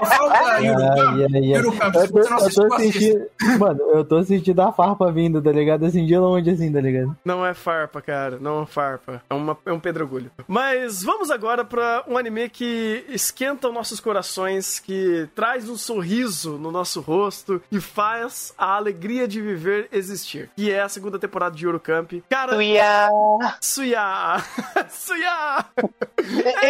[0.00, 0.60] Eu falo da.
[0.62, 2.78] Eurocamp, Eu tô, você assista.
[2.78, 3.26] sentindo.
[3.58, 5.84] Mano, eu tô sentindo a farpa vindo, tá ligado?
[5.84, 7.16] Assim, de longe, assim, tá ligado?
[7.24, 8.38] Não é farpa, cara.
[8.40, 9.22] Não é farpa.
[9.28, 10.30] É, uma, é um pedregulho.
[10.48, 16.58] Mas vamos agora pra um anime que esquenta os nossos corações, que traz um sorriso
[16.58, 20.50] no nosso rosto e faz a alegria de viver existir.
[20.56, 22.12] Que é a segunda temporada de Eurocamp.
[22.28, 23.08] Cara, Suya.
[23.60, 24.44] Suya!
[24.88, 25.64] Suya!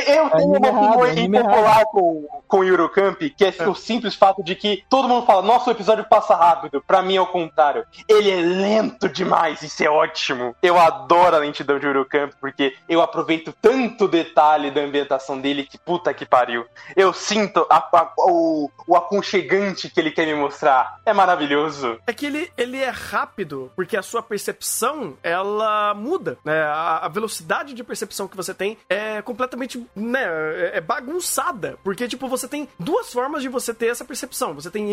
[0.07, 4.55] Eu tenho uma opinião impopular com, com o Eurocamp, que é o simples fato de
[4.55, 6.83] que todo mundo fala, nossa, o episódio passa rápido.
[6.87, 7.87] Pra mim é o contrário.
[8.09, 10.55] Ele é lento demais, isso é ótimo.
[10.63, 15.79] Eu adoro a lentidão de Eurocamp, porque eu aproveito tanto detalhe da ambientação dele que
[15.79, 16.65] puta que pariu.
[16.97, 21.01] Eu sinto a- a- o, o aconchegante que ele quer me mostrar.
[21.05, 21.99] É maravilhoso.
[22.07, 26.63] É que ele, ele é rápido, porque a sua percepção, ela muda, né?
[26.63, 32.07] A, a velocidade de percepção que você tem é completamente, né, é é bagunçada, porque,
[32.09, 34.55] tipo, você tem duas formas de você ter essa percepção.
[34.55, 34.91] Você tem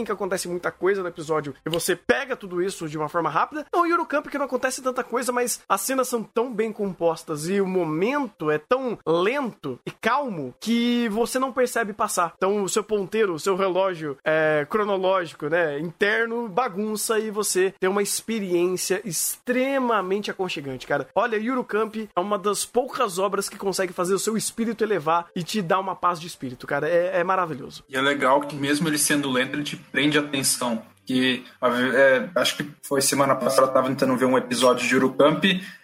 [0.00, 3.30] em que acontece muita coisa no episódio, e você pega tudo isso de uma forma
[3.30, 3.64] rápida.
[3.72, 7.60] Não, Eurocamp, que não acontece tanta coisa, mas as cenas são tão bem compostas e
[7.60, 11.61] o momento é tão lento e calmo que você não percebe
[11.92, 12.34] passar.
[12.36, 17.88] Então, o seu ponteiro, o seu relógio é, cronológico, né, interno, bagunça e você tem
[17.88, 21.08] uma experiência extremamente aconchegante, cara.
[21.14, 25.42] Olha, Eurocamp é uma das poucas obras que consegue fazer o seu espírito elevar e
[25.42, 26.88] te dar uma paz de espírito, cara.
[26.88, 27.84] É, é maravilhoso.
[27.88, 30.82] E é legal que mesmo ele sendo lento, ele te prende atenção.
[31.04, 35.42] Que é, acho que foi semana passada, eu tava tentando ver um episódio de Eurocamp,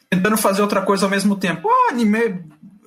[0.08, 1.68] tentando fazer outra coisa ao mesmo tempo.
[1.68, 2.44] Ah, anime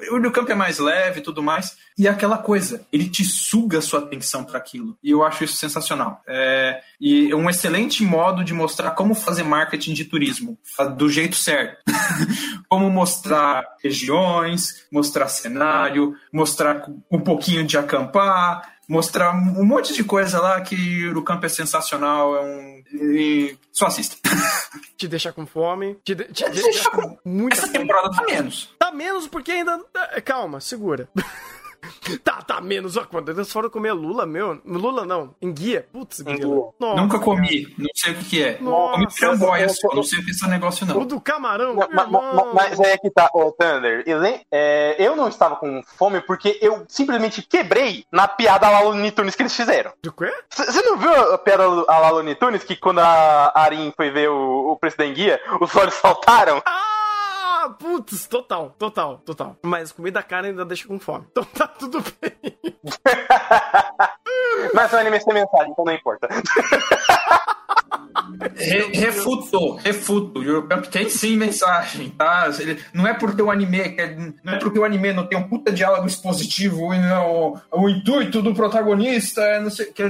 [0.09, 1.77] o New Camp é mais leve e tudo mais.
[1.97, 4.97] E é aquela coisa, ele te suga a sua atenção para aquilo.
[5.03, 6.21] E eu acho isso sensacional.
[6.27, 10.57] É, e é um excelente modo de mostrar como fazer marketing de turismo,
[10.97, 11.83] do jeito certo.
[12.69, 20.39] como mostrar regiões, mostrar cenário, mostrar um pouquinho de acampar, mostrar um monte de coisa
[20.41, 22.83] lá que o campo é sensacional, é um.
[22.93, 24.17] E só assista.
[24.97, 25.95] Te deixa com fome.
[26.03, 28.75] Te, de, te deixa com muita Essa temporada tá menos.
[28.77, 29.79] Tá menos porque ainda.
[30.23, 31.09] Calma, segura.
[32.23, 32.97] Tá, tá, menos.
[32.97, 34.59] Ó, quando eles foram comer Lula, meu.
[34.65, 35.87] Lula não, enguia.
[35.91, 36.45] Putz, Enguia.
[36.79, 38.57] Nunca comi, não sei o que, que é.
[38.59, 41.05] Nossa, comi tramboia eu- só, não sei o que é esse negócio O não.
[41.05, 41.75] do camarão.
[41.75, 42.51] Ma- ma- ma- irmão.
[42.53, 44.03] mas aí é que tá, ô Thunder.
[44.05, 48.81] e lem- é, eu não estava com fome porque eu simplesmente quebrei na piada lá
[48.81, 49.91] Looney Tunes que eles fizeram.
[50.03, 50.31] Do quê?
[50.49, 54.29] Você não viu a piada a lá Looney Tunes que quando a Arin foi ver
[54.29, 56.61] o, o preço da enguia, os olhos saltaram?
[56.65, 56.90] Ah,
[57.69, 59.57] putz, total, total, total.
[59.61, 61.25] Mas comida cara ainda deixa com fome.
[61.31, 62.35] Então tá tudo bem.
[64.73, 66.27] Mas o anime sem mensagem, então não importa.
[68.55, 70.39] Re- refutou, refuto.
[70.39, 72.49] O Eurocamp tem sim mensagem, tá?
[72.59, 75.47] Ele- não é porque o anime quer- não é porque o anime não tem um
[75.47, 80.01] puta diálogo expositivo e não, o intuito do protagonista é não sei que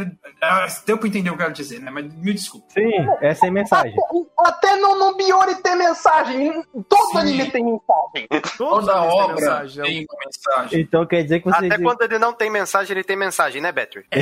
[0.42, 1.92] ah, deu pra entender o que eu quero dizer, né?
[1.92, 2.68] Mas me desculpa.
[2.74, 3.94] Sim, é sem mensagem.
[4.40, 6.64] Até no, no Biori tem mensagem.
[6.90, 7.18] Todo Sim.
[7.20, 8.28] anime tem mensagem.
[8.58, 10.82] Todos Toda eles têm obra mensagem, tem uma mensagem.
[10.82, 11.66] Então quer dizer que você.
[11.66, 14.06] Até quando ele não tem mensagem, ele tem mensagem, né, Battery?
[14.12, 14.20] É,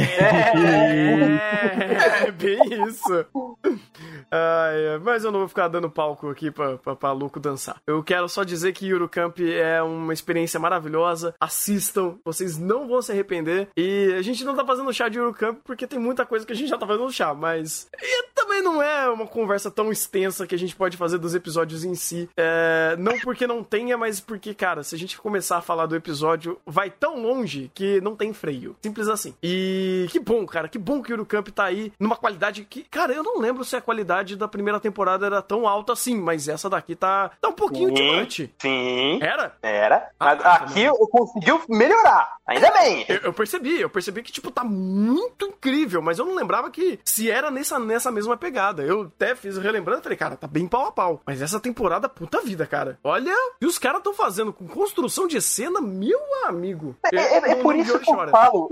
[2.27, 3.25] é bem isso.
[4.31, 7.81] Ai, mas eu não vou ficar dando palco aqui pra, pra, pra Luco dançar.
[7.85, 11.33] Eu quero só dizer que Eurocamp é uma experiência maravilhosa.
[11.39, 13.69] Assistam, vocês não vão se arrepender.
[13.75, 16.55] E a gente não tá fazendo chá de Eurocamp porque tem muita coisa que a
[16.55, 20.55] gente já tá fazendo chá, mas e também não é uma conversa tão extensa que
[20.55, 22.29] a gente pode fazer dos episódios em si.
[22.35, 25.95] É, não porque não tenha, mas porque, cara, se a gente começar a falar do
[25.95, 28.75] episódio, vai tão longe que não tem freio.
[28.81, 29.33] Simples assim.
[29.43, 33.13] E que bom, cara, que bom que o Eurocamp tá aí numa qualidade que, cara,
[33.13, 36.69] eu não lembro se a qualidade da primeira temporada era tão alta assim, mas essa
[36.69, 38.53] daqui tá, tá um pouquinho tirante.
[38.59, 39.19] Sim.
[39.21, 39.55] Era?
[39.61, 40.09] Era.
[40.19, 42.37] Ah, tá aqui eu conseguiu melhorar.
[42.47, 43.05] Ainda bem.
[43.07, 46.99] Eu, eu percebi, eu percebi que, tipo, tá muito incrível, mas eu não lembrava que
[47.05, 48.81] se era nessa, nessa mesma pegada.
[48.81, 51.21] Eu até fiz relembrando e falei, cara, tá bem pau a pau.
[51.25, 52.97] Mas essa temporada, puta vida, cara.
[53.03, 56.95] Olha, e os caras tão fazendo com construção de cena, meu amigo.
[57.13, 58.31] É, é- é Eu- por isso Biori que eu chora.
[58.31, 58.69] falo.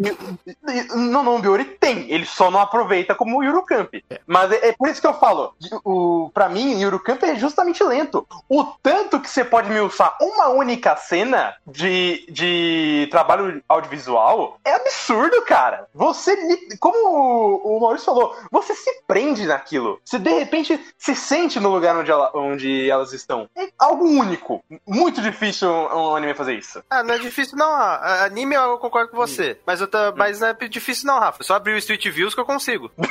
[0.96, 3.94] No No Biori tem, ele só não aproveita como o Eurocamp.
[4.26, 5.54] Mas é, é por isso que eu falo.
[5.84, 8.28] O, pra mim, Eurocamp é justamente lento.
[8.50, 14.74] O tanto que você pode me usar uma única cena de, de trabalho audiovisual é
[14.74, 15.88] absurdo, cara.
[15.94, 16.36] Você,
[16.80, 20.00] como o, Maurício falou, você se prende naquilo.
[20.04, 23.50] Você de repente se sente no lugar onde, ela- onde elas estão.
[23.58, 24.64] É algo único.
[24.86, 26.84] Muito difícil um, um anime fazer isso.
[26.90, 27.72] Ah, não é difícil não.
[27.72, 29.60] ah, Anime eu concordo com você.
[29.66, 31.42] Mas, eu tá, mas não é difícil não, Rafa.
[31.42, 32.92] É só abrir o Street Views que eu consigo.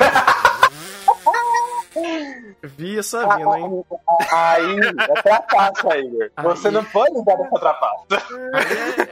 [2.63, 3.83] Vi essa vindo, hein?
[4.31, 6.29] Aí, é trapaça, Igor.
[6.43, 6.73] Você Aí.
[6.73, 8.05] não pode dar essa trapaça.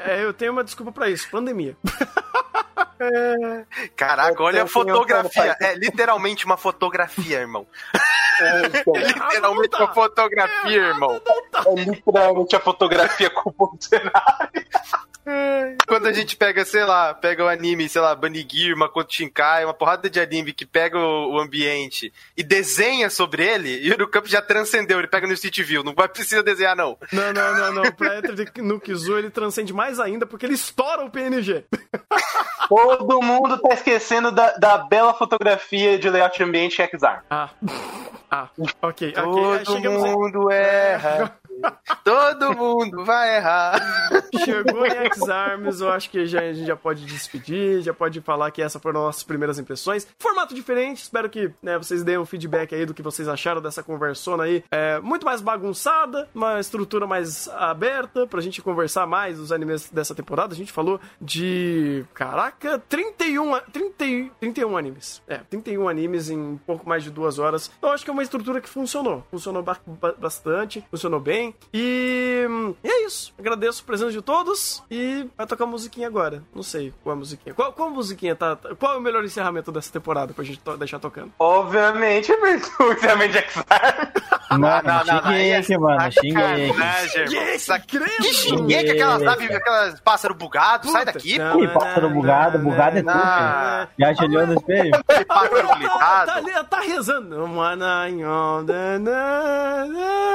[0.08, 1.76] É, é, eu tenho uma desculpa pra isso, pandemia.
[3.96, 5.56] Caraca, olha a fotografia.
[5.62, 7.66] um- É literalmente uma fotografia, irmão.
[8.40, 9.78] É, então, É literalmente tá.
[9.80, 11.22] uma fotografia, irmão.
[11.66, 14.66] é literalmente a fotografia com o cenário.
[15.88, 19.74] Quando a gente pega, sei lá, pega o anime, sei lá, Banigir, Makoto Shinkai, uma
[19.74, 24.28] porrada de anime que pega o, o ambiente e desenha sobre ele, e o Campo
[24.28, 26.98] já transcendeu, ele pega no Street View, não vai precisa desenhar não.
[27.12, 27.92] Não, não, não, não.
[27.92, 31.66] Pra Enter no Kizu ele transcende mais ainda porque ele estoura o PNG.
[32.68, 37.22] Todo mundo tá esquecendo da, da bela fotografia de layout ambiente X-Arm.
[37.30, 37.50] Ah.
[38.30, 38.50] Ah,
[38.82, 39.14] ok, ok.
[39.14, 41.38] Todo Chegamos mundo erra.
[42.04, 43.80] Todo mundo vai errar.
[44.44, 48.52] Chegou em X-Arms, eu acho que já, a gente já pode despedir, já pode falar
[48.52, 50.08] que essa foram nossas primeiras impressões.
[50.20, 53.82] Formato diferente, espero que né, vocês deem um feedback aí do que vocês acharam dessa
[53.82, 54.64] conversona aí.
[54.72, 60.14] É, muito mais bagunçada, uma estrutura mais aberta pra gente conversar mais dos animes dessa
[60.14, 60.54] temporada.
[60.54, 62.06] A gente falou de.
[62.14, 65.22] Caraca, 31, a- 30, 31 animes.
[65.28, 67.72] É, 31 animes em pouco mais de duas horas.
[67.82, 69.24] Eu acho que é uma estrutura que funcionou.
[69.32, 69.80] Funcionou ba-
[70.18, 71.55] bastante, funcionou bem.
[71.74, 72.48] E,
[72.84, 73.34] e é isso.
[73.38, 76.42] Agradeço a presença de todos e vai tocar musiquinha agora.
[76.54, 77.54] Não sei qual é a musiquinha.
[77.54, 80.78] Qual, qual musiquinha tá, tá- Qual é o melhor encerramento dessa temporada pra gente to-
[80.78, 81.32] deixar tocando?
[81.38, 82.46] Obviamente, o
[82.94, 84.08] encerramento de X-Arm.
[84.52, 86.00] Mano, não, não, é Shingeki, mano.
[87.60, 88.12] Sac- credo!
[88.22, 93.02] Que Shingeki, aquelas naves, aquelas pássaros bugados, sai daqui, não, Ih, pássaro bugado, bugado é
[93.02, 93.92] tudo.
[94.00, 94.92] Já te olhou no espelho?
[95.04, 96.32] pô, pássaro Tá, glitado.
[96.32, 97.44] ali, tá rezando.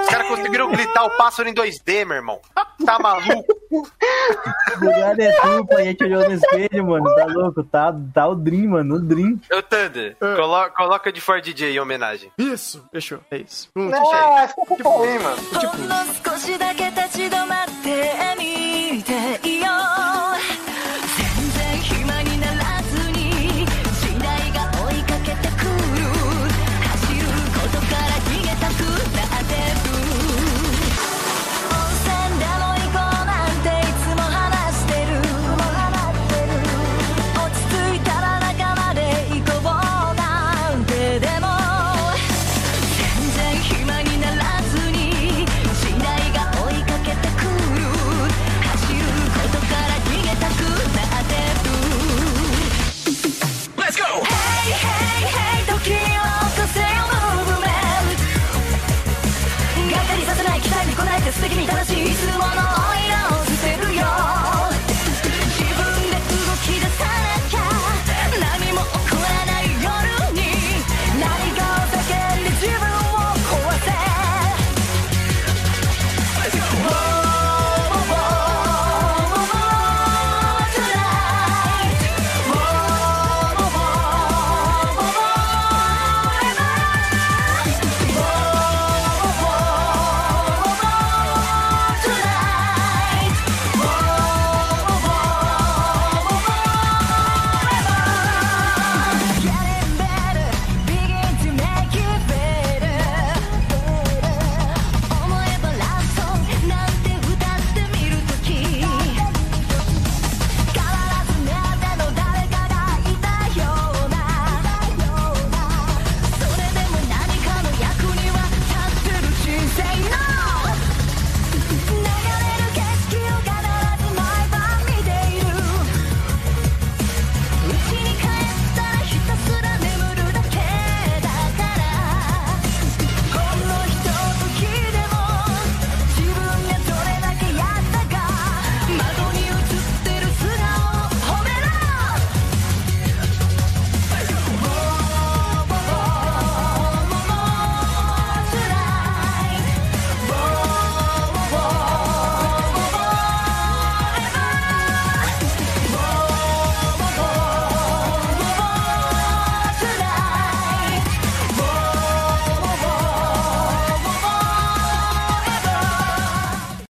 [0.02, 2.39] Os caras conseguiram glitar o pássaro em 2D, meu irmão.
[2.85, 3.45] Tá maluco?
[4.79, 5.77] Bugado é tu, pô.
[5.77, 7.15] A gente olhou no espelho, mano.
[7.15, 7.63] Tá louco?
[7.63, 8.95] Tá, tá o Dream, mano.
[8.95, 9.39] O Dream.
[9.51, 12.31] Ô, Thunder, colo- coloca de For DJ em homenagem.
[12.37, 13.19] Isso, fechou.
[13.31, 13.69] É isso.
[13.75, 15.37] Hum, Ah, fica por aí, mano.
[15.53, 19.67] ほんの少しだけ立ち止まってみていよ
[20.08, 20.08] う